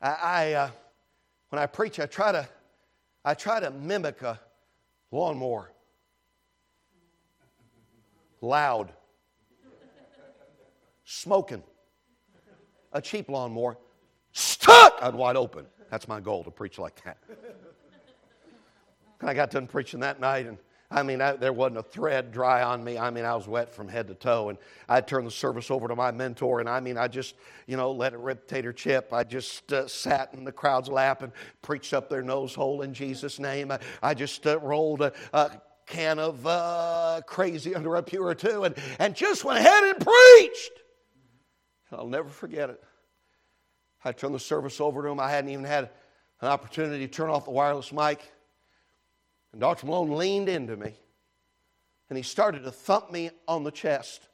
I, 0.00 0.10
I 0.22 0.52
uh, 0.52 0.70
when 1.48 1.60
I 1.60 1.66
preach, 1.66 1.98
I 1.98 2.06
try 2.06 2.30
to 2.30 2.48
I 3.24 3.34
try 3.34 3.58
to 3.58 3.72
mimic 3.72 4.22
a 4.22 4.38
lawnmower. 5.10 5.72
Loud 8.40 8.92
smoking. 11.08 11.62
A 12.92 13.00
cheap 13.00 13.30
lawnmower, 13.30 13.78
stuck 14.32 14.98
out 15.00 15.14
wide 15.14 15.36
open. 15.36 15.64
That's 15.90 16.06
my 16.06 16.20
goal 16.20 16.44
to 16.44 16.50
preach 16.50 16.78
like 16.78 17.02
that. 17.04 17.16
And 19.20 19.28
I 19.28 19.34
got 19.34 19.50
done 19.50 19.66
preaching 19.66 20.00
that 20.00 20.20
night, 20.20 20.46
and 20.46 20.58
I 20.90 21.02
mean, 21.02 21.20
I, 21.20 21.32
there 21.32 21.52
wasn't 21.52 21.78
a 21.78 21.82
thread 21.82 22.30
dry 22.30 22.62
on 22.62 22.84
me. 22.84 22.98
I 22.98 23.10
mean, 23.10 23.24
I 23.24 23.34
was 23.34 23.48
wet 23.48 23.74
from 23.74 23.88
head 23.88 24.06
to 24.08 24.14
toe, 24.14 24.50
and 24.50 24.58
I 24.88 25.00
turned 25.00 25.26
the 25.26 25.30
service 25.30 25.70
over 25.70 25.88
to 25.88 25.96
my 25.96 26.10
mentor, 26.10 26.60
and 26.60 26.68
I 26.68 26.80
mean, 26.80 26.96
I 26.96 27.08
just, 27.08 27.34
you 27.66 27.76
know, 27.76 27.90
let 27.90 28.12
it 28.12 28.18
rip 28.18 28.46
tater 28.46 28.72
chip. 28.72 29.12
I 29.12 29.24
just 29.24 29.72
uh, 29.72 29.88
sat 29.88 30.32
in 30.34 30.44
the 30.44 30.52
crowd's 30.52 30.88
lap 30.88 31.22
and 31.22 31.32
preached 31.62 31.94
up 31.94 32.08
their 32.08 32.22
nose 32.22 32.54
hole 32.54 32.82
in 32.82 32.94
Jesus' 32.94 33.38
name. 33.38 33.72
I, 33.72 33.78
I 34.02 34.14
just 34.14 34.46
uh, 34.46 34.58
rolled 34.60 35.02
a, 35.02 35.12
a, 35.32 35.60
can 35.86 36.18
of 36.18 36.46
uh, 36.46 37.22
crazy 37.26 37.74
under 37.74 37.96
a 37.96 38.02
pew 38.02 38.22
or 38.22 38.34
two, 38.34 38.64
and, 38.64 38.74
and 38.98 39.14
just 39.14 39.42
went 39.42 39.58
ahead 39.58 39.84
and 39.84 39.98
preached. 39.98 40.72
I'll 41.92 42.06
never 42.06 42.28
forget 42.28 42.70
it. 42.70 42.82
I 44.04 44.12
turned 44.12 44.34
the 44.34 44.40
service 44.40 44.80
over 44.80 45.02
to 45.02 45.08
him. 45.08 45.20
I 45.20 45.30
hadn't 45.30 45.50
even 45.50 45.64
had 45.64 45.90
an 46.40 46.48
opportunity 46.48 47.06
to 47.06 47.12
turn 47.12 47.30
off 47.30 47.44
the 47.44 47.50
wireless 47.50 47.92
mic. 47.92 48.20
And 49.52 49.60
Dr. 49.60 49.86
Malone 49.86 50.16
leaned 50.16 50.48
into 50.48 50.76
me 50.76 50.94
and 52.08 52.16
he 52.16 52.22
started 52.22 52.64
to 52.64 52.70
thump 52.70 53.10
me 53.10 53.30
on 53.46 53.64
the 53.64 53.70
chest. 53.70 54.28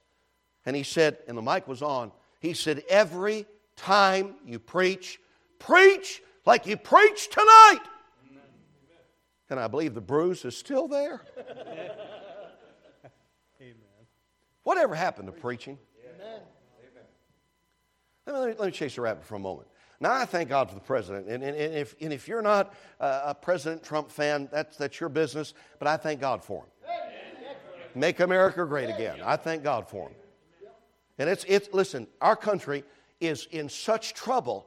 And 0.66 0.74
he 0.76 0.82
said, 0.82 1.18
and 1.28 1.36
the 1.36 1.42
mic 1.42 1.68
was 1.68 1.82
on, 1.82 2.12
he 2.40 2.54
said, 2.54 2.82
Every 2.88 3.46
time 3.76 4.34
you 4.46 4.58
preach, 4.58 5.20
preach 5.58 6.22
like 6.46 6.66
you 6.66 6.76
preach 6.76 7.28
tonight. 7.28 7.80
And 9.50 9.60
I 9.60 9.68
believe 9.68 9.94
the 9.94 10.00
bruise 10.00 10.44
is 10.44 10.56
still 10.56 10.88
there. 10.88 11.20
Amen. 13.60 13.74
Whatever 14.62 14.94
happened 14.94 15.26
to 15.26 15.32
preaching? 15.32 15.78
Let 18.26 18.34
me, 18.34 18.54
let 18.58 18.66
me, 18.66 18.70
chase 18.70 18.96
a 18.96 19.02
rabbit 19.02 19.24
for 19.24 19.34
a 19.34 19.38
moment. 19.38 19.68
Now, 20.00 20.12
I 20.12 20.24
thank 20.24 20.48
God 20.48 20.68
for 20.68 20.74
the 20.74 20.80
president. 20.80 21.28
And, 21.28 21.42
and, 21.42 21.56
and 21.56 21.74
if, 21.74 21.94
and 22.00 22.12
if 22.12 22.26
you're 22.26 22.42
not 22.42 22.74
uh, 23.00 23.22
a 23.26 23.34
President 23.34 23.82
Trump 23.82 24.10
fan, 24.10 24.48
that's, 24.50 24.76
that's 24.76 24.98
your 24.98 25.08
business, 25.08 25.54
but 25.78 25.88
I 25.88 25.96
thank 25.96 26.20
God 26.20 26.42
for 26.42 26.62
him. 26.62 26.68
Make 27.94 28.20
America 28.20 28.64
great 28.66 28.90
again. 28.90 29.20
I 29.24 29.36
thank 29.36 29.62
God 29.62 29.88
for 29.88 30.08
him. 30.08 30.16
And 31.18 31.30
it's, 31.30 31.44
it's, 31.46 31.68
listen, 31.72 32.08
our 32.20 32.34
country 32.34 32.82
is 33.20 33.46
in 33.52 33.68
such 33.68 34.14
trouble 34.14 34.66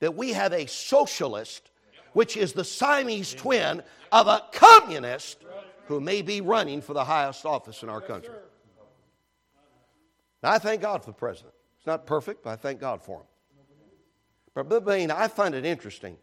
that 0.00 0.14
we 0.14 0.32
have 0.32 0.52
a 0.52 0.66
socialist, 0.66 1.70
which 2.12 2.36
is 2.36 2.54
the 2.54 2.64
Siamese 2.64 3.34
twin 3.34 3.82
of 4.10 4.26
a 4.26 4.42
communist 4.52 5.44
who 5.86 6.00
may 6.00 6.22
be 6.22 6.40
running 6.40 6.80
for 6.80 6.94
the 6.94 7.04
highest 7.04 7.44
office 7.44 7.82
in 7.82 7.88
our 7.88 8.00
country. 8.00 8.34
Now, 10.42 10.52
I 10.52 10.58
thank 10.58 10.80
God 10.80 11.04
for 11.04 11.10
the 11.10 11.16
president. 11.16 11.52
It's 11.86 11.92
not 11.92 12.04
perfect, 12.04 12.42
but 12.42 12.50
I 12.50 12.56
thank 12.56 12.80
God 12.80 13.00
for 13.00 13.18
them. 13.18 13.26
But, 14.54 14.68
Brother 14.68 14.84
Bain, 14.84 15.12
I 15.12 15.28
find 15.28 15.54
it 15.54 15.64
interesting 15.64 16.16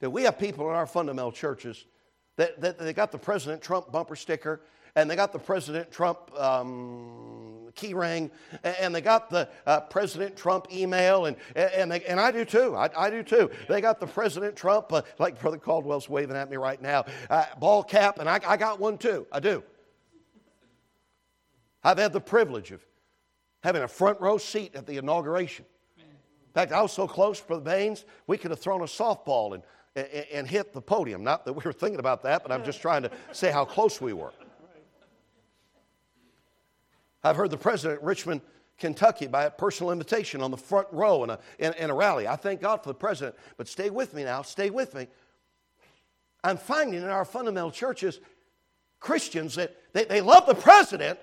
that 0.00 0.10
we 0.10 0.24
have 0.24 0.36
people 0.36 0.68
in 0.68 0.74
our 0.74 0.84
fundamental 0.84 1.30
churches 1.30 1.84
that, 2.34 2.60
that 2.60 2.76
they 2.76 2.92
got 2.92 3.12
the 3.12 3.18
President 3.18 3.62
Trump 3.62 3.92
bumper 3.92 4.16
sticker 4.16 4.62
and 4.96 5.08
they 5.08 5.14
got 5.14 5.32
the 5.32 5.38
President 5.38 5.92
Trump 5.92 6.36
um, 6.36 7.70
key 7.76 7.94
ring, 7.94 8.32
and 8.64 8.92
they 8.92 9.00
got 9.00 9.30
the 9.30 9.48
uh, 9.64 9.78
President 9.78 10.36
Trump 10.36 10.66
email, 10.72 11.26
and, 11.26 11.36
and, 11.54 11.92
they, 11.92 12.02
and 12.02 12.18
I 12.18 12.32
do 12.32 12.44
too. 12.44 12.74
I, 12.74 12.90
I 12.96 13.10
do 13.10 13.22
too. 13.22 13.48
They 13.68 13.80
got 13.80 14.00
the 14.00 14.08
President 14.08 14.56
Trump, 14.56 14.92
uh, 14.92 15.02
like 15.20 15.40
Brother 15.40 15.58
Caldwell's 15.58 16.08
waving 16.08 16.34
at 16.34 16.50
me 16.50 16.56
right 16.56 16.82
now, 16.82 17.04
uh, 17.30 17.44
ball 17.60 17.84
cap, 17.84 18.18
and 18.18 18.28
I, 18.28 18.40
I 18.44 18.56
got 18.56 18.80
one 18.80 18.98
too. 18.98 19.28
I 19.30 19.38
do. 19.38 19.62
I've 21.84 21.98
had 21.98 22.12
the 22.12 22.20
privilege 22.20 22.72
of 22.72 22.84
having 23.62 23.82
a 23.82 23.88
front 23.88 24.20
row 24.20 24.38
seat 24.38 24.74
at 24.74 24.86
the 24.86 24.96
inauguration. 24.96 25.64
In 25.98 26.54
fact, 26.54 26.72
I 26.72 26.82
was 26.82 26.92
so 26.92 27.06
close 27.06 27.38
for 27.38 27.54
the 27.56 27.62
Baines, 27.62 28.04
we 28.26 28.36
could 28.36 28.50
have 28.50 28.58
thrown 28.58 28.80
a 28.80 28.84
softball 28.84 29.54
and, 29.54 29.62
and, 29.94 30.26
and 30.32 30.48
hit 30.48 30.72
the 30.72 30.80
podium. 30.80 31.22
Not 31.22 31.44
that 31.44 31.52
we 31.52 31.62
were 31.64 31.72
thinking 31.72 32.00
about 32.00 32.22
that, 32.24 32.42
but 32.42 32.50
I'm 32.50 32.64
just 32.64 32.80
trying 32.80 33.02
to 33.02 33.10
say 33.32 33.52
how 33.52 33.64
close 33.64 34.00
we 34.00 34.12
were. 34.12 34.32
I've 37.22 37.36
heard 37.36 37.50
the 37.50 37.58
president 37.58 38.02
Richmond, 38.02 38.40
Kentucky, 38.78 39.26
by 39.26 39.44
a 39.44 39.50
personal 39.50 39.92
invitation 39.92 40.40
on 40.42 40.50
the 40.50 40.56
front 40.56 40.88
row 40.90 41.22
in 41.22 41.30
a, 41.30 41.38
in, 41.58 41.72
in 41.74 41.90
a 41.90 41.94
rally. 41.94 42.26
I 42.26 42.36
thank 42.36 42.60
God 42.60 42.82
for 42.82 42.88
the 42.88 42.94
president, 42.94 43.36
but 43.56 43.68
stay 43.68 43.90
with 43.90 44.14
me 44.14 44.24
now, 44.24 44.42
stay 44.42 44.70
with 44.70 44.94
me. 44.94 45.06
I'm 46.42 46.56
finding 46.56 47.02
in 47.02 47.08
our 47.08 47.24
fundamental 47.26 47.70
churches 47.70 48.20
Christians 48.98 49.54
that 49.54 49.76
they, 49.92 50.04
they 50.04 50.20
love 50.20 50.46
the 50.46 50.54
president, 50.54 51.18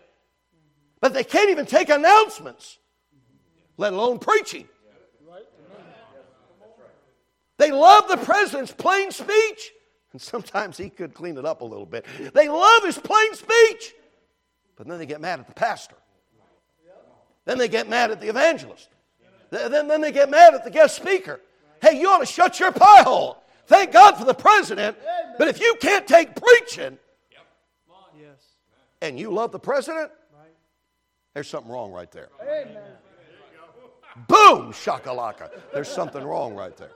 but 1.02 1.14
they 1.14 1.24
can't 1.24 1.50
even 1.50 1.66
take 1.66 1.89
announcements, 1.89 2.78
let 3.78 3.93
alone 3.93 4.20
preaching. 4.20 4.68
They 7.58 7.72
love 7.72 8.08
the 8.08 8.18
president's 8.18 8.72
plain 8.72 9.12
speech, 9.12 9.72
and 10.12 10.22
sometimes 10.22 10.78
he 10.78 10.89
could 10.89 11.14
clean 11.14 11.38
it 11.38 11.45
up 11.45 11.62
a 11.62 11.66
little 11.66 11.88
bit. 11.88 12.06
They 12.34 12.50
love 12.50 12.84
his 12.84 12.98
plain 12.98 13.34
speech, 13.34 13.95
but 14.76 14.88
then 14.88 15.00
they 15.00 15.08
get 15.08 15.22
mad 15.22 15.39
at 15.39 15.48
the 15.48 15.54
pastor. 15.54 15.95
Then 17.45 17.58
they 17.58 17.68
get 17.68 17.89
mad 17.89 18.12
at 18.12 18.22
the 18.22 18.28
evangelist. 18.28 18.89
Then, 19.50 19.88
then 19.88 20.02
they 20.02 20.12
get 20.12 20.30
mad 20.30 20.54
at 20.54 20.64
the 20.66 20.70
guest 20.70 20.98
speaker. 20.98 21.39
Hey, 21.82 22.00
you 22.00 22.10
ought 22.10 22.20
to 22.20 22.26
shut 22.26 22.60
your 22.60 22.72
pie 22.72 23.04
hole. 23.04 23.41
Thank 23.66 23.91
God 23.91 24.18
for 24.18 24.26
the 24.26 24.34
president, 24.34 24.98
but 25.38 25.48
if 25.48 25.60
you 25.60 25.76
can't 25.80 26.06
take 26.08 26.36
preaching 26.36 26.98
and 29.02 29.20
you 29.20 29.32
love 29.32 29.52
the 29.52 29.60
president, 29.60 30.12
there's 31.38 31.48
something 31.48 31.72
wrong 31.72 31.92
right 31.92 32.12
there. 32.12 32.30
Amen. 32.42 32.82
Boom, 34.28 34.74
shakalaka. 34.74 35.52
There's 35.72 35.88
something 35.88 36.24
wrong 36.24 36.56
right 36.56 36.76
there. 36.76 36.90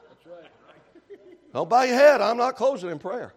Don't 1.53 1.69
bow 1.69 1.83
your 1.83 1.93
head. 1.93 2.21
I'm 2.21 2.37
not 2.37 2.55
closing 2.55 2.89
in 2.89 2.97
prayer. 2.97 3.35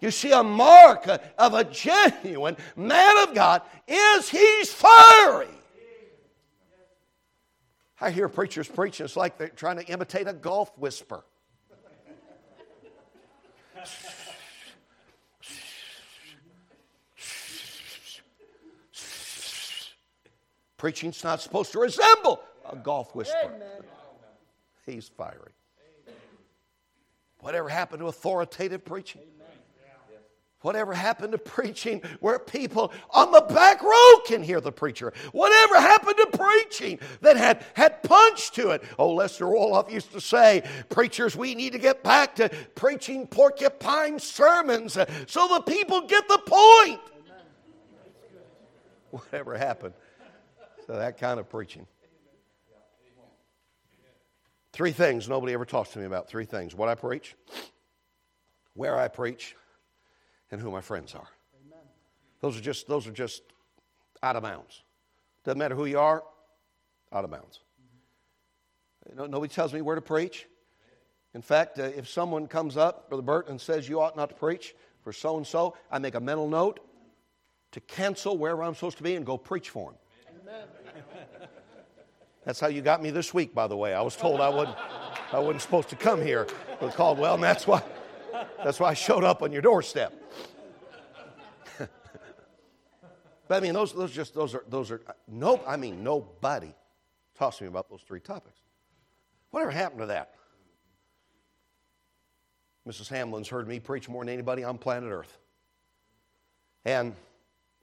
You 0.00 0.12
see, 0.12 0.30
a 0.30 0.44
mark 0.44 1.08
of 1.36 1.54
a 1.54 1.64
genuine 1.64 2.56
man 2.76 3.28
of 3.28 3.34
God 3.34 3.62
is 3.88 4.28
he's 4.28 4.72
fiery. 4.72 5.48
I 8.00 8.12
hear 8.12 8.28
preachers 8.28 8.68
preaching, 8.68 9.02
it's 9.02 9.16
like 9.16 9.36
they're 9.36 9.48
trying 9.48 9.78
to 9.78 9.84
imitate 9.86 10.28
a 10.28 10.32
golf 10.32 10.70
whisper. 10.78 11.24
Preaching's 20.76 21.24
not 21.24 21.40
supposed 21.40 21.72
to 21.72 21.78
resemble 21.78 22.40
a 22.70 22.76
golf 22.76 23.14
whisperer. 23.14 23.52
He's 24.84 25.08
fiery. 25.08 25.52
Whatever 27.40 27.68
happened 27.68 28.00
to 28.00 28.08
authoritative 28.08 28.84
preaching? 28.84 29.22
Whatever 30.62 30.94
happened 30.94 31.32
to 31.32 31.38
preaching 31.38 32.02
where 32.20 32.38
people 32.38 32.92
on 33.10 33.30
the 33.30 33.42
back 33.42 33.82
row 33.82 34.18
can 34.26 34.42
hear 34.42 34.60
the 34.60 34.72
preacher? 34.72 35.12
Whatever 35.32 35.76
happened 35.76 36.16
to 36.16 36.38
preaching 36.38 36.98
that 37.20 37.36
had, 37.36 37.64
had 37.74 38.02
punch 38.02 38.50
to 38.52 38.70
it? 38.70 38.82
Oh, 38.98 39.12
Lester 39.12 39.44
Roloff 39.44 39.90
used 39.90 40.12
to 40.12 40.20
say, 40.20 40.64
Preachers, 40.88 41.36
we 41.36 41.54
need 41.54 41.72
to 41.74 41.78
get 41.78 42.02
back 42.02 42.34
to 42.36 42.48
preaching 42.74 43.26
porcupine 43.26 44.18
sermons 44.18 44.94
so 45.26 45.48
the 45.48 45.60
people 45.60 46.00
get 46.00 46.26
the 46.26 46.38
point. 46.38 47.00
Whatever 49.10 49.56
happened 49.56 49.94
to 50.86 50.92
that 50.92 51.18
kind 51.18 51.38
of 51.38 51.48
preaching? 51.48 51.86
Three 54.72 54.92
things 54.92 55.28
nobody 55.28 55.54
ever 55.54 55.64
talks 55.64 55.90
to 55.90 55.98
me 55.98 56.04
about. 56.04 56.28
Three 56.28 56.44
things 56.44 56.74
what 56.74 56.88
I 56.88 56.94
preach, 56.94 57.34
where 58.74 58.98
I 58.98 59.08
preach, 59.08 59.56
and 60.50 60.60
who 60.60 60.70
my 60.70 60.82
friends 60.82 61.14
are. 61.14 61.28
Those 62.40 62.58
are 62.58 62.60
just 62.60 62.86
those 62.86 63.06
are 63.06 63.12
just 63.12 63.42
out 64.22 64.36
of 64.36 64.42
bounds. 64.42 64.82
Doesn't 65.44 65.58
matter 65.58 65.74
who 65.74 65.86
you 65.86 65.98
are, 65.98 66.22
out 67.12 67.24
of 67.24 67.30
bounds. 67.30 67.60
Nobody 69.14 69.52
tells 69.52 69.72
me 69.72 69.80
where 69.80 69.94
to 69.94 70.02
preach. 70.02 70.46
In 71.32 71.42
fact, 71.42 71.78
uh, 71.78 71.84
if 71.84 72.08
someone 72.08 72.46
comes 72.46 72.76
up, 72.76 73.08
Brother 73.08 73.22
Burt, 73.22 73.48
and 73.48 73.60
says 73.60 73.88
you 73.88 74.00
ought 74.00 74.16
not 74.16 74.30
to 74.30 74.34
preach 74.34 74.74
for 75.02 75.12
so 75.12 75.36
and 75.36 75.46
so, 75.46 75.76
I 75.90 75.98
make 75.98 76.14
a 76.16 76.20
mental 76.20 76.48
note 76.48 76.80
to 77.72 77.80
cancel 77.80 78.36
wherever 78.36 78.62
I'm 78.62 78.74
supposed 78.74 78.96
to 78.98 79.02
be 79.02 79.14
and 79.14 79.24
go 79.24 79.38
preach 79.38 79.70
for 79.70 79.90
him. 79.90 79.96
Amen. 80.42 80.66
That's 82.46 82.60
how 82.60 82.68
you 82.68 82.80
got 82.80 83.02
me 83.02 83.10
this 83.10 83.34
week, 83.34 83.54
by 83.54 83.66
the 83.66 83.76
way. 83.76 83.92
I 83.92 84.00
was 84.00 84.14
told 84.14 84.40
I 84.40 84.48
wasn't, 84.48 84.78
I 85.32 85.40
wasn't 85.40 85.62
supposed 85.62 85.88
to 85.90 85.96
come 85.96 86.22
here 86.22 86.46
with 86.80 86.94
Caldwell, 86.94 87.34
and 87.34 87.42
that's 87.42 87.66
why, 87.66 87.82
that's 88.64 88.78
why 88.78 88.90
I 88.90 88.94
showed 88.94 89.24
up 89.24 89.42
on 89.42 89.52
your 89.52 89.62
doorstep. 89.62 90.14
But 93.48 93.58
I 93.58 93.60
mean, 93.60 93.74
those, 93.74 93.92
those 93.92 94.10
just 94.10 94.34
those 94.34 94.56
are 94.56 94.64
those 94.68 94.90
are 94.90 95.00
nope. 95.28 95.62
I 95.68 95.76
mean, 95.76 96.02
nobody 96.02 96.74
talks 97.38 97.58
to 97.58 97.62
me 97.62 97.68
about 97.68 97.88
those 97.88 98.00
three 98.02 98.18
topics. 98.18 98.58
Whatever 99.52 99.70
happened 99.70 100.00
to 100.00 100.06
that? 100.06 100.34
Mrs. 102.88 103.06
Hamlin's 103.06 103.46
heard 103.46 103.68
me 103.68 103.78
preach 103.78 104.08
more 104.08 104.24
than 104.24 104.34
anybody 104.34 104.64
on 104.64 104.78
planet 104.78 105.12
Earth. 105.12 105.38
And 106.84 107.14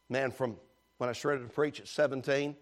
man, 0.10 0.32
from 0.32 0.58
when 0.98 1.10
I 1.10 1.14
started 1.14 1.44
to 1.44 1.50
preach 1.50 1.80
at 1.80 1.88
17 1.88 2.58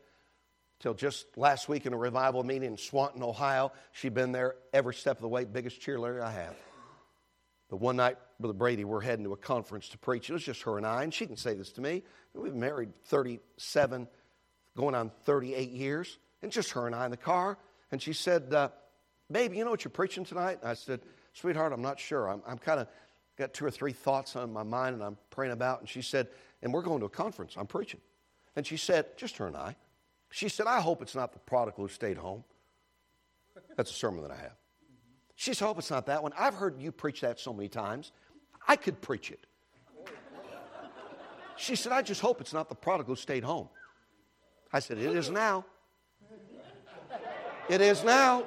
till 0.82 0.93
just 0.93 1.25
last 1.38 1.69
week 1.69 1.86
in 1.86 1.93
a 1.93 1.97
revival 1.97 2.43
meeting 2.43 2.71
in 2.71 2.77
Swanton, 2.77 3.23
Ohio, 3.23 3.71
she'd 3.91 4.13
been 4.13 4.32
there 4.32 4.55
every 4.73 4.93
step 4.93 5.17
of 5.17 5.21
the 5.21 5.27
way, 5.27 5.45
biggest 5.45 5.79
cheerleader 5.79 6.21
I 6.21 6.32
have. 6.32 6.55
But 7.69 7.77
one 7.77 7.95
night, 7.95 8.17
Brother 8.39 8.53
Brady, 8.53 8.84
we're 8.84 8.99
heading 8.99 9.23
to 9.25 9.34
a 9.34 9.38
conference 9.38 9.89
to 9.89 9.97
preach. 9.97 10.29
It 10.29 10.34
was 10.34 10.43
just 10.43 10.63
her 10.63 10.77
and 10.77 10.86
I, 10.86 11.03
and 11.03 11.13
she 11.13 11.25
can 11.25 11.38
say 11.38 11.53
this 11.53 11.71
to 11.73 11.82
me. 11.82 12.03
We've 12.34 12.51
been 12.51 12.59
married 12.59 12.89
37, 13.05 14.07
going 14.75 14.95
on 14.95 15.11
38 15.25 15.69
years, 15.69 16.17
and 16.41 16.51
just 16.51 16.71
her 16.71 16.88
and 16.88 16.95
I 16.95 17.05
in 17.05 17.11
the 17.11 17.17
car. 17.17 17.57
And 17.91 18.01
she 18.01 18.13
said, 18.13 18.53
uh, 18.53 18.69
you 19.34 19.63
know 19.63 19.71
what 19.71 19.84
you're 19.84 19.91
preaching 19.91 20.25
tonight? 20.25 20.59
And 20.61 20.69
I 20.69 20.73
said, 20.73 21.01
Sweetheart, 21.34 21.71
I'm 21.71 21.82
not 21.82 21.99
sure. 21.99 22.27
I'm, 22.27 22.41
I'm 22.45 22.57
kind 22.57 22.79
of 22.79 22.88
got 23.38 23.53
two 23.53 23.65
or 23.65 23.71
three 23.71 23.93
thoughts 23.93 24.36
on 24.36 24.51
my 24.51 24.63
mind 24.63 24.95
and 24.95 25.03
I'm 25.03 25.17
praying 25.29 25.53
about. 25.53 25.79
And 25.79 25.88
she 25.88 26.01
said, 26.01 26.27
And 26.61 26.73
we're 26.73 26.82
going 26.82 26.99
to 26.99 27.05
a 27.05 27.09
conference. 27.09 27.53
I'm 27.55 27.67
preaching. 27.67 28.01
And 28.55 28.67
she 28.67 28.75
said, 28.75 29.17
Just 29.17 29.38
her 29.38 29.47
and 29.47 29.55
I. 29.55 29.75
She 30.32 30.49
said, 30.49 30.65
I 30.65 30.79
hope 30.79 31.01
it's 31.01 31.13
not 31.13 31.34
the 31.34 31.39
prodigal 31.39 31.84
who 31.84 31.89
stayed 31.89 32.17
home. 32.17 32.43
That's 33.75 33.91
a 33.91 33.93
sermon 33.93 34.23
that 34.23 34.32
I 34.32 34.38
have. 34.38 34.55
She 35.36 35.53
said, 35.53 35.65
I 35.65 35.67
hope 35.67 35.79
it's 35.79 35.91
not 35.91 36.05
that 36.05 36.23
one. 36.23 36.32
I've 36.38 36.53
heard 36.55 36.82
you 36.82 36.91
preach 36.91 37.21
that 37.21 37.39
so 37.39 37.53
many 37.53 37.67
times. 37.67 38.11
I 38.67 38.77
could 38.77 39.01
preach 39.01 39.29
it. 39.29 39.45
She 41.57 41.75
said, 41.75 41.91
I 41.91 42.01
just 42.01 42.21
hope 42.21 42.41
it's 42.41 42.53
not 42.53 42.69
the 42.69 42.75
prodigal 42.75 43.13
who 43.13 43.21
stayed 43.21 43.43
home. 43.43 43.67
I 44.73 44.79
said, 44.79 44.97
It 44.97 45.15
is 45.15 45.29
now. 45.29 45.65
It 47.69 47.82
is 47.82 48.03
now. 48.03 48.43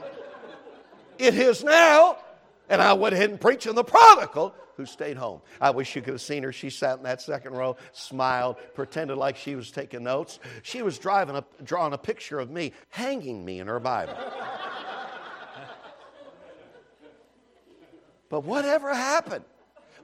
It 1.19 1.35
is 1.35 1.63
now. 1.63 2.17
And 2.69 2.81
I 2.81 2.95
went 2.95 3.15
ahead 3.15 3.31
and 3.31 3.41
preached 3.41 3.67
on 3.67 3.75
the 3.75 3.85
prodigal 3.85 4.55
who 4.77 4.87
stayed 4.87 5.17
home. 5.17 5.41
I 5.61 5.71
wish 5.71 5.95
you 5.95 6.03
could 6.03 6.15
have 6.15 6.21
seen 6.21 6.43
her. 6.43 6.53
She 6.53 6.71
sat 6.71 6.99
in 6.99 7.05
that 7.05 7.23
second 7.23 7.53
row, 7.53 7.77
smiled, 7.93 8.57
pretended 8.75 9.17
like 9.17 9.37
she 9.37 9.55
was 9.55 9.71
taking 9.71 10.05
notes. 10.05 10.39
She 10.63 10.83
was 10.83 10.99
driving 10.99 11.37
a, 11.37 11.45
drawing 11.63 11.93
a 11.93 11.99
picture 11.99 12.39
of 12.39 12.51
me, 12.51 12.73
hanging 12.91 13.45
me 13.45 13.61
in 13.61 13.67
her 13.67 13.81
Bible. 13.81 14.17
But 18.31 18.45
whatever 18.45 18.93
happened? 18.93 19.45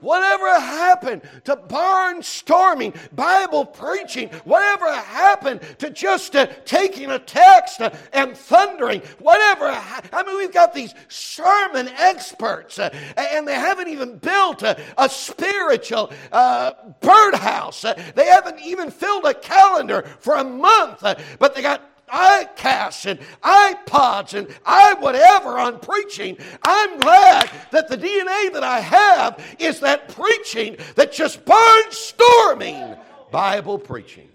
Whatever 0.01 0.61
happened 0.61 1.23
to 1.45 1.57
barnstorming, 1.57 2.95
Bible 3.15 3.65
preaching? 3.65 4.29
Whatever 4.45 4.93
happened 4.93 5.61
to 5.79 5.91
just 5.91 6.37
uh, 6.37 6.47
taking 6.65 7.11
a 7.11 7.19
text 7.19 7.81
uh, 7.81 7.91
and 8.13 8.37
thundering? 8.37 9.03
Whatever. 9.19 9.73
Ha- 9.73 10.03
I 10.13 10.23
mean, 10.23 10.39
we've 10.39 10.53
got 10.53 10.75
these 10.75 10.95
sermon 11.09 11.89
experts, 11.99 12.79
uh, 12.79 12.91
and 13.17 13.47
they 13.47 13.55
haven't 13.55 13.89
even 13.89 14.17
built 14.19 14.63
a, 14.63 14.81
a 14.99 15.09
spiritual 15.09 16.13
uh, 16.33 16.73
birdhouse. 17.01 17.83
they 18.15 18.27
haven't 18.27 18.61
even 18.61 18.91
filled 18.91 19.25
a 19.25 19.35
calendar 19.35 20.03
for 20.21 20.35
a 20.37 20.45
month, 20.45 21.03
but 21.39 21.55
they 21.55 21.63
got 21.63 21.83
iCasts 22.11 23.07
and 23.07 23.21
iPods 23.43 24.35
and 24.35 24.49
i 24.67 24.95
whatever 24.95 25.59
on 25.59 25.79
preaching, 25.81 26.37
I'm 26.63 27.01
glad 27.01 27.51
that 27.71 27.89
the 27.89 27.97
DNA 27.97 28.53
that 28.53 28.65
I 28.65 28.81
have 28.81 29.45
is 29.59 29.81
that 29.81 30.09
preaching 30.09 30.77
that 30.97 31.13
just 31.13 31.45
barnstorming 31.45 32.99
Bible 33.31 33.79
preaching. 33.79 34.29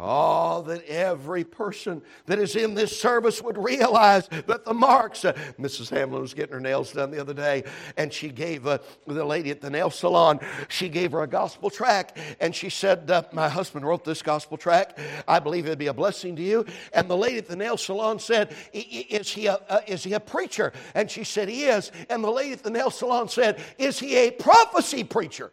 Oh, 0.00 0.62
that 0.62 0.84
every 0.86 1.42
person 1.42 2.02
that 2.26 2.38
is 2.38 2.54
in 2.54 2.74
this 2.74 2.98
service 2.98 3.42
would 3.42 3.58
realize 3.58 4.28
that 4.28 4.64
the 4.64 4.72
marks. 4.72 5.24
Uh, 5.24 5.32
Mrs. 5.58 5.90
Hamlin 5.90 6.22
was 6.22 6.34
getting 6.34 6.52
her 6.52 6.60
nails 6.60 6.92
done 6.92 7.10
the 7.10 7.20
other 7.20 7.34
day, 7.34 7.64
and 7.96 8.12
she 8.12 8.28
gave 8.28 8.64
uh, 8.66 8.78
the 9.08 9.24
lady 9.24 9.50
at 9.50 9.60
the 9.60 9.70
nail 9.70 9.90
salon, 9.90 10.38
she 10.68 10.88
gave 10.88 11.10
her 11.12 11.22
a 11.22 11.26
gospel 11.26 11.68
track, 11.68 12.16
and 12.38 12.54
she 12.54 12.70
said, 12.70 13.10
uh, 13.10 13.24
My 13.32 13.48
husband 13.48 13.84
wrote 13.84 14.04
this 14.04 14.22
gospel 14.22 14.56
track. 14.56 14.96
I 15.26 15.40
believe 15.40 15.66
it'd 15.66 15.78
be 15.78 15.88
a 15.88 15.94
blessing 15.94 16.36
to 16.36 16.42
you. 16.42 16.64
And 16.92 17.10
the 17.10 17.16
lady 17.16 17.38
at 17.38 17.48
the 17.48 17.56
nail 17.56 17.76
salon 17.76 18.20
said, 18.20 18.54
Is 18.72 19.32
he 19.32 19.46
a, 19.46 19.54
uh, 19.68 19.80
is 19.88 20.04
he 20.04 20.12
a 20.12 20.20
preacher? 20.20 20.72
And 20.94 21.10
she 21.10 21.24
said, 21.24 21.48
He 21.48 21.64
is. 21.64 21.90
And 22.08 22.22
the 22.22 22.30
lady 22.30 22.52
at 22.52 22.62
the 22.62 22.70
nail 22.70 22.90
salon 22.90 23.28
said, 23.28 23.60
Is 23.78 23.98
he 23.98 24.14
a 24.16 24.30
prophecy 24.30 25.02
preacher? 25.02 25.50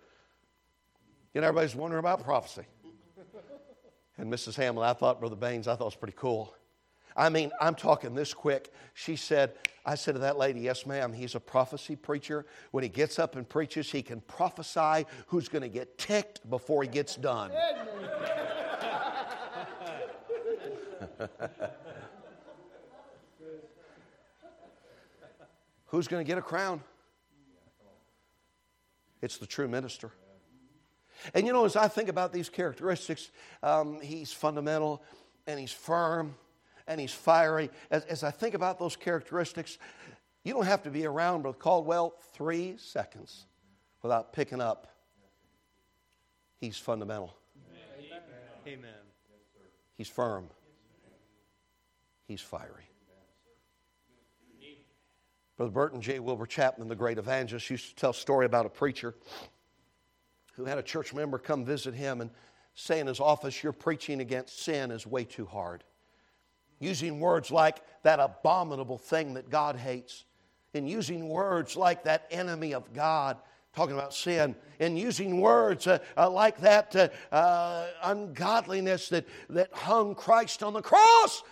Know, 1.33 1.41
everybody's 1.41 1.75
wondering 1.75 1.99
about 1.99 2.23
prophecy. 2.23 2.61
And 4.17 4.31
Mrs. 4.31 4.55
Hamlin, 4.55 4.87
I 4.87 4.93
thought, 4.93 5.19
Brother 5.19 5.35
Baines, 5.35 5.67
I 5.67 5.75
thought 5.75 5.85
was 5.85 5.95
pretty 5.95 6.15
cool. 6.17 6.53
I 7.17 7.29
mean, 7.29 7.51
I'm 7.61 7.75
talking 7.75 8.13
this 8.13 8.33
quick. 8.33 8.73
She 8.93 9.15
said, 9.15 9.53
I 9.85 9.95
said 9.95 10.15
to 10.15 10.19
that 10.19 10.37
lady, 10.37 10.59
Yes, 10.61 10.85
ma'am, 10.85 11.13
he's 11.13 11.35
a 11.35 11.39
prophecy 11.39 11.95
preacher. 11.95 12.45
When 12.71 12.83
he 12.83 12.89
gets 12.89 13.19
up 13.19 13.35
and 13.37 13.47
preaches, 13.47 13.89
he 13.91 14.01
can 14.01 14.19
prophesy 14.21 15.05
who's 15.27 15.47
going 15.47 15.61
to 15.61 15.69
get 15.69 15.97
ticked 15.97 16.49
before 16.49 16.83
he 16.83 16.89
gets 16.89 17.15
done. 17.15 17.51
who's 25.85 26.07
going 26.07 26.23
to 26.25 26.27
get 26.27 26.37
a 26.37 26.41
crown? 26.41 26.81
It's 29.21 29.37
the 29.37 29.47
true 29.47 29.67
minister. 29.67 30.11
And 31.33 31.45
you 31.45 31.53
know, 31.53 31.65
as 31.65 31.75
I 31.75 31.87
think 31.87 32.09
about 32.09 32.33
these 32.33 32.49
characteristics, 32.49 33.31
um, 33.63 33.99
he's 34.01 34.31
fundamental 34.31 35.01
and 35.47 35.59
he's 35.59 35.71
firm 35.71 36.35
and 36.87 36.99
he's 36.99 37.13
fiery. 37.13 37.69
As, 37.89 38.03
as, 38.05 38.23
I 38.23 38.31
think 38.31 38.53
about 38.53 38.79
those 38.79 38.95
characteristics, 38.95 39.77
you 40.43 40.53
don't 40.53 40.65
have 40.65 40.83
to 40.83 40.89
be 40.89 41.05
around 41.05 41.41
Brother 41.41 41.57
Caldwell 41.57 42.13
three 42.33 42.75
seconds 42.77 43.45
without 44.01 44.33
picking 44.33 44.61
up. 44.61 44.87
He's 46.59 46.77
fundamental. 46.77 47.35
Amen. 47.71 48.21
Amen. 48.67 48.91
He's 49.97 50.09
firm. 50.09 50.49
He's 52.27 52.41
fiery. 52.41 52.89
Brother 55.57 55.71
Burton 55.71 56.01
J. 56.01 56.19
Wilbur 56.19 56.45
Chapman, 56.45 56.89
the 56.89 56.95
great 56.95 57.17
evangelist, 57.17 57.69
used 57.69 57.89
to 57.89 57.95
tell 57.95 58.09
a 58.09 58.13
story 58.13 58.45
about 58.45 58.65
a 58.65 58.69
preacher 58.69 59.15
who 60.55 60.65
had 60.65 60.77
a 60.77 60.83
church 60.83 61.13
member 61.13 61.37
come 61.37 61.65
visit 61.65 61.93
him 61.93 62.21
and 62.21 62.29
say 62.73 62.99
in 62.99 63.07
his 63.07 63.19
office, 63.19 63.63
Your 63.63 63.73
preaching 63.73 64.21
against 64.21 64.63
sin 64.63 64.91
is 64.91 65.05
way 65.05 65.23
too 65.23 65.45
hard. 65.45 65.83
Using 66.79 67.19
words 67.19 67.51
like 67.51 67.81
that 68.03 68.19
abominable 68.19 68.97
thing 68.97 69.35
that 69.35 69.49
God 69.49 69.75
hates, 69.75 70.25
and 70.73 70.89
using 70.89 71.29
words 71.29 71.75
like 71.75 72.03
that 72.03 72.27
enemy 72.31 72.73
of 72.73 72.93
God 72.93 73.37
talking 73.73 73.95
about 73.95 74.13
sin 74.13 74.55
and 74.79 74.97
using 74.97 75.41
words 75.41 75.85
uh, 75.85 75.99
uh, 76.17 76.29
like 76.29 76.59
that 76.61 76.95
uh, 76.95 77.09
uh, 77.33 77.87
ungodliness 78.03 79.09
that, 79.09 79.25
that 79.49 79.71
hung 79.73 80.15
Christ 80.15 80.63
on 80.63 80.73
the 80.73 80.81
cross. 80.81 81.43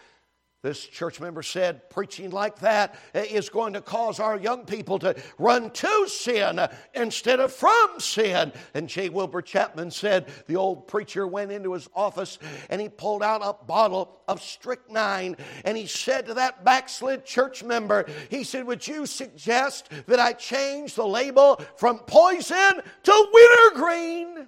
This 0.64 0.86
church 0.86 1.20
member 1.20 1.44
said 1.44 1.90
preaching 1.90 2.32
like 2.32 2.60
that 2.60 2.96
eh, 3.14 3.26
is 3.30 3.50
going 3.50 3.74
to 3.74 3.82
cause 3.82 4.22
our 4.22 4.40
young 4.40 4.64
people 4.64 4.98
to 5.00 5.14
run 5.38 5.70
to 5.72 6.08
sin 6.08 6.58
instead 6.94 7.42
of 7.42 7.52
from 7.52 8.00
sin. 8.00 8.54
And 8.74 8.88
J. 8.88 9.10
Wilbur 9.10 9.42
Chapman 9.42 9.92
said 9.92 10.30
the 10.48 10.56
old 10.56 10.88
preacher 10.88 11.28
went 11.28 11.52
into 11.52 11.74
his 11.74 11.90
office 11.94 12.40
and 12.70 12.80
he 12.80 12.88
pulled 12.88 13.22
out 13.22 13.42
a 13.44 13.66
bottle 13.66 14.22
of 14.30 14.42
strychnine 14.42 15.36
and 15.66 15.76
he 15.76 15.86
said 15.86 16.28
to 16.28 16.36
that 16.36 16.64
backslid 16.64 17.26
church 17.26 17.62
member, 17.62 18.06
he 18.30 18.46
said, 18.46 18.66
Would 18.66 18.88
you 18.88 19.06
suggest 19.06 19.90
that 20.08 20.22
I 20.22 20.32
change 20.32 20.96
the 20.96 21.06
label 21.06 21.62
from 21.76 22.00
poison 22.00 22.82
to 23.04 23.28
wintergreen? 23.34 24.48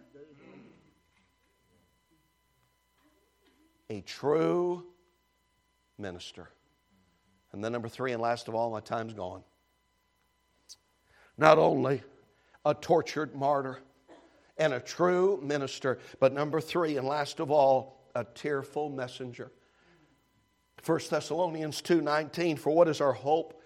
A 3.89 3.99
true 3.99 4.85
minister. 5.97 6.49
And 7.51 7.63
then, 7.63 7.71
number 7.71 7.87
three, 7.87 8.11
and 8.11 8.21
last 8.21 8.47
of 8.47 8.55
all, 8.55 8.69
my 8.71 8.81
time's 8.81 9.13
gone. 9.13 9.43
Not 11.37 11.57
only 11.57 12.01
a 12.65 12.73
tortured 12.73 13.35
martyr 13.35 13.79
and 14.57 14.73
a 14.73 14.79
true 14.79 15.39
minister, 15.43 15.99
but 16.19 16.33
number 16.33 16.59
three, 16.59 16.97
and 16.97 17.07
last 17.07 17.39
of 17.39 17.51
all, 17.51 18.09
a 18.15 18.23
tearful 18.23 18.89
messenger. 18.89 19.51
1 20.85 20.99
Thessalonians 21.09 21.81
2:19 21.81 22.57
for 22.57 22.69
what 22.71 22.87
is 22.87 23.01
our 23.01 23.13
hope 23.13 23.61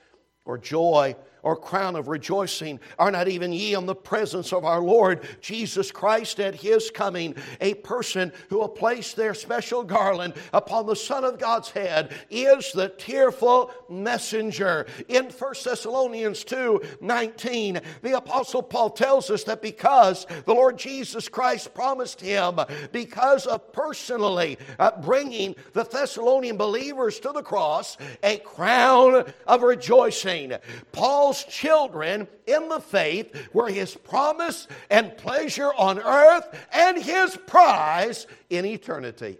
or 0.46 0.58
joy 0.58 1.16
or 1.44 1.56
crown 1.56 1.96
of 1.96 2.08
rejoicing 2.08 2.80
are 2.98 3.12
not 3.12 3.28
even 3.28 3.54
ye 3.54 3.74
in 3.74 3.86
the 3.86 3.96
presence 3.96 4.52
of 4.54 4.66
our 4.66 4.82
Lord 4.82 5.26
Jesus 5.42 5.92
Christ 5.92 6.40
at 6.40 6.56
his 6.56 6.92
coming. 6.92 7.36
A 7.62 7.76
person 7.76 8.32
who 8.50 8.60
will 8.60 8.70
place 8.70 9.14
their 9.14 9.34
special 9.34 9.84
garland 9.84 10.34
upon 10.54 10.86
the 10.86 10.96
Son 10.96 11.24
of 11.24 11.40
God's 11.40 11.70
head 11.70 12.14
is 12.30 12.72
the 12.72 12.90
tearful 12.90 13.72
messenger. 13.90 14.86
In 15.08 15.26
1 15.26 15.54
Thessalonians 15.64 16.44
2 16.44 16.82
19, 17.02 17.82
the 18.02 18.18
Apostle 18.18 18.64
Paul 18.64 18.90
tells 18.92 19.30
us 19.30 19.44
that 19.46 19.62
because 19.62 20.26
the 20.46 20.54
Lord 20.54 20.78
Jesus 20.78 21.30
Christ 21.30 21.74
promised 21.74 22.22
him, 22.22 22.60
because 22.92 23.46
of 23.46 23.72
personally 23.72 24.58
bringing 25.02 25.56
the 25.74 25.84
Thessalonian 25.84 26.58
believers 26.58 27.20
to 27.22 27.32
the 27.32 27.44
cross, 27.44 27.98
a 28.24 28.38
crown 28.38 29.32
of 29.48 29.62
rejoicing. 29.62 30.54
Paul 30.92 31.29
Children 31.34 32.28
in 32.46 32.70
the 32.70 32.80
faith 32.80 33.50
were 33.54 33.70
his 33.70 33.96
promise 33.96 34.68
and 34.90 35.16
pleasure 35.18 35.72
on 35.74 36.00
earth 36.00 36.68
and 36.72 37.02
his 37.02 37.38
prize 37.48 38.28
in 38.50 38.66
eternity. 38.66 39.38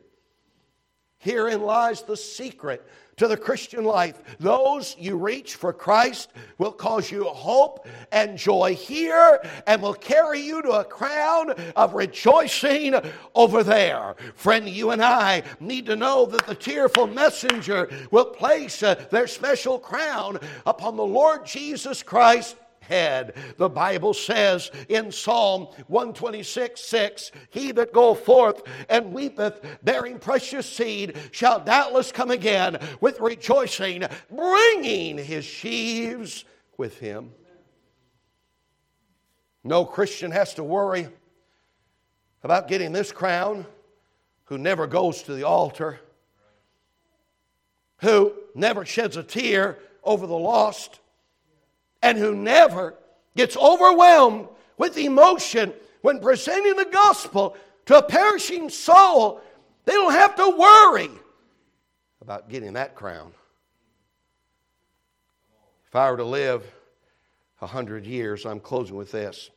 Herein 1.20 1.62
lies 1.62 2.02
the 2.02 2.18
secret 2.18 2.88
to 3.20 3.28
the 3.28 3.38
Christian 3.38 3.84
life. 3.84 4.22
Those 4.40 4.96
you 4.98 5.18
reach 5.18 5.56
for 5.56 5.72
Christ 5.72 6.32
will 6.58 6.72
cause 6.72 7.12
you 7.12 7.26
hope 7.26 7.88
and 8.12 8.38
joy 8.38 8.76
here 8.76 9.42
and 9.68 9.82
will 9.82 9.94
carry 9.94 10.40
you 10.40 10.62
to 10.62 10.72
a 10.72 10.86
crown 10.86 11.52
of 11.76 11.94
rejoicing 11.94 12.96
over 13.36 13.62
there. 13.62 14.16
Friend, 14.36 14.68
you 14.68 14.92
and 14.92 15.04
I 15.04 15.44
need 15.60 15.86
to 15.88 15.96
know 15.96 16.26
that 16.28 16.48
the 16.48 16.56
tearful 16.56 17.08
messenger 17.08 17.90
will 18.10 18.26
place 18.26 18.82
uh, 18.82 18.96
their 19.12 19.28
special 19.28 19.80
crown 19.80 20.40
upon 20.66 20.96
the 20.96 21.04
Lord 21.04 21.46
Jesus 21.46 22.02
Christ 22.02 22.56
head. 22.90 23.36
The 23.58 23.70
Bible 23.70 24.14
says 24.14 24.72
in 24.90 25.12
Psalm 25.12 25.68
126 25.88 26.82
6, 26.82 27.32
He 27.52 27.72
that 27.72 27.94
goeth 27.94 28.20
forth 28.22 28.64
and 28.90 29.14
weepeth, 29.14 29.62
bearing 29.84 30.20
precious 30.20 30.70
seed, 30.70 31.16
shall 31.32 31.60
doubtless 31.60 32.12
come 32.12 32.32
again 32.32 32.78
with 33.00 33.22
rejoicing, 33.22 34.04
bringing 34.30 35.18
his 35.18 35.46
sheaves 35.46 36.44
with 36.78 37.00
him. 37.00 37.32
No 39.64 39.86
Christian 39.86 40.32
has 40.32 40.56
to 40.56 40.64
worry 40.64 41.08
about 42.44 42.68
getting 42.68 42.92
this 42.92 43.12
crown 43.12 43.66
who 44.46 44.58
never 44.58 44.88
goes 44.88 45.24
to 45.24 45.34
the 45.34 45.44
altar, 45.44 46.00
who 47.98 48.34
never 48.56 48.86
sheds 48.86 49.18
a 49.18 49.24
tear 49.24 49.78
over 50.04 50.26
the 50.26 50.34
lost, 50.34 51.00
and 52.02 52.18
who 52.18 52.36
never 52.36 52.96
gets 53.36 53.58
overwhelmed 53.58 54.48
with 54.78 54.98
emotion 54.98 55.74
when 56.02 56.20
presenting 56.20 56.76
the 56.76 56.86
gospel 56.86 57.56
to 57.86 57.98
a 57.98 58.04
perishing 58.04 58.70
soul, 58.70 59.42
they 59.86 59.94
don't 59.94 60.14
have 60.14 60.36
to 60.36 60.50
worry 60.50 61.10
about 62.22 62.50
getting 62.50 62.74
that 62.74 62.96
crown. 62.96 63.32
If 65.88 65.96
I 65.96 66.12
were 66.12 66.18
to 66.18 66.24
live 66.24 66.64
a 67.62 67.68
hundred 67.68 68.06
years, 68.06 68.46
I'm 68.46 68.60
closing 68.60 68.96
with 68.96 69.12
this. 69.12 69.50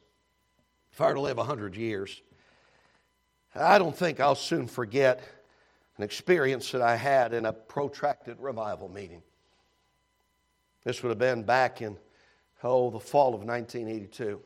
If 0.92 1.00
I 1.00 1.08
were 1.08 1.14
to 1.14 1.20
live 1.20 1.38
a 1.38 1.44
hundred 1.44 1.76
years, 1.76 2.22
I 3.54 3.78
don't 3.78 3.96
think 3.96 4.18
I'll 4.18 4.34
soon 4.34 4.66
forget 4.66 5.22
an 5.98 6.04
experience 6.04 6.72
that 6.72 6.80
I 6.80 6.96
had 6.96 7.34
in 7.34 7.44
a 7.44 7.52
protracted 7.52 8.40
revival 8.40 8.88
meeting. 8.88 9.22
This 10.84 11.02
would 11.02 11.10
have 11.10 11.18
been 11.18 11.42
back 11.42 11.82
in 11.82 11.98
oh, 12.62 12.90
the 12.90 13.00
fall 13.00 13.34
of 13.34 13.42
1982. 13.42 14.40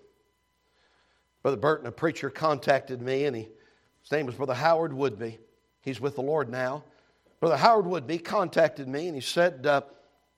Brother 1.43 1.57
Burton, 1.57 1.87
a 1.87 1.93
preacher, 1.93 2.31
contacted 2.31 3.01
me, 3.01 3.25
and 3.25 3.37
he, 3.37 3.49
his 4.03 4.13
name 4.13 4.27
was 4.27 4.35
Brother 4.35 4.55
Howard 4.55 4.93
Woodby. 4.93 5.39
He's 5.81 6.01
with 6.01 6.17
the 6.17 6.23
Lord 6.23 6.49
now. 6.49 6.85
Brother 7.41 7.57
Howard 7.57 7.85
Woodby 7.85 8.25
contacted 8.25 8.89
me, 8.89 9.07
and 9.07 9.15
he 9.15 9.21
said, 9.21 9.67
uh, 9.67 9.83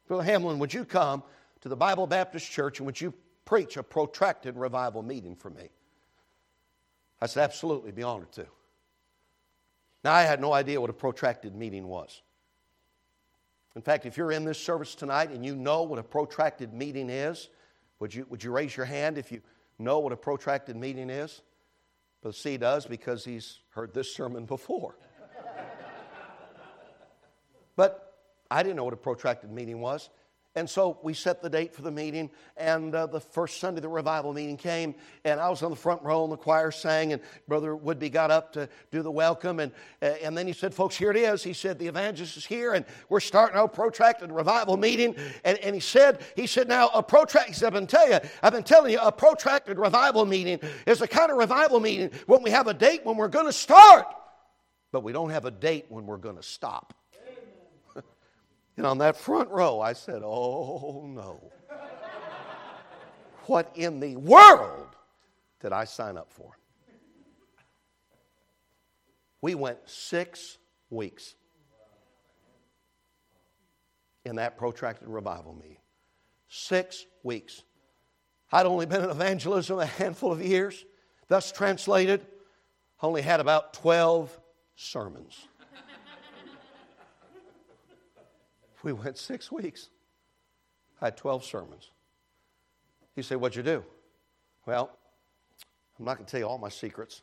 Brother 0.06 0.24
Hamlin, 0.24 0.58
would 0.58 0.74
you 0.74 0.84
come 0.84 1.22
to 1.60 1.68
the 1.68 1.76
Bible 1.76 2.06
Baptist 2.06 2.50
Church 2.50 2.78
and 2.78 2.86
would 2.86 3.00
you 3.00 3.14
preach 3.44 3.76
a 3.76 3.82
protracted 3.82 4.56
revival 4.56 5.02
meeting 5.02 5.34
for 5.34 5.50
me? 5.50 5.70
I 7.20 7.26
said, 7.26 7.44
absolutely, 7.44 7.92
be 7.92 8.02
honored 8.02 8.32
to. 8.32 8.46
Now, 10.04 10.12
I 10.12 10.22
had 10.22 10.40
no 10.40 10.52
idea 10.52 10.80
what 10.80 10.90
a 10.90 10.94
protracted 10.94 11.54
meeting 11.54 11.86
was. 11.86 12.22
In 13.74 13.82
fact, 13.82 14.06
if 14.06 14.16
you're 14.16 14.32
in 14.32 14.44
this 14.44 14.58
service 14.58 14.94
tonight 14.94 15.30
and 15.30 15.44
you 15.44 15.54
know 15.54 15.82
what 15.82 15.98
a 15.98 16.02
protracted 16.02 16.72
meeting 16.72 17.10
is, 17.10 17.48
would 18.00 18.14
you, 18.14 18.26
would 18.28 18.42
you 18.42 18.50
raise 18.50 18.76
your 18.76 18.86
hand 18.86 19.18
if 19.18 19.32
you 19.32 19.40
know 19.78 19.98
what 19.98 20.12
a 20.12 20.16
protracted 20.16 20.76
meeting 20.76 21.10
is? 21.10 21.42
But 22.22 22.34
C 22.34 22.56
does 22.56 22.86
because 22.86 23.24
he's 23.24 23.60
heard 23.70 23.94
this 23.94 24.14
sermon 24.14 24.44
before. 24.44 24.96
but 27.76 28.14
I 28.50 28.62
didn't 28.62 28.76
know 28.76 28.84
what 28.84 28.94
a 28.94 28.98
protracted 28.98 29.50
meeting 29.50 29.80
was. 29.80 30.10
And 30.58 30.68
so 30.68 30.98
we 31.02 31.14
set 31.14 31.40
the 31.40 31.48
date 31.48 31.72
for 31.72 31.82
the 31.82 31.90
meeting, 31.92 32.30
and 32.56 32.92
uh, 32.92 33.06
the 33.06 33.20
first 33.20 33.60
Sunday 33.60 33.80
the 33.80 33.88
revival 33.88 34.32
meeting 34.32 34.56
came, 34.56 34.96
and 35.24 35.38
I 35.38 35.48
was 35.48 35.62
on 35.62 35.70
the 35.70 35.76
front 35.76 36.02
row, 36.02 36.24
and 36.24 36.32
the 36.32 36.36
choir 36.36 36.72
sang, 36.72 37.12
and 37.12 37.22
Brother 37.46 37.76
Woodby 37.76 38.10
got 38.10 38.32
up 38.32 38.52
to 38.54 38.68
do 38.90 39.02
the 39.02 39.10
welcome, 39.10 39.60
and, 39.60 39.70
and 40.02 40.36
then 40.36 40.48
he 40.48 40.52
said, 40.52 40.74
Folks, 40.74 40.96
here 40.96 41.12
it 41.12 41.16
is. 41.16 41.44
He 41.44 41.52
said, 41.52 41.78
The 41.78 41.86
evangelist 41.86 42.36
is 42.36 42.44
here, 42.44 42.74
and 42.74 42.84
we're 43.08 43.20
starting 43.20 43.56
our 43.56 43.68
protracted 43.68 44.32
revival 44.32 44.76
meeting. 44.76 45.14
And, 45.44 45.58
and 45.58 45.76
he 45.76 45.80
said, 45.80 46.22
he 46.34 46.48
said, 46.48 46.66
Now, 46.66 46.88
a 46.88 47.04
protracted, 47.04 47.62
I've 47.62 47.72
been 47.72 47.86
telling 47.86 48.12
you, 48.12 48.18
I've 48.42 48.52
been 48.52 48.64
telling 48.64 48.90
you, 48.90 48.98
a 48.98 49.12
protracted 49.12 49.78
revival 49.78 50.26
meeting 50.26 50.58
is 50.86 50.98
the 50.98 51.08
kind 51.08 51.30
of 51.30 51.36
revival 51.36 51.78
meeting 51.78 52.10
when 52.26 52.42
we 52.42 52.50
have 52.50 52.66
a 52.66 52.74
date 52.74 53.06
when 53.06 53.16
we're 53.16 53.28
going 53.28 53.46
to 53.46 53.52
start, 53.52 54.06
but 54.90 55.04
we 55.04 55.12
don't 55.12 55.30
have 55.30 55.44
a 55.44 55.52
date 55.52 55.86
when 55.88 56.04
we're 56.04 56.16
going 56.16 56.36
to 56.36 56.42
stop. 56.42 56.94
And 58.78 58.86
on 58.86 58.98
that 58.98 59.16
front 59.16 59.50
row, 59.50 59.80
I 59.80 59.92
said, 59.92 60.22
Oh 60.24 61.04
no. 61.04 61.50
what 63.46 63.72
in 63.74 63.98
the 63.98 64.14
world 64.14 64.86
did 65.60 65.72
I 65.72 65.84
sign 65.84 66.16
up 66.16 66.30
for? 66.30 66.56
We 69.40 69.56
went 69.56 69.78
six 69.86 70.58
weeks 70.90 71.34
in 74.24 74.36
that 74.36 74.56
protracted 74.56 75.08
revival 75.08 75.54
meeting. 75.54 75.78
Six 76.48 77.04
weeks. 77.24 77.64
I'd 78.52 78.64
only 78.66 78.86
been 78.86 79.02
in 79.02 79.10
evangelism 79.10 79.80
a 79.80 79.86
handful 79.86 80.30
of 80.30 80.40
years. 80.40 80.84
Thus 81.26 81.50
translated, 81.50 82.24
only 83.02 83.22
had 83.22 83.40
about 83.40 83.74
12 83.74 84.38
sermons. 84.76 85.48
We 88.82 88.92
went 88.92 89.18
six 89.18 89.50
weeks. 89.50 89.88
I 91.00 91.06
had 91.06 91.16
12 91.16 91.44
sermons. 91.44 91.90
He 93.14 93.22
said, 93.22 93.38
What'd 93.38 93.56
you 93.56 93.62
do? 93.62 93.84
Well, 94.66 94.90
I'm 95.98 96.04
not 96.04 96.16
going 96.16 96.26
to 96.26 96.30
tell 96.30 96.40
you 96.40 96.46
all 96.46 96.58
my 96.58 96.68
secrets. 96.68 97.22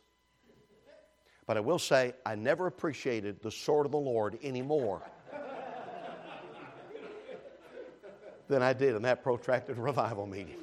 But 1.47 1.57
I 1.57 1.59
will 1.59 1.79
say, 1.79 2.13
I 2.25 2.35
never 2.35 2.67
appreciated 2.67 3.41
the 3.41 3.51
sword 3.51 3.85
of 3.85 3.91
the 3.91 3.99
Lord 3.99 4.39
anymore 4.41 5.03
than 8.47 8.63
I 8.63 8.73
did 8.73 8.95
in 8.95 9.03
that 9.03 9.23
protracted 9.23 9.77
revival 9.77 10.25
meeting. 10.25 10.57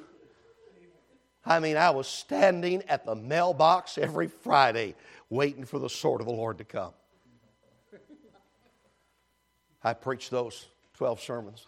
I 1.45 1.59
mean, 1.59 1.77
I 1.77 1.89
was 1.89 2.07
standing 2.07 2.83
at 2.83 3.05
the 3.05 3.15
mailbox 3.15 3.97
every 3.97 4.27
Friday 4.27 4.95
waiting 5.29 5.65
for 5.65 5.79
the 5.79 5.89
sword 5.89 6.21
of 6.21 6.27
the 6.27 6.33
Lord 6.33 6.57
to 6.59 6.63
come. 6.63 6.93
I 9.83 9.93
preached 9.93 10.31
those 10.31 10.67
12 11.03 11.19
sermons. 11.19 11.67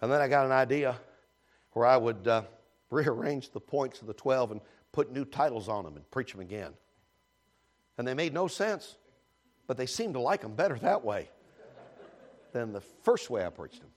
And 0.00 0.10
then 0.10 0.20
I 0.20 0.26
got 0.26 0.44
an 0.44 0.50
idea 0.50 0.96
where 1.70 1.86
I 1.86 1.96
would 1.96 2.26
uh, 2.26 2.42
rearrange 2.90 3.50
the 3.52 3.60
points 3.60 4.00
of 4.00 4.08
the 4.08 4.12
12 4.12 4.50
and 4.50 4.60
put 4.90 5.12
new 5.12 5.24
titles 5.24 5.68
on 5.68 5.84
them 5.84 5.94
and 5.94 6.10
preach 6.10 6.32
them 6.32 6.40
again. 6.40 6.72
And 7.96 8.04
they 8.04 8.12
made 8.12 8.34
no 8.34 8.48
sense, 8.48 8.96
but 9.68 9.76
they 9.76 9.86
seemed 9.86 10.14
to 10.14 10.20
like 10.20 10.40
them 10.40 10.56
better 10.56 10.76
that 10.80 11.04
way 11.04 11.30
than 12.52 12.72
the 12.72 12.80
first 12.80 13.30
way 13.30 13.46
I 13.46 13.50
preached 13.50 13.78
them. 13.78 13.90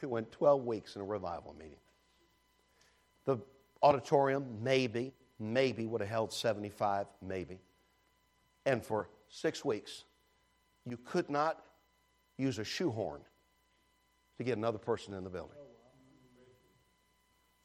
We 0.00 0.08
went 0.08 0.32
12 0.32 0.64
weeks 0.64 0.96
in 0.96 1.02
a 1.02 1.04
revival 1.04 1.54
meeting. 1.58 1.76
The 3.26 3.36
auditorium, 3.82 4.46
maybe, 4.62 5.12
maybe 5.38 5.84
would 5.84 6.00
have 6.00 6.08
held 6.08 6.32
75, 6.32 7.08
maybe. 7.20 7.58
And 8.64 8.82
for 8.82 9.10
six 9.28 9.66
weeks, 9.66 10.04
you 10.86 10.96
could 10.96 11.28
not 11.28 11.62
use 12.38 12.58
a 12.58 12.64
shoehorn 12.64 13.20
to 14.38 14.44
get 14.44 14.56
another 14.56 14.78
person 14.78 15.14
in 15.14 15.24
the 15.24 15.30
building. 15.30 15.56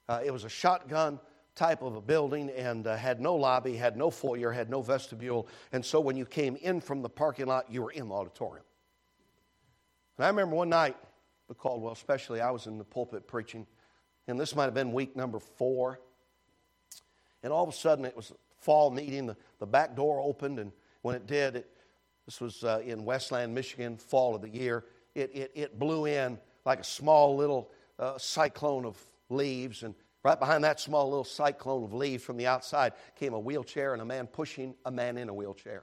Uh, 0.07 0.22
it 0.26 0.32
was 0.32 0.43
a 0.43 0.49
shotgun 0.49 1.20
type 1.55 1.82
of 1.82 1.95
a 1.95 2.01
building 2.01 2.49
and 2.51 2.88
uh, 2.88 2.95
had 2.95 3.20
no 3.20 3.36
lobby, 3.36 3.76
had 3.76 3.97
no 3.97 4.09
foyer, 4.09 4.51
had 4.51 4.70
no 4.70 4.82
vestibule. 4.82 5.47
And 5.72 5.86
so 5.86 5.99
when 5.99 6.15
you 6.15 6.26
came 6.26 6.55
in 6.55 6.82
from 6.82 7.01
the 7.01 7.09
parking 7.09 7.47
lot, 7.47 7.70
you 7.70 7.82
were 7.82 7.91
in 7.91 8.07
the 8.07 8.15
auditorium. 8.15 8.65
And 10.17 10.26
I 10.26 10.30
remember 10.30 10.55
one 10.55 10.70
night, 10.70 10.95
the 11.47 11.53
Caldwell, 11.53 11.93
especially, 11.93 12.41
I 12.41 12.51
was 12.51 12.67
in 12.67 12.78
the 12.78 12.84
pulpit 12.84 13.28
preaching, 13.28 13.65
and 14.28 14.39
this 14.39 14.55
might 14.55 14.65
have 14.65 14.74
been 14.74 14.91
week 14.93 15.15
number 15.15 15.39
four. 15.39 15.99
And 17.41 17.51
all 17.51 17.63
of 17.63 17.70
a 17.70 17.74
sudden, 17.74 18.05
it 18.05 18.15
was 18.15 18.32
fall 18.59 18.91
meeting. 18.91 19.26
The, 19.28 19.38
the 19.59 19.65
back 19.65 19.95
door 19.95 20.22
opened, 20.22 20.59
and 20.59 20.72
when 21.01 21.15
it 21.15 21.26
did, 21.26 21.55
it, 21.57 21.72
this 22.30 22.39
was 22.39 22.63
uh, 22.63 22.80
in 22.86 23.05
Westland, 23.05 23.55
Michigan, 23.55 23.97
fall 23.97 24.36
of 24.36 24.43
the 24.43 24.49
year. 24.49 24.86
It, 25.15 25.32
it, 25.34 25.51
it 25.55 25.80
blew 25.80 26.05
in 26.05 26.38
like 26.63 26.80
a 26.80 26.84
small 26.84 27.36
little 27.36 27.71
uh, 27.97 28.19
cyclone 28.19 28.86
of 28.86 28.95
leaves, 29.30 29.82
and 29.82 29.95
right 30.21 30.39
behind 30.39 30.63
that 30.63 30.80
small 30.80 31.09
little 31.09 31.23
cyclone 31.23 31.84
of 31.84 31.91
leaves 31.91 32.23
from 32.23 32.38
the 32.38 32.45
outside 32.45 32.93
came 33.15 33.34
a 33.34 33.39
wheelchair 33.39 33.93
and 33.93 34.01
a 34.03 34.05
man 34.05 34.27
pushing 34.27 34.75
a 34.86 34.91
man 34.91 35.17
in 35.17 35.27
a 35.27 35.34
wheelchair. 35.34 35.82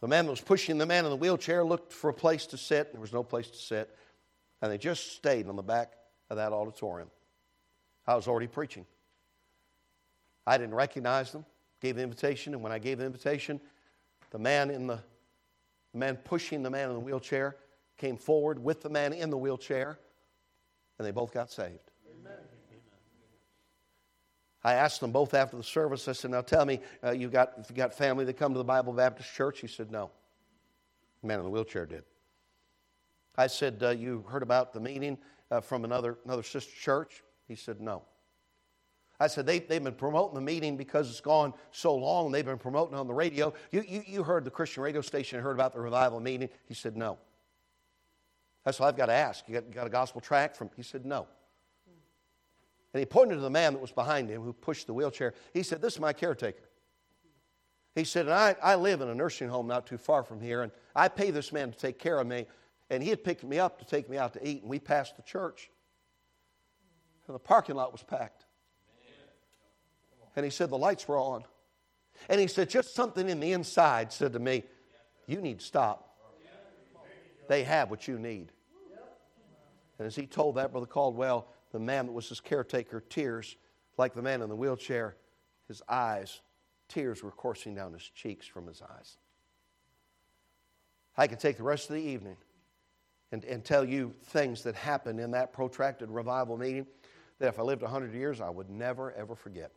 The 0.00 0.08
man 0.08 0.24
that 0.24 0.30
was 0.30 0.40
pushing 0.40 0.78
the 0.78 0.86
man 0.86 1.04
in 1.04 1.10
the 1.10 1.16
wheelchair 1.16 1.62
looked 1.62 1.92
for 1.92 2.08
a 2.08 2.14
place 2.14 2.46
to 2.46 2.56
sit. 2.56 2.92
There 2.92 3.02
was 3.02 3.12
no 3.12 3.22
place 3.22 3.50
to 3.50 3.58
sit. 3.58 3.94
And 4.62 4.72
they 4.72 4.78
just 4.78 5.12
stayed 5.12 5.46
on 5.46 5.56
the 5.56 5.62
back 5.62 5.92
of 6.30 6.38
that 6.38 6.52
auditorium. 6.52 7.10
I 8.06 8.14
was 8.14 8.26
already 8.26 8.46
preaching. 8.46 8.86
I 10.46 10.56
didn't 10.56 10.74
recognize 10.74 11.32
them, 11.32 11.44
gave 11.82 11.96
the 11.96 12.02
invitation, 12.02 12.54
and 12.54 12.62
when 12.62 12.72
I 12.72 12.78
gave 12.78 12.96
the 12.96 13.04
invitation, 13.04 13.60
the 14.30 14.38
man 14.38 14.70
in 14.70 14.86
the, 14.86 15.00
the 15.92 15.98
man 15.98 16.16
pushing 16.16 16.62
the 16.62 16.70
man 16.70 16.88
in 16.88 16.94
the 16.94 17.00
wheelchair 17.00 17.56
came 17.96 18.16
forward 18.16 18.62
with 18.62 18.80
the 18.82 18.88
man 18.88 19.12
in 19.12 19.30
the 19.30 19.36
wheelchair, 19.36 19.98
and 20.98 21.06
they 21.06 21.10
both 21.10 21.32
got 21.32 21.50
saved. 21.50 21.90
I 24.64 24.74
asked 24.74 25.00
them 25.00 25.12
both 25.12 25.34
after 25.34 25.56
the 25.56 25.62
service, 25.62 26.08
I 26.08 26.12
said, 26.12 26.30
Now 26.30 26.40
tell 26.40 26.64
me, 26.64 26.80
uh, 27.02 27.12
you 27.12 27.28
got, 27.28 27.66
you 27.68 27.74
got 27.74 27.94
family 27.94 28.24
that 28.24 28.36
come 28.36 28.52
to 28.52 28.58
the 28.58 28.64
Bible 28.64 28.92
Baptist 28.92 29.32
Church? 29.32 29.60
He 29.60 29.66
said, 29.66 29.90
No. 29.90 30.10
The 31.22 31.28
man 31.28 31.38
in 31.38 31.44
the 31.44 31.50
wheelchair 31.50 31.86
did. 31.86 32.04
I 33.36 33.46
said, 33.46 33.82
uh, 33.82 33.90
You 33.90 34.24
heard 34.28 34.42
about 34.42 34.72
the 34.72 34.80
meeting 34.80 35.16
uh, 35.50 35.60
from 35.60 35.84
another, 35.84 36.18
another 36.24 36.42
sister 36.42 36.72
church? 36.74 37.22
He 37.46 37.54
said, 37.54 37.80
No. 37.80 38.02
I 39.20 39.26
said, 39.26 39.46
they, 39.46 39.58
they've 39.58 39.82
been 39.82 39.94
promoting 39.94 40.34
the 40.34 40.40
meeting 40.40 40.76
because 40.76 41.10
it's 41.10 41.20
gone 41.20 41.52
so 41.72 41.94
long. 41.94 42.30
They've 42.30 42.44
been 42.44 42.58
promoting 42.58 42.94
on 42.94 43.08
the 43.08 43.14
radio. 43.14 43.52
You, 43.72 43.84
you, 43.86 44.04
you 44.06 44.22
heard 44.22 44.44
the 44.44 44.50
Christian 44.50 44.82
radio 44.82 45.00
station, 45.00 45.40
heard 45.40 45.56
about 45.56 45.72
the 45.72 45.80
revival 45.80 46.20
meeting. 46.20 46.48
He 46.66 46.74
said, 46.74 46.96
No. 46.96 47.18
That's 48.64 48.78
what 48.78 48.86
I've 48.86 48.96
got 48.96 49.06
to 49.06 49.14
ask. 49.14 49.48
You 49.48 49.54
got, 49.54 49.70
got 49.70 49.86
a 49.86 49.90
gospel 49.90 50.20
tract 50.20 50.56
from? 50.56 50.70
He 50.76 50.82
said, 50.82 51.04
No. 51.04 51.26
And 52.94 53.00
he 53.00 53.06
pointed 53.06 53.36
to 53.36 53.40
the 53.40 53.50
man 53.50 53.72
that 53.72 53.80
was 53.80 53.92
behind 53.92 54.30
him 54.30 54.42
who 54.42 54.52
pushed 54.52 54.86
the 54.86 54.94
wheelchair. 54.94 55.34
He 55.52 55.62
said, 55.62 55.82
This 55.82 55.94
is 55.94 56.00
my 56.00 56.12
caretaker. 56.12 56.68
He 57.98 58.04
said, 58.04 58.26
and 58.26 58.34
I, 58.34 58.54
I 58.62 58.76
live 58.76 59.00
in 59.00 59.08
a 59.08 59.14
nursing 59.14 59.48
home 59.48 59.66
not 59.66 59.84
too 59.84 59.98
far 59.98 60.22
from 60.22 60.40
here, 60.40 60.62
and 60.62 60.70
I 60.94 61.08
pay 61.08 61.32
this 61.32 61.52
man 61.52 61.72
to 61.72 61.76
take 61.76 61.98
care 61.98 62.20
of 62.20 62.28
me. 62.28 62.46
And 62.90 63.02
he 63.02 63.10
had 63.10 63.24
picked 63.24 63.42
me 63.42 63.58
up 63.58 63.80
to 63.80 63.84
take 63.84 64.08
me 64.08 64.16
out 64.16 64.34
to 64.34 64.48
eat, 64.48 64.62
and 64.62 64.70
we 64.70 64.78
passed 64.78 65.16
the 65.16 65.22
church. 65.22 65.68
And 67.26 67.34
the 67.34 67.40
parking 67.40 67.74
lot 67.74 67.90
was 67.90 68.04
packed. 68.04 68.37
And 70.38 70.44
he 70.44 70.52
said, 70.52 70.70
The 70.70 70.78
lights 70.78 71.08
were 71.08 71.18
on. 71.18 71.42
And 72.28 72.40
he 72.40 72.46
said, 72.46 72.70
Just 72.70 72.94
something 72.94 73.28
in 73.28 73.40
the 73.40 73.50
inside 73.50 74.12
said 74.12 74.34
to 74.34 74.38
me, 74.38 74.62
You 75.26 75.40
need 75.40 75.58
to 75.58 75.64
stop. 75.64 76.16
They 77.48 77.64
have 77.64 77.90
what 77.90 78.06
you 78.06 78.20
need. 78.20 78.52
And 79.98 80.06
as 80.06 80.14
he 80.14 80.28
told 80.28 80.54
that, 80.54 80.70
Brother 80.70 80.86
Caldwell, 80.86 81.48
the 81.72 81.80
man 81.80 82.06
that 82.06 82.12
was 82.12 82.28
his 82.28 82.38
caretaker, 82.38 83.00
tears, 83.00 83.56
like 83.96 84.14
the 84.14 84.22
man 84.22 84.40
in 84.40 84.48
the 84.48 84.54
wheelchair, 84.54 85.16
his 85.66 85.82
eyes, 85.88 86.40
tears 86.86 87.20
were 87.20 87.32
coursing 87.32 87.74
down 87.74 87.92
his 87.92 88.08
cheeks 88.08 88.46
from 88.46 88.68
his 88.68 88.80
eyes. 88.80 89.16
I 91.16 91.26
could 91.26 91.40
take 91.40 91.56
the 91.56 91.64
rest 91.64 91.90
of 91.90 91.96
the 91.96 92.02
evening 92.02 92.36
and, 93.32 93.44
and 93.44 93.64
tell 93.64 93.84
you 93.84 94.14
things 94.26 94.62
that 94.62 94.76
happened 94.76 95.18
in 95.18 95.32
that 95.32 95.52
protracted 95.52 96.10
revival 96.10 96.56
meeting 96.56 96.86
that 97.40 97.48
if 97.48 97.58
I 97.58 97.62
lived 97.62 97.82
100 97.82 98.14
years, 98.14 98.40
I 98.40 98.50
would 98.50 98.70
never, 98.70 99.10
ever 99.14 99.34
forget. 99.34 99.72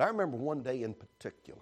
But 0.00 0.06
I 0.06 0.12
remember 0.12 0.38
one 0.38 0.62
day 0.62 0.82
in 0.82 0.94
particular. 0.94 1.60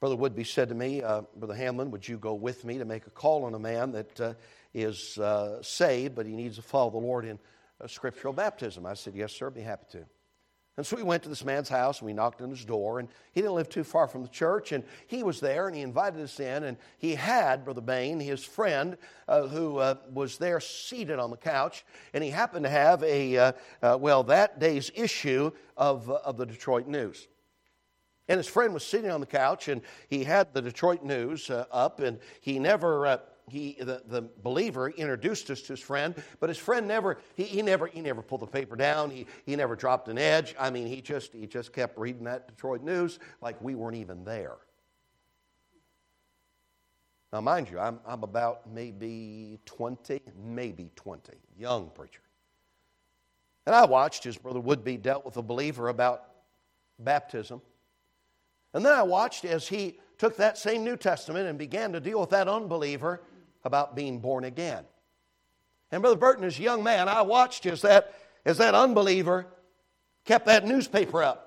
Brother 0.00 0.16
Woodby 0.16 0.44
said 0.44 0.70
to 0.70 0.74
me, 0.74 1.04
uh, 1.04 1.22
Brother 1.36 1.54
Hamlin, 1.54 1.92
would 1.92 2.08
you 2.08 2.18
go 2.18 2.34
with 2.34 2.64
me 2.64 2.78
to 2.78 2.84
make 2.84 3.06
a 3.06 3.10
call 3.10 3.44
on 3.44 3.54
a 3.54 3.60
man 3.60 3.92
that 3.92 4.20
uh, 4.20 4.34
is 4.74 5.16
uh, 5.18 5.62
saved, 5.62 6.16
but 6.16 6.26
he 6.26 6.34
needs 6.34 6.56
to 6.56 6.62
follow 6.62 6.90
the 6.90 6.98
Lord 6.98 7.26
in 7.26 7.38
scriptural 7.86 8.34
baptism? 8.34 8.86
I 8.86 8.94
said, 8.94 9.14
Yes, 9.14 9.34
sir, 9.34 9.50
be 9.50 9.60
happy 9.60 9.86
to. 9.92 10.04
And 10.78 10.86
so 10.86 10.94
we 10.94 11.02
went 11.02 11.24
to 11.24 11.28
this 11.28 11.44
man's 11.44 11.68
house 11.68 11.98
and 11.98 12.06
we 12.06 12.12
knocked 12.12 12.40
on 12.40 12.50
his 12.50 12.64
door, 12.64 13.00
and 13.00 13.08
he 13.32 13.40
didn't 13.40 13.56
live 13.56 13.68
too 13.68 13.82
far 13.82 14.06
from 14.06 14.22
the 14.22 14.28
church, 14.28 14.70
and 14.70 14.84
he 15.08 15.24
was 15.24 15.40
there 15.40 15.66
and 15.66 15.74
he 15.74 15.82
invited 15.82 16.22
us 16.22 16.38
in, 16.38 16.62
and 16.62 16.76
he 16.98 17.16
had 17.16 17.64
Brother 17.64 17.80
Bain, 17.80 18.20
his 18.20 18.44
friend, 18.44 18.96
uh, 19.26 19.48
who 19.48 19.78
uh, 19.78 19.96
was 20.14 20.38
there 20.38 20.60
seated 20.60 21.18
on 21.18 21.30
the 21.30 21.36
couch, 21.36 21.84
and 22.14 22.22
he 22.22 22.30
happened 22.30 22.64
to 22.64 22.70
have 22.70 23.02
a, 23.02 23.36
uh, 23.36 23.52
uh 23.82 23.98
well, 24.00 24.22
that 24.22 24.60
day's 24.60 24.92
issue 24.94 25.50
of, 25.76 26.08
uh, 26.08 26.20
of 26.24 26.36
the 26.36 26.46
Detroit 26.46 26.86
News. 26.86 27.26
And 28.28 28.36
his 28.36 28.46
friend 28.46 28.72
was 28.72 28.84
sitting 28.84 29.10
on 29.10 29.18
the 29.18 29.26
couch, 29.26 29.66
and 29.66 29.82
he 30.08 30.22
had 30.22 30.54
the 30.54 30.62
Detroit 30.62 31.02
News 31.02 31.50
uh, 31.50 31.64
up, 31.72 31.98
and 31.98 32.20
he 32.40 32.60
never 32.60 33.18
he, 33.50 33.76
the, 33.78 34.02
the 34.06 34.28
believer 34.42 34.90
introduced 34.90 35.50
us 35.50 35.62
to 35.62 35.72
his 35.74 35.80
friend, 35.80 36.14
but 36.40 36.48
his 36.48 36.58
friend 36.58 36.86
never, 36.86 37.18
he, 37.34 37.44
he, 37.44 37.62
never, 37.62 37.86
he 37.86 38.00
never 38.00 38.22
pulled 38.22 38.42
the 38.42 38.46
paper 38.46 38.76
down. 38.76 39.10
He, 39.10 39.26
he 39.46 39.56
never 39.56 39.76
dropped 39.76 40.08
an 40.08 40.18
edge. 40.18 40.54
I 40.58 40.70
mean, 40.70 40.86
he 40.86 41.00
just, 41.00 41.32
he 41.32 41.46
just 41.46 41.72
kept 41.72 41.98
reading 41.98 42.24
that 42.24 42.48
Detroit 42.48 42.82
news 42.82 43.18
like 43.40 43.60
we 43.60 43.74
weren't 43.74 43.96
even 43.96 44.24
there. 44.24 44.56
Now, 47.32 47.40
mind 47.42 47.68
you, 47.70 47.78
I'm, 47.78 48.00
I'm 48.06 48.22
about 48.22 48.72
maybe 48.72 49.58
20, 49.66 50.20
maybe 50.42 50.90
20, 50.96 51.32
young 51.58 51.90
preacher. 51.90 52.22
And 53.66 53.74
I 53.74 53.84
watched 53.84 54.24
his 54.24 54.38
brother 54.38 54.60
Woodby 54.60 55.02
dealt 55.02 55.26
with 55.26 55.36
a 55.36 55.42
believer 55.42 55.88
about 55.88 56.24
baptism. 56.98 57.60
And 58.72 58.84
then 58.84 58.94
I 58.94 59.02
watched 59.02 59.44
as 59.44 59.68
he 59.68 59.98
took 60.16 60.36
that 60.36 60.56
same 60.56 60.84
New 60.84 60.96
Testament 60.96 61.48
and 61.48 61.58
began 61.58 61.92
to 61.92 62.00
deal 62.00 62.20
with 62.20 62.30
that 62.30 62.48
unbeliever 62.48 63.22
about 63.68 63.94
being 63.94 64.18
born 64.18 64.44
again. 64.44 64.84
And 65.92 66.02
Brother 66.02 66.16
Burton, 66.16 66.44
as 66.44 66.58
a 66.58 66.62
young 66.62 66.82
man, 66.82 67.06
I 67.08 67.22
watched 67.22 67.66
as 67.66 67.82
that, 67.82 68.14
as 68.44 68.58
that 68.58 68.74
unbeliever 68.74 69.46
kept 70.24 70.46
that 70.46 70.66
newspaper 70.66 71.22
up. 71.22 71.44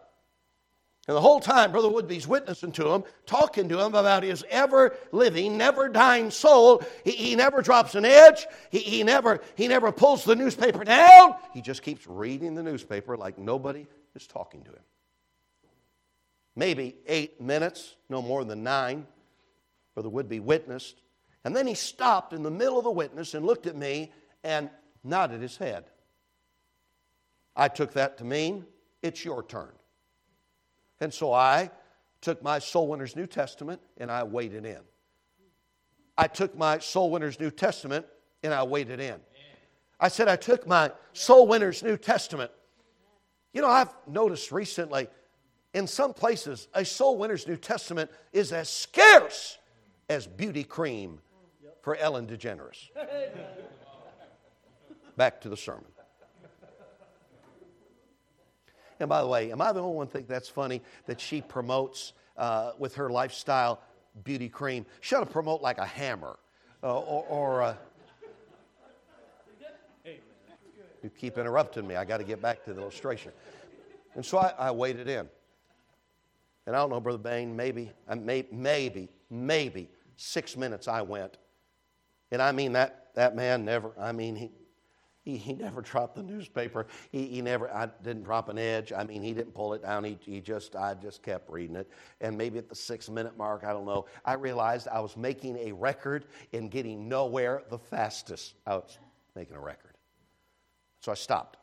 And 1.07 1.17
the 1.17 1.21
whole 1.21 1.39
time, 1.39 1.71
Brother 1.71 1.89
Woodby's 1.89 2.27
witnessing 2.27 2.71
to 2.73 2.89
him, 2.89 3.03
talking 3.25 3.67
to 3.69 3.79
him 3.79 3.95
about 3.95 4.21
his 4.21 4.45
ever 4.49 4.95
living, 5.11 5.57
never 5.57 5.89
dying 5.89 6.29
soul. 6.29 6.83
He, 7.03 7.11
he 7.11 7.35
never 7.35 7.63
drops 7.63 7.95
an 7.95 8.05
edge. 8.05 8.45
He, 8.69 8.79
he, 8.79 9.03
never, 9.03 9.41
he 9.55 9.67
never 9.67 9.91
pulls 9.91 10.23
the 10.23 10.35
newspaper 10.35 10.83
down. 10.83 11.35
He 11.53 11.61
just 11.61 11.81
keeps 11.81 12.05
reading 12.05 12.53
the 12.53 12.61
newspaper 12.61 13.17
like 13.17 13.39
nobody 13.39 13.87
is 14.15 14.27
talking 14.27 14.63
to 14.63 14.69
him. 14.69 14.83
Maybe 16.55 16.95
eight 17.07 17.41
minutes, 17.41 17.95
no 18.07 18.21
more 18.21 18.43
than 18.43 18.61
nine, 18.61 19.07
Brother 19.95 20.09
Woodby 20.09 20.39
witnessed 20.39 21.01
and 21.43 21.55
then 21.55 21.67
he 21.67 21.73
stopped 21.73 22.33
in 22.33 22.43
the 22.43 22.51
middle 22.51 22.77
of 22.77 22.83
the 22.83 22.91
witness 22.91 23.33
and 23.33 23.45
looked 23.45 23.65
at 23.65 23.75
me 23.75 24.11
and 24.43 24.69
nodded 25.03 25.41
his 25.41 25.57
head. 25.57 25.85
I 27.55 27.67
took 27.67 27.93
that 27.93 28.17
to 28.19 28.23
mean 28.23 28.65
it's 29.01 29.25
your 29.25 29.43
turn. 29.43 29.71
And 30.99 31.13
so 31.13 31.33
I 31.33 31.71
took 32.21 32.43
my 32.43 32.59
Soul 32.59 32.87
Winners 32.87 33.15
New 33.15 33.25
Testament 33.25 33.81
and 33.97 34.11
I 34.11 34.23
waded 34.23 34.65
in. 34.65 34.79
I 36.17 36.27
took 36.27 36.55
my 36.55 36.77
Soul 36.77 37.09
Winners 37.09 37.39
New 37.39 37.49
Testament 37.49 38.05
and 38.43 38.53
I 38.53 38.63
waded 38.63 38.99
in. 38.99 39.19
I 39.99 40.07
said 40.07 40.27
I 40.27 40.35
took 40.35 40.67
my 40.67 40.91
Soul 41.13 41.47
Winners 41.47 41.81
New 41.81 41.97
Testament. 41.97 42.51
You 43.53 43.61
know, 43.61 43.67
I've 43.67 43.93
noticed 44.07 44.51
recently 44.51 45.07
in 45.73 45.87
some 45.87 46.13
places 46.13 46.67
a 46.73 46.85
Soul 46.85 47.17
Winners 47.17 47.47
New 47.47 47.57
Testament 47.57 48.11
is 48.31 48.51
as 48.51 48.69
scarce 48.69 49.57
as 50.09 50.27
beauty 50.27 50.63
cream 50.63 51.19
for 51.81 51.95
Ellen 51.95 52.27
DeGeneres. 52.27 52.89
Back 55.17 55.41
to 55.41 55.49
the 55.49 55.57
sermon. 55.57 55.85
And 58.99 59.09
by 59.09 59.21
the 59.21 59.27
way, 59.27 59.51
am 59.51 59.61
I 59.61 59.71
the 59.71 59.81
only 59.81 59.95
one 59.95 60.07
think 60.07 60.27
that's 60.27 60.47
funny 60.47 60.81
that 61.07 61.19
she 61.19 61.41
promotes 61.41 62.13
uh, 62.37 62.73
with 62.77 62.95
her 62.95 63.09
lifestyle 63.09 63.81
beauty 64.23 64.47
cream? 64.47 64.85
She 65.01 65.15
ought 65.15 65.21
to 65.21 65.25
promote 65.25 65.61
like 65.61 65.79
a 65.79 65.85
hammer 65.85 66.37
uh, 66.83 66.99
or, 66.99 67.25
or 67.25 67.61
uh, 67.63 67.75
you 71.03 71.09
keep 71.09 71.39
interrupting 71.39 71.87
me. 71.87 71.95
I 71.95 72.05
got 72.05 72.17
to 72.17 72.23
get 72.23 72.41
back 72.41 72.63
to 72.65 72.73
the 72.73 72.81
illustration. 72.81 73.31
And 74.15 74.23
so 74.23 74.37
I, 74.37 74.53
I 74.57 74.71
waited 74.71 75.09
in. 75.09 75.27
And 76.67 76.75
I 76.75 76.79
don't 76.79 76.91
know, 76.91 76.99
Brother 76.99 77.17
Bain, 77.17 77.55
maybe, 77.55 77.91
may, 78.15 78.45
maybe, 78.51 79.09
maybe 79.31 79.89
six 80.15 80.55
minutes 80.55 80.87
I 80.87 81.01
went. 81.01 81.37
And 82.31 82.41
I 82.41 82.51
mean, 82.51 82.73
that, 82.73 83.09
that 83.15 83.35
man 83.35 83.65
never, 83.65 83.91
I 83.99 84.11
mean, 84.11 84.35
he, 84.35 84.51
he, 85.23 85.37
he 85.37 85.53
never 85.53 85.81
dropped 85.81 86.15
the 86.15 86.23
newspaper. 86.23 86.87
He, 87.11 87.27
he 87.27 87.41
never, 87.41 87.69
I 87.71 87.87
didn't 88.03 88.23
drop 88.23 88.49
an 88.49 88.57
edge. 88.57 88.91
I 88.91 89.03
mean, 89.03 89.21
he 89.21 89.33
didn't 89.33 89.53
pull 89.53 89.73
it 89.73 89.83
down. 89.83 90.03
He, 90.03 90.17
he 90.25 90.39
just, 90.41 90.75
I 90.75 90.93
just 90.93 91.23
kept 91.23 91.49
reading 91.49 91.75
it. 91.75 91.89
And 92.21 92.37
maybe 92.37 92.57
at 92.57 92.69
the 92.69 92.75
six 92.75 93.09
minute 93.09 93.37
mark, 93.37 93.63
I 93.63 93.73
don't 93.73 93.85
know, 93.85 94.05
I 94.25 94.33
realized 94.33 94.87
I 94.87 94.99
was 94.99 95.17
making 95.17 95.57
a 95.57 95.71
record 95.71 96.25
in 96.53 96.69
getting 96.69 97.07
nowhere 97.07 97.63
the 97.69 97.79
fastest. 97.79 98.55
I 98.65 98.75
was 98.75 98.97
making 99.35 99.55
a 99.55 99.61
record. 99.61 99.91
So 101.01 101.11
I 101.11 101.15
stopped. 101.15 101.57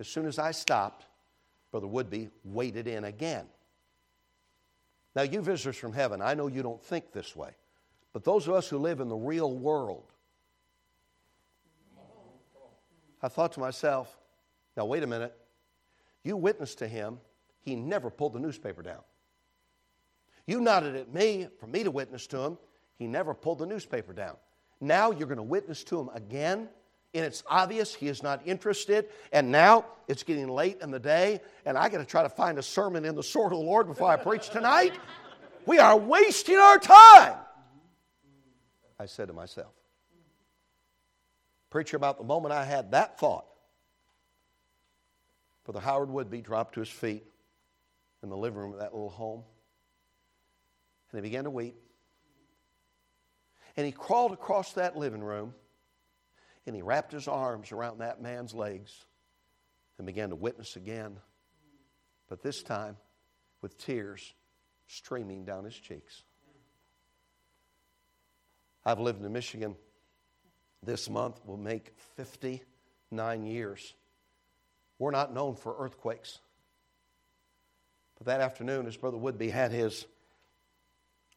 As 0.00 0.08
soon 0.08 0.26
as 0.26 0.38
I 0.38 0.50
stopped, 0.50 1.06
Brother 1.70 1.86
Woodby 1.86 2.30
waded 2.44 2.86
in 2.86 3.04
again. 3.04 3.46
Now, 5.16 5.22
you 5.22 5.40
visitors 5.40 5.76
from 5.76 5.92
heaven, 5.92 6.20
I 6.20 6.34
know 6.34 6.48
you 6.48 6.62
don't 6.62 6.82
think 6.82 7.12
this 7.12 7.36
way, 7.36 7.50
but 8.14 8.24
those 8.24 8.48
of 8.48 8.54
us 8.54 8.68
who 8.68 8.78
live 8.78 9.00
in 9.00 9.08
the 9.08 9.16
real 9.16 9.52
world, 9.52 10.04
I 13.20 13.28
thought 13.28 13.52
to 13.54 13.60
myself, 13.60 14.16
now 14.76 14.84
wait 14.86 15.02
a 15.02 15.06
minute. 15.06 15.36
You 16.22 16.36
witnessed 16.36 16.78
to 16.78 16.88
him, 16.88 17.18
he 17.60 17.74
never 17.74 18.10
pulled 18.10 18.34
the 18.34 18.38
newspaper 18.38 18.82
down. 18.82 19.00
You 20.46 20.60
nodded 20.60 20.94
at 20.94 21.12
me 21.12 21.48
for 21.58 21.66
me 21.66 21.82
to 21.82 21.90
witness 21.90 22.26
to 22.28 22.38
him, 22.38 22.58
he 22.98 23.08
never 23.08 23.34
pulled 23.34 23.58
the 23.58 23.66
newspaper 23.66 24.12
down. 24.12 24.36
Now 24.80 25.10
you're 25.10 25.26
going 25.26 25.36
to 25.36 25.42
witness 25.42 25.82
to 25.84 25.98
him 25.98 26.10
again, 26.14 26.68
and 27.14 27.24
it's 27.24 27.42
obvious 27.48 27.94
he 27.94 28.06
is 28.06 28.22
not 28.22 28.42
interested. 28.46 29.08
And 29.32 29.50
now 29.50 29.86
it's 30.06 30.22
getting 30.22 30.48
late 30.48 30.78
in 30.82 30.92
the 30.92 31.00
day, 31.00 31.40
and 31.66 31.76
I 31.76 31.88
got 31.88 31.98
to 31.98 32.04
try 32.04 32.22
to 32.22 32.28
find 32.28 32.58
a 32.58 32.62
sermon 32.62 33.04
in 33.04 33.16
the 33.16 33.22
sword 33.24 33.52
of 33.52 33.58
the 33.58 33.64
Lord 33.64 33.88
before 33.88 34.08
I 34.08 34.16
preach 34.16 34.50
tonight. 34.50 34.92
We 35.66 35.78
are 35.78 35.96
wasting 35.96 36.58
our 36.58 36.78
time. 36.78 37.38
I 38.98 39.06
said 39.06 39.28
to 39.28 39.34
myself. 39.34 39.72
Preacher, 41.70 41.96
about 41.96 42.18
the 42.18 42.24
moment 42.24 42.52
I 42.52 42.64
had 42.64 42.92
that 42.92 43.18
thought, 43.18 43.46
Brother 45.64 45.80
Howard 45.80 46.08
Woodby 46.08 46.42
dropped 46.42 46.74
to 46.74 46.80
his 46.80 46.88
feet 46.88 47.24
in 48.22 48.28
the 48.28 48.36
living 48.36 48.58
room 48.58 48.72
of 48.72 48.78
that 48.78 48.92
little 48.92 49.10
home, 49.10 49.42
and 51.10 51.18
he 51.18 51.22
began 51.22 51.44
to 51.44 51.50
weep. 51.50 51.76
And 53.76 53.84
he 53.84 53.92
crawled 53.92 54.32
across 54.32 54.72
that 54.74 54.96
living 54.96 55.22
room, 55.22 55.54
and 56.66 56.76
he 56.76 56.82
wrapped 56.82 57.12
his 57.12 57.26
arms 57.26 57.72
around 57.72 57.98
that 57.98 58.22
man's 58.22 58.54
legs 58.54 59.04
and 59.98 60.06
began 60.06 60.30
to 60.30 60.36
witness 60.36 60.76
again, 60.76 61.18
but 62.28 62.42
this 62.42 62.62
time 62.62 62.96
with 63.62 63.76
tears 63.78 64.34
streaming 64.86 65.44
down 65.44 65.64
his 65.64 65.74
cheeks. 65.74 66.22
I've 68.84 69.00
lived 69.00 69.24
in 69.24 69.32
Michigan 69.32 69.76
this 70.82 71.08
month 71.08 71.40
will 71.46 71.56
make 71.56 71.92
59 72.16 73.46
years. 73.46 73.94
We're 74.98 75.10
not 75.10 75.32
known 75.32 75.56
for 75.56 75.74
earthquakes. 75.78 76.38
But 78.18 78.26
that 78.26 78.40
afternoon, 78.40 78.86
as 78.86 78.96
Brother 78.96 79.16
Woodby 79.16 79.50
had 79.50 79.72
his 79.72 80.06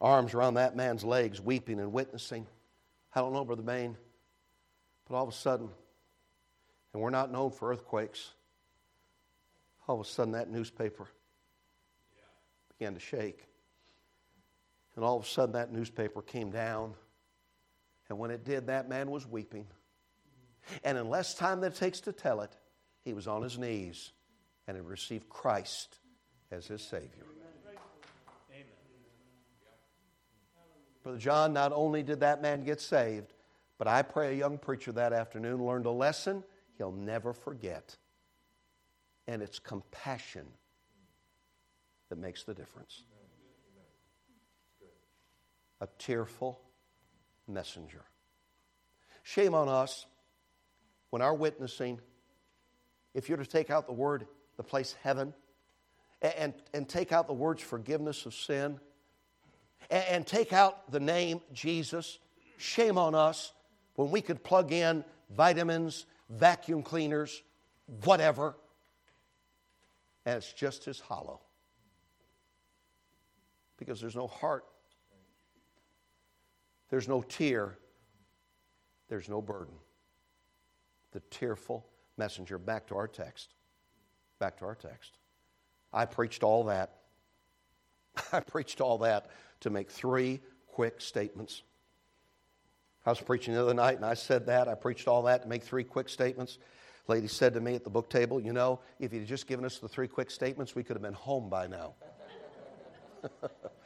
arms 0.00 0.34
around 0.34 0.54
that 0.54 0.76
man's 0.76 1.04
legs, 1.04 1.40
weeping 1.40 1.80
and 1.80 1.92
witnessing, 1.92 2.46
I 3.14 3.20
don't 3.20 3.32
know, 3.32 3.44
Brother 3.44 3.62
Bain, 3.62 3.96
but 5.08 5.16
all 5.16 5.24
of 5.24 5.30
a 5.30 5.36
sudden, 5.36 5.70
and 6.92 7.02
we're 7.02 7.10
not 7.10 7.32
known 7.32 7.50
for 7.50 7.72
earthquakes, 7.72 8.30
all 9.88 10.00
of 10.00 10.06
a 10.06 10.08
sudden 10.08 10.32
that 10.32 10.50
newspaper 10.50 11.08
began 12.78 12.94
to 12.94 13.00
shake. 13.00 13.44
And 14.94 15.04
all 15.04 15.16
of 15.16 15.24
a 15.24 15.26
sudden 15.26 15.54
that 15.54 15.72
newspaper 15.72 16.22
came 16.22 16.50
down 16.50 16.94
and 18.08 18.18
when 18.18 18.30
it 18.30 18.44
did, 18.44 18.68
that 18.68 18.88
man 18.88 19.10
was 19.10 19.26
weeping. 19.26 19.66
And 20.84 20.98
in 20.98 21.08
less 21.08 21.34
time 21.34 21.60
than 21.60 21.72
it 21.72 21.76
takes 21.76 22.00
to 22.00 22.12
tell 22.12 22.40
it, 22.40 22.56
he 23.04 23.12
was 23.12 23.26
on 23.26 23.42
his 23.42 23.58
knees 23.58 24.12
and 24.66 24.76
had 24.76 24.86
received 24.86 25.28
Christ 25.28 25.96
as 26.50 26.66
his 26.66 26.82
Savior. 26.82 27.24
Amen. 27.24 28.64
Brother 31.02 31.18
John, 31.18 31.52
not 31.54 31.72
only 31.72 32.02
did 32.02 32.20
that 32.20 32.42
man 32.42 32.64
get 32.64 32.80
saved, 32.80 33.32
but 33.78 33.88
I 33.88 34.02
pray 34.02 34.34
a 34.34 34.36
young 34.36 34.58
preacher 34.58 34.92
that 34.92 35.12
afternoon 35.12 35.64
learned 35.64 35.86
a 35.86 35.90
lesson 35.90 36.44
he'll 36.76 36.92
never 36.92 37.32
forget. 37.32 37.96
And 39.26 39.40
it's 39.40 39.58
compassion 39.58 40.46
that 42.08 42.18
makes 42.18 42.44
the 42.44 42.52
difference. 42.52 43.04
A 45.80 45.88
tearful, 45.98 46.60
messenger. 47.48 48.04
Shame 49.22 49.54
on 49.54 49.68
us 49.68 50.06
when 51.10 51.22
our 51.22 51.34
witnessing, 51.34 52.00
if 53.14 53.28
you're 53.28 53.38
to 53.38 53.46
take 53.46 53.70
out 53.70 53.86
the 53.86 53.92
word, 53.92 54.26
the 54.56 54.62
place 54.62 54.94
heaven, 55.02 55.34
and, 56.20 56.54
and 56.74 56.88
take 56.88 57.12
out 57.12 57.26
the 57.26 57.32
words 57.32 57.62
forgiveness 57.62 58.26
of 58.26 58.34
sin, 58.34 58.78
and, 59.90 60.04
and 60.10 60.26
take 60.26 60.52
out 60.52 60.90
the 60.90 61.00
name 61.00 61.40
Jesus, 61.52 62.18
shame 62.56 62.98
on 62.98 63.14
us 63.14 63.52
when 63.94 64.10
we 64.10 64.20
could 64.20 64.42
plug 64.42 64.72
in 64.72 65.04
vitamins, 65.30 66.06
vacuum 66.30 66.82
cleaners, 66.82 67.42
whatever, 68.04 68.56
and 70.26 70.36
it's 70.36 70.52
just 70.52 70.88
as 70.88 71.00
hollow. 71.00 71.40
Because 73.78 74.00
there's 74.00 74.16
no 74.16 74.26
heart 74.26 74.64
there's 76.90 77.08
no 77.08 77.22
tear, 77.22 77.76
there's 79.08 79.28
no 79.28 79.40
burden. 79.42 79.74
The 81.12 81.20
tearful 81.30 81.86
messenger. 82.16 82.58
Back 82.58 82.86
to 82.88 82.96
our 82.96 83.08
text. 83.08 83.54
Back 84.38 84.58
to 84.58 84.66
our 84.66 84.74
text. 84.74 85.18
I 85.92 86.04
preached 86.04 86.42
all 86.42 86.64
that. 86.64 86.98
I 88.32 88.40
preached 88.40 88.80
all 88.80 88.98
that 88.98 89.30
to 89.60 89.70
make 89.70 89.90
three 89.90 90.40
quick 90.66 91.00
statements. 91.00 91.62
I 93.06 93.10
was 93.10 93.20
preaching 93.20 93.54
the 93.54 93.62
other 93.62 93.74
night 93.74 93.96
and 93.96 94.04
I 94.04 94.14
said 94.14 94.46
that. 94.46 94.68
I 94.68 94.74
preached 94.74 95.08
all 95.08 95.22
that 95.22 95.42
to 95.42 95.48
make 95.48 95.62
three 95.62 95.84
quick 95.84 96.08
statements. 96.08 96.58
Lady 97.06 97.26
said 97.26 97.54
to 97.54 97.60
me 97.60 97.74
at 97.74 97.84
the 97.84 97.90
book 97.90 98.10
table, 98.10 98.38
You 98.38 98.52
know, 98.52 98.80
if 99.00 99.14
you'd 99.14 99.26
just 99.26 99.46
given 99.46 99.64
us 99.64 99.78
the 99.78 99.88
three 99.88 100.08
quick 100.08 100.30
statements, 100.30 100.74
we 100.74 100.82
could 100.84 100.94
have 100.94 101.02
been 101.02 101.14
home 101.14 101.48
by 101.48 101.66
now. 101.66 101.94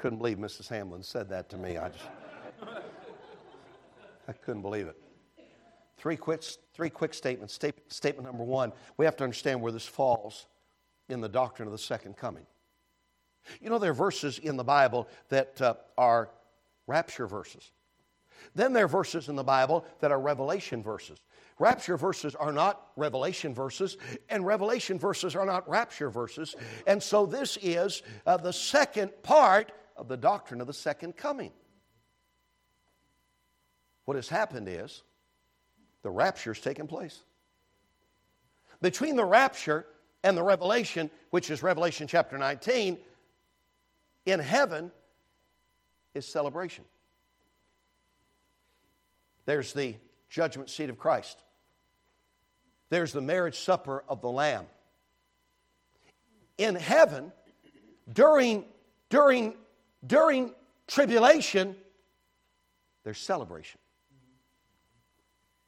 couldn't 0.00 0.16
believe 0.16 0.38
Mrs. 0.38 0.66
Hamlin 0.68 1.02
said 1.02 1.28
that 1.28 1.50
to 1.50 1.58
me. 1.58 1.76
I 1.76 1.90
just, 1.90 2.04
I 4.26 4.32
couldn't 4.32 4.62
believe 4.62 4.86
it. 4.86 4.96
Three 5.98 6.16
quick, 6.16 6.42
three 6.72 6.88
quick 6.88 7.12
statements. 7.12 7.58
statement 7.88 8.24
number 8.24 8.42
one 8.42 8.72
we 8.96 9.04
have 9.04 9.14
to 9.16 9.24
understand 9.24 9.60
where 9.60 9.72
this 9.72 9.86
falls 9.86 10.46
in 11.10 11.20
the 11.20 11.28
doctrine 11.28 11.68
of 11.68 11.72
the 11.72 11.78
second 11.78 12.16
coming. 12.16 12.46
You 13.60 13.68
know, 13.68 13.78
there 13.78 13.90
are 13.90 13.94
verses 13.94 14.38
in 14.38 14.56
the 14.56 14.64
Bible 14.64 15.06
that 15.28 15.60
uh, 15.60 15.74
are 15.98 16.30
rapture 16.86 17.26
verses. 17.26 17.70
Then 18.54 18.72
there 18.72 18.86
are 18.86 18.88
verses 18.88 19.28
in 19.28 19.36
the 19.36 19.44
Bible 19.44 19.84
that 20.00 20.10
are 20.10 20.20
revelation 20.20 20.82
verses. 20.82 21.18
Rapture 21.58 21.98
verses 21.98 22.34
are 22.34 22.52
not 22.52 22.86
revelation 22.96 23.54
verses, 23.54 23.98
and 24.30 24.46
revelation 24.46 24.98
verses 24.98 25.36
are 25.36 25.44
not 25.44 25.68
rapture 25.68 26.08
verses. 26.08 26.56
And 26.86 27.02
so 27.02 27.26
this 27.26 27.58
is 27.60 28.02
uh, 28.24 28.38
the 28.38 28.52
second 28.52 29.10
part 29.22 29.72
of 30.00 30.08
the 30.08 30.16
doctrine 30.16 30.62
of 30.62 30.66
the 30.66 30.72
second 30.72 31.14
coming. 31.14 31.52
What 34.06 34.16
has 34.16 34.30
happened 34.30 34.66
is 34.66 35.02
the 36.02 36.10
rapture 36.10 36.54
has 36.54 36.60
taken 36.60 36.86
place. 36.86 37.20
Between 38.80 39.14
the 39.14 39.26
rapture 39.26 39.84
and 40.24 40.36
the 40.36 40.42
revelation, 40.42 41.10
which 41.28 41.50
is 41.50 41.62
Revelation 41.62 42.06
chapter 42.06 42.38
19, 42.38 42.96
in 44.24 44.40
heaven 44.40 44.90
is 46.14 46.24
celebration. 46.24 46.84
There's 49.44 49.74
the 49.74 49.96
judgment 50.30 50.70
seat 50.70 50.88
of 50.88 50.98
Christ. 50.98 51.38
There's 52.88 53.12
the 53.12 53.20
marriage 53.20 53.58
supper 53.58 54.02
of 54.08 54.22
the 54.22 54.30
Lamb. 54.30 54.64
In 56.56 56.74
heaven, 56.74 57.32
during, 58.10 58.64
during, 59.10 59.54
during 60.06 60.52
tribulation, 60.86 61.76
there's 63.04 63.18
celebration. 63.18 63.80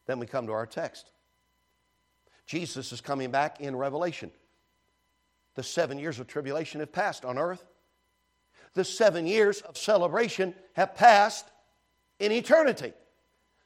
Then 0.06 0.18
we 0.18 0.26
come 0.26 0.46
to 0.46 0.52
our 0.52 0.66
text. 0.66 1.10
Jesus 2.46 2.92
is 2.92 3.00
coming 3.00 3.30
back 3.30 3.60
in 3.60 3.76
Revelation. 3.76 4.30
The 5.54 5.62
seven 5.62 5.98
years 5.98 6.18
of 6.18 6.26
tribulation 6.26 6.80
have 6.80 6.92
passed 6.92 7.24
on 7.24 7.38
earth. 7.38 7.64
The 8.74 8.84
seven 8.84 9.26
years 9.26 9.60
of 9.60 9.76
celebration 9.76 10.54
have 10.74 10.94
passed 10.94 11.46
in 12.18 12.32
eternity. 12.32 12.92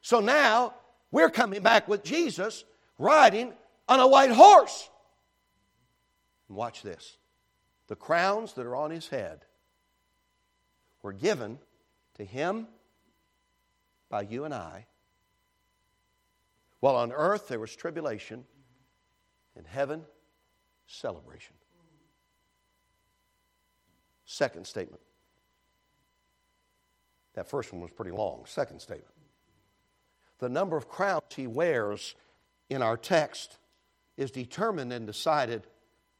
So 0.01 0.19
now 0.19 0.73
we're 1.11 1.29
coming 1.29 1.61
back 1.61 1.87
with 1.87 2.03
Jesus 2.03 2.65
riding 2.97 3.53
on 3.87 3.99
a 3.99 4.07
white 4.07 4.31
horse. 4.31 4.89
And 6.47 6.57
watch 6.57 6.81
this 6.81 7.17
the 7.87 7.95
crowns 7.95 8.53
that 8.53 8.65
are 8.65 8.75
on 8.75 8.91
his 8.91 9.07
head 9.07 9.45
were 11.07 11.13
given 11.13 11.57
to 12.15 12.25
him 12.25 12.67
by 14.09 14.23
you 14.23 14.43
and 14.43 14.53
I. 14.53 14.85
While 16.81 16.97
on 16.97 17.13
earth 17.13 17.47
there 17.47 17.61
was 17.61 17.73
tribulation, 17.73 18.43
in 19.55 19.63
heaven, 19.63 20.03
celebration. 20.85 21.55
Second 24.25 24.67
statement. 24.67 25.01
That 27.35 27.47
first 27.47 27.71
one 27.71 27.81
was 27.81 27.91
pretty 27.91 28.11
long. 28.11 28.43
Second 28.45 28.81
statement. 28.81 29.15
The 30.39 30.49
number 30.49 30.75
of 30.75 30.89
crowns 30.89 31.23
he 31.33 31.47
wears 31.47 32.15
in 32.69 32.81
our 32.81 32.97
text 32.97 33.59
is 34.17 34.29
determined 34.29 34.91
and 34.91 35.07
decided 35.07 35.67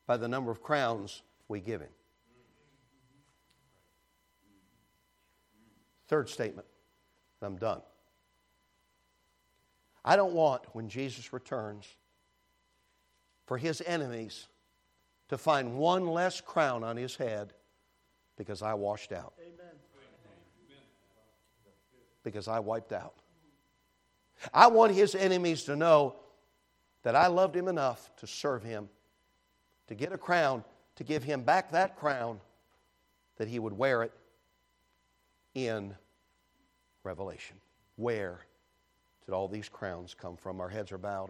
by 0.05 0.15
the 0.15 0.29
number 0.29 0.49
of 0.49 0.63
crowns 0.63 1.23
we 1.49 1.59
give 1.59 1.81
him. 1.81 1.89
Third 6.07 6.29
statement. 6.29 6.67
I'm 7.41 7.57
done. 7.57 7.81
I 10.03 10.15
don't 10.15 10.33
want, 10.33 10.63
when 10.73 10.89
Jesus 10.89 11.33
returns, 11.33 11.85
for 13.45 13.57
his 13.57 13.81
enemies 13.85 14.47
to 15.29 15.37
find 15.37 15.77
one 15.77 16.07
less 16.07 16.41
crown 16.41 16.83
on 16.83 16.97
his 16.97 17.15
head 17.15 17.53
because 18.37 18.61
I 18.61 18.73
washed 18.73 19.11
out. 19.11 19.33
Amen. 19.39 19.73
Because 22.23 22.47
I 22.47 22.59
wiped 22.59 22.93
out. 22.93 23.15
I 24.53 24.67
want 24.67 24.93
his 24.93 25.15
enemies 25.15 25.63
to 25.63 25.75
know 25.75 26.15
that 27.03 27.15
I 27.15 27.27
loved 27.27 27.55
him 27.55 27.67
enough 27.67 28.11
to 28.17 28.27
serve 28.27 28.63
him, 28.63 28.89
to 29.87 29.95
get 29.95 30.11
a 30.11 30.17
crown, 30.17 30.63
to 30.97 31.03
give 31.03 31.23
him 31.23 31.41
back 31.41 31.71
that 31.71 31.97
crown, 31.97 32.39
that 33.37 33.47
he 33.47 33.59
would 33.59 33.73
wear 33.73 34.03
it 34.03 34.11
in 35.57 35.95
Revelation. 37.03 37.57
Where 37.95 38.41
did 39.25 39.33
all 39.33 39.47
these 39.47 39.67
crowns 39.67 40.13
come 40.13 40.37
from? 40.37 40.61
Our 40.61 40.69
heads 40.69 40.91
are 40.91 40.99
bowed. 40.99 41.25